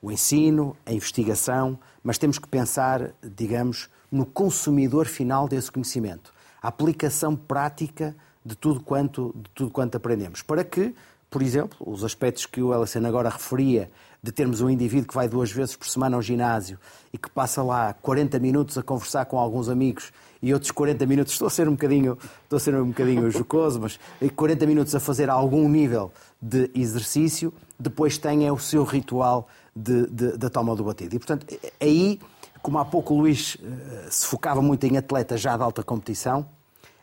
o 0.00 0.12
ensino, 0.12 0.76
a 0.86 0.92
investigação, 0.92 1.78
mas 2.02 2.18
temos 2.18 2.38
que 2.38 2.46
pensar, 2.46 3.14
digamos, 3.22 3.88
no 4.10 4.24
consumidor 4.24 5.06
final 5.06 5.48
desse 5.48 5.70
conhecimento, 5.70 6.32
a 6.62 6.68
aplicação 6.68 7.34
prática 7.36 8.14
de 8.44 8.56
tudo 8.56 8.80
quanto, 8.80 9.34
de 9.36 9.50
tudo 9.50 9.70
quanto 9.70 9.96
aprendemos, 9.96 10.40
para 10.42 10.64
que, 10.64 10.94
por 11.28 11.42
exemplo, 11.42 11.76
os 11.80 12.04
aspectos 12.04 12.46
que 12.46 12.62
o 12.62 12.72
Ellison 12.72 13.04
agora 13.04 13.28
referia 13.28 13.90
de 14.22 14.32
termos 14.32 14.60
um 14.60 14.68
indivíduo 14.68 15.08
que 15.08 15.14
vai 15.14 15.28
duas 15.28 15.50
vezes 15.50 15.76
por 15.76 15.88
semana 15.88 16.16
ao 16.16 16.22
ginásio 16.22 16.78
e 17.12 17.18
que 17.18 17.30
passa 17.30 17.62
lá 17.62 17.92
40 17.94 18.38
minutos 18.38 18.76
a 18.76 18.82
conversar 18.82 19.26
com 19.26 19.38
alguns 19.38 19.68
amigos 19.68 20.12
e 20.42 20.52
outros 20.52 20.70
40 20.70 21.04
minutos, 21.06 21.32
estou 21.32 21.46
a 21.46 21.50
ser 21.50 21.68
um 21.68 21.72
bocadinho, 21.72 22.16
estou 22.44 22.56
a 22.56 22.60
ser 22.60 22.74
um 22.74 22.88
bocadinho 22.88 23.30
jocoso, 23.30 23.80
mas 23.80 23.98
40 24.34 24.66
minutos 24.66 24.94
a 24.94 25.00
fazer 25.00 25.28
algum 25.28 25.68
nível 25.68 26.12
de 26.40 26.70
exercício, 26.74 27.52
depois 27.78 28.18
tem 28.18 28.46
é 28.46 28.52
o 28.52 28.58
seu 28.58 28.84
ritual 28.84 29.48
de, 29.74 30.06
de, 30.06 30.36
da 30.36 30.48
toma 30.48 30.74
do 30.74 30.84
batido. 30.84 31.16
E, 31.16 31.18
portanto, 31.18 31.46
aí, 31.80 32.20
como 32.62 32.78
há 32.78 32.84
pouco 32.84 33.14
o 33.14 33.18
Luís 33.18 33.56
eh, 33.62 34.08
se 34.10 34.26
focava 34.26 34.62
muito 34.62 34.84
em 34.84 34.96
atletas 34.96 35.40
já 35.40 35.56
de 35.56 35.62
alta 35.62 35.82
competição, 35.82 36.46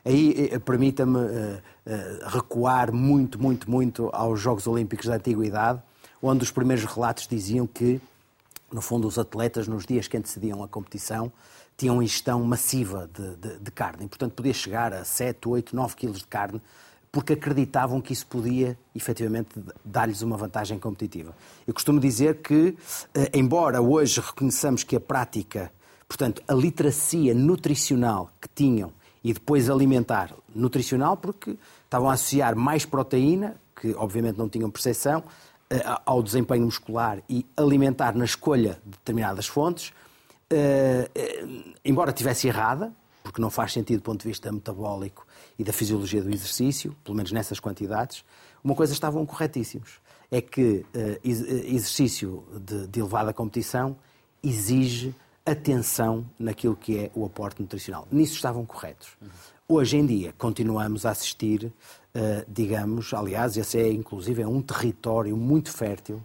aí 0.04 0.50
eh, 0.52 0.58
permita-me 0.58 1.18
eh, 1.18 2.18
recuar 2.26 2.92
muito, 2.92 3.40
muito, 3.40 3.70
muito 3.70 4.10
aos 4.12 4.40
Jogos 4.40 4.66
Olímpicos 4.66 5.06
da 5.06 5.16
Antiguidade, 5.16 5.82
onde 6.22 6.42
os 6.42 6.50
primeiros 6.50 6.84
relatos 6.84 7.26
diziam 7.26 7.66
que, 7.66 8.00
no 8.72 8.80
fundo, 8.80 9.06
os 9.06 9.18
atletas, 9.18 9.68
nos 9.68 9.86
dias 9.86 10.08
que 10.08 10.16
antecediam 10.16 10.62
a 10.62 10.68
competição, 10.68 11.32
tinham 11.76 12.02
ingestão 12.02 12.42
massiva 12.42 13.08
de, 13.12 13.36
de, 13.36 13.58
de 13.58 13.70
carne. 13.70 14.06
E, 14.06 14.08
portanto, 14.08 14.32
podia 14.32 14.54
chegar 14.54 14.92
a 14.92 15.04
7, 15.04 15.48
8, 15.48 15.76
9 15.76 15.94
quilos 15.94 16.18
de 16.18 16.26
carne, 16.26 16.60
porque 17.12 17.34
acreditavam 17.34 18.00
que 18.00 18.12
isso 18.12 18.26
podia, 18.26 18.78
efetivamente, 18.94 19.48
dar-lhes 19.84 20.22
uma 20.22 20.36
vantagem 20.36 20.78
competitiva. 20.78 21.34
Eu 21.66 21.72
costumo 21.72 22.00
dizer 22.00 22.42
que, 22.42 22.76
eh, 23.14 23.30
embora 23.34 23.80
hoje 23.80 24.20
reconheçamos 24.20 24.82
que 24.82 24.96
a 24.96 25.00
prática, 25.00 25.72
portanto, 26.08 26.42
a 26.46 26.54
literacia 26.54 27.34
nutricional 27.34 28.30
que 28.40 28.48
tinham 28.48 28.92
e 29.22 29.32
depois 29.32 29.70
alimentar 29.70 30.32
nutricional, 30.54 31.16
porque 31.16 31.56
estavam 31.84 32.10
a 32.10 32.12
associar 32.12 32.54
mais 32.54 32.84
proteína, 32.84 33.56
que 33.80 33.94
obviamente 33.94 34.36
não 34.36 34.48
tinham 34.48 34.70
percepção, 34.70 35.22
ao 36.04 36.22
desempenho 36.22 36.64
muscular 36.64 37.22
e 37.28 37.44
alimentar 37.56 38.14
na 38.14 38.24
escolha 38.24 38.80
de 38.84 38.90
determinadas 38.90 39.46
fontes, 39.46 39.92
eh, 40.50 41.10
eh, 41.14 41.44
embora 41.84 42.12
tivesse 42.12 42.46
errada, 42.46 42.92
porque 43.22 43.40
não 43.40 43.50
faz 43.50 43.72
sentido 43.72 43.98
do 44.00 44.02
ponto 44.02 44.22
de 44.22 44.28
vista 44.28 44.52
metabólico 44.52 45.26
e 45.58 45.64
da 45.64 45.72
fisiologia 45.72 46.22
do 46.22 46.30
exercício, 46.30 46.96
pelo 47.02 47.16
menos 47.16 47.32
nessas 47.32 47.58
quantidades, 47.58 48.24
uma 48.62 48.74
coisa 48.74 48.92
estavam 48.92 49.26
corretíssimos. 49.26 50.00
É 50.30 50.40
que 50.40 50.84
exercício 51.24 52.44
de, 52.60 52.88
de 52.88 53.00
elevada 53.00 53.32
competição 53.32 53.96
exige 54.42 55.14
atenção 55.44 56.26
naquilo 56.38 56.74
que 56.74 56.98
é 56.98 57.10
o 57.14 57.24
aporte 57.24 57.62
nutricional. 57.62 58.06
Nisso 58.10 58.34
estavam 58.34 58.66
corretos. 58.66 59.16
Hoje 59.68 59.96
em 59.96 60.06
dia 60.06 60.32
continuamos 60.38 61.04
a 61.04 61.10
assistir 61.10 61.72
eh, 62.18 62.46
digamos, 62.48 63.12
aliás, 63.12 63.58
esse 63.58 63.78
é 63.78 63.92
inclusive 63.92 64.40
é 64.40 64.46
um 64.46 64.62
território 64.62 65.36
muito 65.36 65.70
fértil 65.70 66.24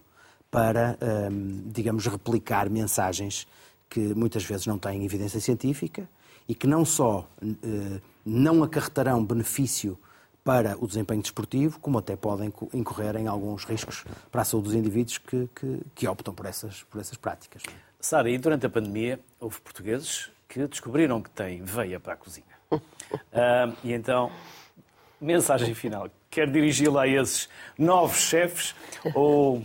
para, 0.50 0.98
ehm, 1.02 1.64
digamos, 1.66 2.06
replicar 2.06 2.70
mensagens 2.70 3.46
que 3.90 4.00
muitas 4.14 4.46
vezes 4.46 4.68
não 4.68 4.78
têm 4.78 5.04
evidência 5.04 5.42
científica 5.42 6.08
e 6.48 6.56
que 6.56 6.66
não 6.66 6.86
só 6.86 7.28
eh, 7.44 8.00
não 8.26 8.64
acarretarão 8.64 9.26
benefício 9.26 9.98
para 10.46 10.78
o 10.80 10.88
desempenho 10.88 11.22
desportivo, 11.22 11.78
como 11.80 11.98
até 11.98 12.16
podem 12.16 12.54
incorrer 12.74 13.18
em 13.18 13.28
alguns 13.28 13.66
riscos 13.66 14.06
para 14.32 14.44
a 14.44 14.46
saúde 14.46 14.70
dos 14.70 14.76
indivíduos 14.76 15.18
que, 15.18 15.50
que, 15.54 15.80
que 15.94 16.08
optam 16.08 16.34
por 16.34 16.46
essas, 16.46 16.84
por 16.84 17.02
essas 17.02 17.18
práticas. 17.18 17.64
Sara, 18.00 18.30
e 18.30 18.38
durante 18.38 18.66
a 18.66 18.70
pandemia 18.70 19.20
houve 19.42 19.60
portugueses 19.60 20.32
que 20.48 20.66
descobriram 20.68 21.22
que 21.22 21.30
têm 21.32 21.64
veia 21.64 22.00
para 22.00 22.14
a 22.14 22.16
cozinha. 22.16 22.51
Uh, 23.14 23.76
e 23.84 23.94
então 23.94 24.32
mensagem 25.20 25.74
final. 25.74 26.10
Quer 26.30 26.50
dirigi-la 26.50 27.04
a 27.04 27.08
esses 27.08 27.50
novos 27.78 28.18
chefes 28.18 28.74
ou 29.14 29.64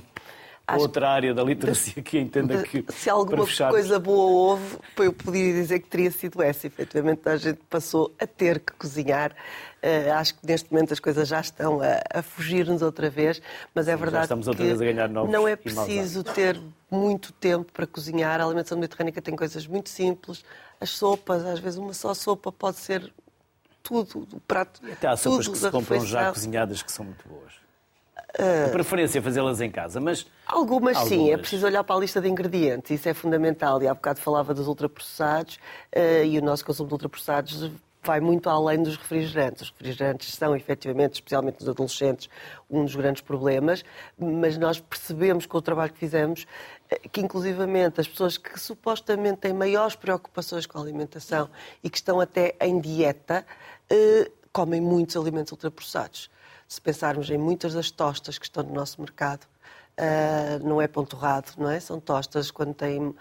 Acho 0.66 0.80
outra 0.80 1.08
área 1.08 1.32
da 1.32 1.44
literacia 1.44 2.02
que 2.02 2.18
entenda 2.18 2.60
que. 2.64 2.84
Se 2.88 3.08
alguma 3.08 3.46
coisa 3.70 4.00
boa 4.00 4.26
houve, 4.26 4.78
eu 4.98 5.12
poderia 5.12 5.52
dizer 5.52 5.78
que 5.78 5.88
teria 5.88 6.10
sido 6.10 6.42
essa. 6.42 6.66
Efetivamente, 6.66 7.20
a 7.28 7.36
gente 7.36 7.60
passou 7.70 8.12
a 8.18 8.26
ter 8.26 8.58
que 8.58 8.72
cozinhar. 8.72 9.30
Uh, 9.30 10.12
acho 10.14 10.34
que 10.34 10.44
neste 10.44 10.72
momento 10.72 10.92
as 10.92 10.98
coisas 10.98 11.28
já 11.28 11.40
estão 11.40 11.80
a, 11.80 12.18
a 12.18 12.20
fugir-nos 12.20 12.82
outra 12.82 13.08
vez, 13.08 13.40
mas 13.72 13.86
é 13.86 13.92
Sim, 13.92 13.98
verdade 13.98 14.24
estamos 14.24 14.48
outra 14.48 14.64
vez 14.64 14.80
a 14.80 14.84
ganhar 14.84 15.08
novos 15.08 15.30
não 15.30 15.46
é 15.46 15.54
preciso 15.54 16.24
ter 16.24 16.60
muito 16.90 17.32
tempo 17.32 17.70
para 17.72 17.86
cozinhar. 17.86 18.40
A 18.40 18.44
alimentação 18.44 18.76
mediterrânea 18.76 19.22
tem 19.22 19.36
coisas 19.36 19.68
muito 19.68 19.88
simples. 19.88 20.44
As 20.80 20.90
sopas, 20.90 21.44
às 21.44 21.60
vezes 21.60 21.78
uma 21.78 21.94
só 21.94 22.12
sopa 22.12 22.50
pode 22.50 22.78
ser 22.78 23.12
tudo, 23.88 24.36
o 24.36 24.40
prato. 24.40 24.80
E 24.86 24.92
até 24.92 25.08
há 25.08 25.16
sopas 25.16 25.48
que 25.48 25.58
se 25.58 25.70
compram 25.70 26.04
já 26.04 26.32
cozinhadas 26.32 26.82
que 26.82 26.92
são 26.92 27.04
muito 27.04 27.26
boas. 27.28 27.54
Uh, 28.38 28.66
a 28.66 28.70
preferência 28.70 29.18
é 29.18 29.22
fazê-las 29.22 29.60
em 29.60 29.70
casa, 29.70 29.98
mas. 29.98 30.26
Algumas, 30.46 30.96
algumas, 30.96 31.08
sim, 31.08 31.30
é 31.32 31.38
preciso 31.38 31.64
olhar 31.64 31.82
para 31.82 31.96
a 31.96 31.98
lista 31.98 32.20
de 32.20 32.28
ingredientes, 32.28 32.90
isso 32.90 33.08
é 33.08 33.14
fundamental. 33.14 33.82
E 33.82 33.88
há 33.88 33.94
bocado 33.94 34.20
falava 34.20 34.52
dos 34.52 34.68
ultraprocessados 34.68 35.56
uh, 35.94 36.24
e 36.24 36.38
o 36.38 36.42
nosso 36.42 36.64
consumo 36.64 36.88
de 36.88 36.94
ultraprocessados 36.94 37.70
vai 38.06 38.20
muito 38.20 38.48
além 38.48 38.82
dos 38.82 38.96
refrigerantes. 38.96 39.62
Os 39.62 39.70
refrigerantes 39.70 40.32
são, 40.32 40.54
efetivamente, 40.54 41.14
especialmente 41.14 41.60
nos 41.60 41.68
adolescentes, 41.68 42.30
um 42.70 42.84
dos 42.84 42.94
grandes 42.94 43.20
problemas, 43.20 43.84
mas 44.16 44.56
nós 44.56 44.78
percebemos 44.78 45.44
com 45.44 45.58
o 45.58 45.62
trabalho 45.62 45.92
que 45.92 45.98
fizemos 45.98 46.46
eh, 46.88 47.00
que, 47.10 47.20
inclusivamente, 47.20 48.00
as 48.00 48.06
pessoas 48.06 48.38
que 48.38 48.58
supostamente 48.60 49.38
têm 49.38 49.52
maiores 49.52 49.96
preocupações 49.96 50.66
com 50.66 50.78
a 50.78 50.82
alimentação 50.82 51.50
e 51.82 51.90
que 51.90 51.96
estão 51.96 52.20
até 52.20 52.54
em 52.60 52.80
dieta, 52.80 53.44
eh, 53.90 54.30
comem 54.52 54.80
muitos 54.80 55.16
alimentos 55.16 55.52
ultraprocessados. 55.52 56.30
Se 56.68 56.80
pensarmos 56.80 57.30
em 57.30 57.38
muitas 57.38 57.74
das 57.74 57.90
tostas 57.90 58.38
que 58.38 58.46
estão 58.46 58.62
no 58.64 58.74
nosso 58.74 59.00
mercado, 59.00 59.46
eh, 59.96 60.58
não 60.62 60.80
é 60.80 60.88
pão 60.88 61.04
torrado, 61.04 61.52
não 61.58 61.70
é? 61.70 61.80
São 61.80 62.00
tostas 62.00 62.50
quando 62.50 62.74
têm 62.74 63.14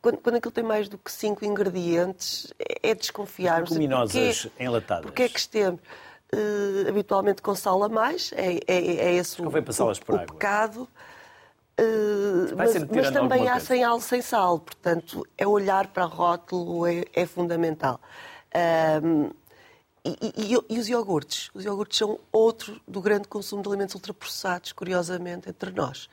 quando, 0.00 0.18
quando 0.18 0.36
aquilo 0.36 0.52
tem 0.52 0.64
mais 0.64 0.88
do 0.88 0.96
que 0.96 1.10
cinco 1.10 1.44
ingredientes, 1.44 2.52
é, 2.58 2.90
é 2.90 2.94
desconfiar. 2.94 3.62
Leguminosas 3.62 4.42
porque, 4.42 4.64
enlatadas. 4.64 5.04
Porque 5.04 5.22
é 5.24 5.28
que 5.28 5.38
estemos? 5.38 5.80
Uh, 6.32 6.88
habitualmente 6.88 7.40
com 7.40 7.54
sal 7.54 7.82
a 7.84 7.88
mais, 7.88 8.32
é, 8.34 8.58
é, 8.66 8.76
é 8.76 9.14
esse 9.14 9.40
o, 9.40 9.44
o, 9.44 9.48
o 9.48 10.26
pecado. 10.26 10.88
Uh, 11.78 12.56
mas, 12.56 12.74
mas, 12.84 13.10
também 13.10 13.48
há 13.48 13.60
sem 13.60 13.82
sal, 13.82 14.00
sem 14.00 14.22
sal, 14.22 14.58
portanto, 14.58 15.26
é 15.36 15.46
olhar 15.46 15.86
para 15.88 16.06
o 16.06 16.08
rótulo 16.08 16.86
é, 16.86 17.04
é 17.12 17.26
fundamental. 17.26 18.00
Um, 19.04 19.30
e, 20.20 20.52
e, 20.54 20.74
e, 20.74 20.78
os 20.78 20.88
iogurtes? 20.88 21.50
Os 21.54 21.64
iogurtes 21.64 21.98
são 21.98 22.18
outro 22.30 22.80
do 22.86 23.00
grande 23.00 23.26
consumo 23.28 23.62
de 23.62 23.68
alimentos 23.68 23.94
ultraprocessados, 23.94 24.72
curiosamente, 24.72 25.48
entre 25.48 25.70
nós 25.70 26.08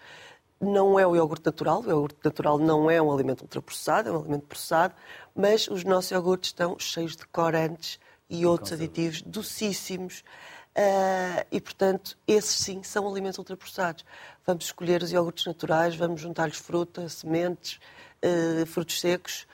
não 0.63 0.97
é 0.97 1.05
o 1.05 1.15
iogurte 1.15 1.45
natural, 1.45 1.81
o 1.81 1.89
iogurte 1.89 2.19
natural 2.23 2.57
não 2.57 2.89
é 2.89 3.01
um 3.01 3.11
alimento 3.11 3.41
ultraprocessado, 3.41 4.09
é 4.09 4.11
um 4.11 4.19
alimento 4.19 4.47
processado, 4.47 4.93
mas 5.35 5.67
os 5.67 5.83
nossos 5.83 6.11
iogurtes 6.11 6.49
estão 6.49 6.79
cheios 6.79 7.15
de 7.15 7.25
corantes 7.27 7.99
e 8.29 8.45
outros 8.45 8.71
aditivos 8.71 9.21
docíssimos. 9.21 10.23
Uh, 10.75 11.45
e, 11.51 11.61
portanto, 11.61 12.17
esses 12.27 12.55
sim 12.55 12.81
são 12.81 13.07
alimentos 13.07 13.37
ultraprocessados. 13.37 14.03
Vamos 14.45 14.65
escolher 14.65 15.03
os 15.03 15.11
iogurtes 15.11 15.45
naturais, 15.45 15.95
vamos 15.95 16.19
juntar-lhes 16.19 16.57
fruta, 16.57 17.07
sementes, 17.09 17.79
uh, 18.23 18.65
frutos 18.65 18.99
secos, 18.99 19.45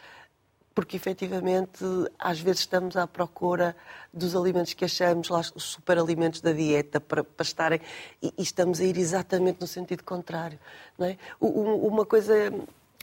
porque 0.74 0.96
efetivamente 0.96 1.84
às 2.18 2.40
vezes 2.40 2.62
estamos 2.62 2.96
à 2.96 3.06
procura 3.06 3.76
dos 4.14 4.36
alimentos 4.36 4.74
que 4.74 4.86
achamos 4.86 5.30
lá 5.30 5.40
os 5.40 5.64
superalimentos 5.64 6.42
da 6.42 6.52
dieta 6.52 7.00
para, 7.00 7.24
para 7.24 7.44
estarem 7.44 7.82
e, 8.22 8.34
e, 8.38 8.42
estamos 8.42 8.80
a 8.80 8.84
ir 8.84 8.98
exatamente 8.98 9.60
no 9.60 9.68
sentido 9.68 10.04
contrário. 10.04 10.60
Não 10.98 11.08
é? 11.08 11.18
Uma 11.40 12.06
coisa 12.06 12.34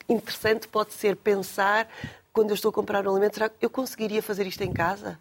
interessante 0.09 0.69
pode 0.69 0.93
ser 0.95 1.17
pensar 1.17 1.89
quando 2.33 2.51
eu 2.51 2.55
estou 2.55 2.69
a 2.69 2.73
comprar 2.73 3.07
um 3.07 3.12
alimento, 3.12 3.35
será 3.35 3.49
que 3.49 3.64
eu 3.64 3.71
conseguiria 3.71 4.23
fazer 4.23 4.47
isto 4.47 4.62
em 4.62 4.73
casa? 4.73 5.19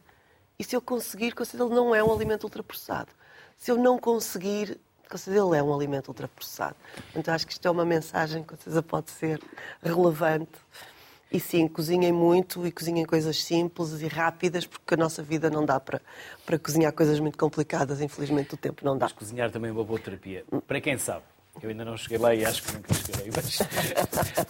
E 0.59 0.63
se 0.63 0.75
eu 0.75 0.81
conseguir, 0.81 1.33
considero 1.33 1.69
ele 1.69 1.75
não 1.75 1.95
é 1.95 2.03
um 2.03 2.13
alimento 2.13 2.43
ultraprocessado. 2.43 3.09
Se 3.57 3.71
eu 3.71 3.77
não 3.77 3.97
conseguir, 3.97 4.77
considero 5.09 5.47
ele 5.49 5.59
é 5.59 5.63
um 5.63 5.73
alimento 5.73 6.09
ultraprocessado. 6.09 6.75
Então 7.15 7.33
acho 7.33 7.47
que 7.47 7.53
isto 7.53 7.65
é 7.65 7.71
uma 7.71 7.85
mensagem 7.85 8.43
que 8.43 8.49
certeza 8.49 8.81
pode 8.83 9.11
ser 9.11 9.41
relevante 9.81 10.59
e 11.31 11.39
sim, 11.39 11.67
cozinhem 11.67 12.11
muito 12.11 12.65
e 12.65 12.71
cozinhem 12.71 13.05
coisas 13.05 13.43
simples 13.43 14.01
e 14.01 14.07
rápidas, 14.07 14.65
porque 14.65 14.93
a 14.93 14.97
nossa 14.97 15.21
vida 15.21 15.49
não 15.49 15.65
dá 15.65 15.79
para, 15.79 16.01
para 16.45 16.57
cozinhar 16.57 16.93
coisas 16.93 17.19
muito 17.19 17.37
complicadas. 17.37 18.01
Infelizmente, 18.01 18.53
o 18.53 18.57
tempo 18.57 18.85
não 18.85 18.97
dá. 18.97 19.05
Mas 19.05 19.13
cozinhar 19.13 19.51
também 19.51 19.69
é 19.69 19.73
uma 19.73 19.83
boa 19.83 19.99
terapia. 19.99 20.45
Para 20.67 20.79
quem 20.79 20.97
sabe, 20.97 21.23
eu 21.61 21.69
ainda 21.69 21.83
não 21.83 21.97
cheguei 21.97 22.17
lá 22.17 22.33
e 22.33 22.45
acho 22.45 22.63
que 22.63 22.73
nunca 22.73 22.93
chegarei. 22.93 23.31
Mas, 23.35 23.57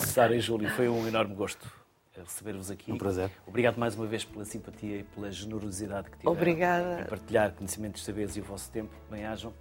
Sara 0.07 0.35
e 0.35 0.39
Júlio, 0.39 0.69
foi 0.69 0.87
um 0.87 1.07
enorme 1.07 1.33
gosto 1.35 1.71
receber-vos 2.23 2.71
aqui. 2.71 2.91
Um 2.91 2.97
prazer. 2.97 3.29
Obrigado 3.45 3.77
mais 3.77 3.95
uma 3.95 4.05
vez 4.05 4.23
pela 4.23 4.45
simpatia 4.45 4.99
e 4.99 5.03
pela 5.03 5.31
generosidade 5.31 6.09
que 6.09 6.17
tiveram 6.17 6.33
Obrigada. 6.33 7.01
em 7.01 7.05
partilhar 7.05 7.51
conhecimentos, 7.51 8.03
saberes 8.03 8.37
e 8.37 8.41
o 8.41 8.43
vosso 8.43 8.69
tempo. 8.71 8.89
Bem-ajam 9.09 9.53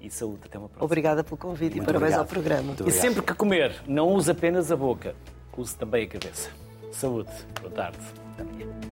e 0.00 0.10
saúde. 0.10 0.40
Até 0.44 0.58
uma 0.58 0.68
próxima. 0.68 0.84
Obrigada 0.84 1.22
pelo 1.22 1.36
convite 1.36 1.76
Muito 1.76 1.82
e 1.82 1.86
parabéns 1.86 2.14
obrigado. 2.14 2.20
ao 2.20 2.26
programa. 2.26 2.74
E 2.86 2.90
sempre 2.90 3.22
que 3.22 3.34
comer, 3.34 3.82
não 3.86 4.08
use 4.08 4.30
apenas 4.30 4.72
a 4.72 4.76
boca, 4.76 5.14
use 5.60 5.76
também 5.76 6.04
a 6.04 6.08
cabeça. 6.08 6.50
Saúde. 6.92 7.30
Boa 7.60 7.72
tarde. 7.72 7.98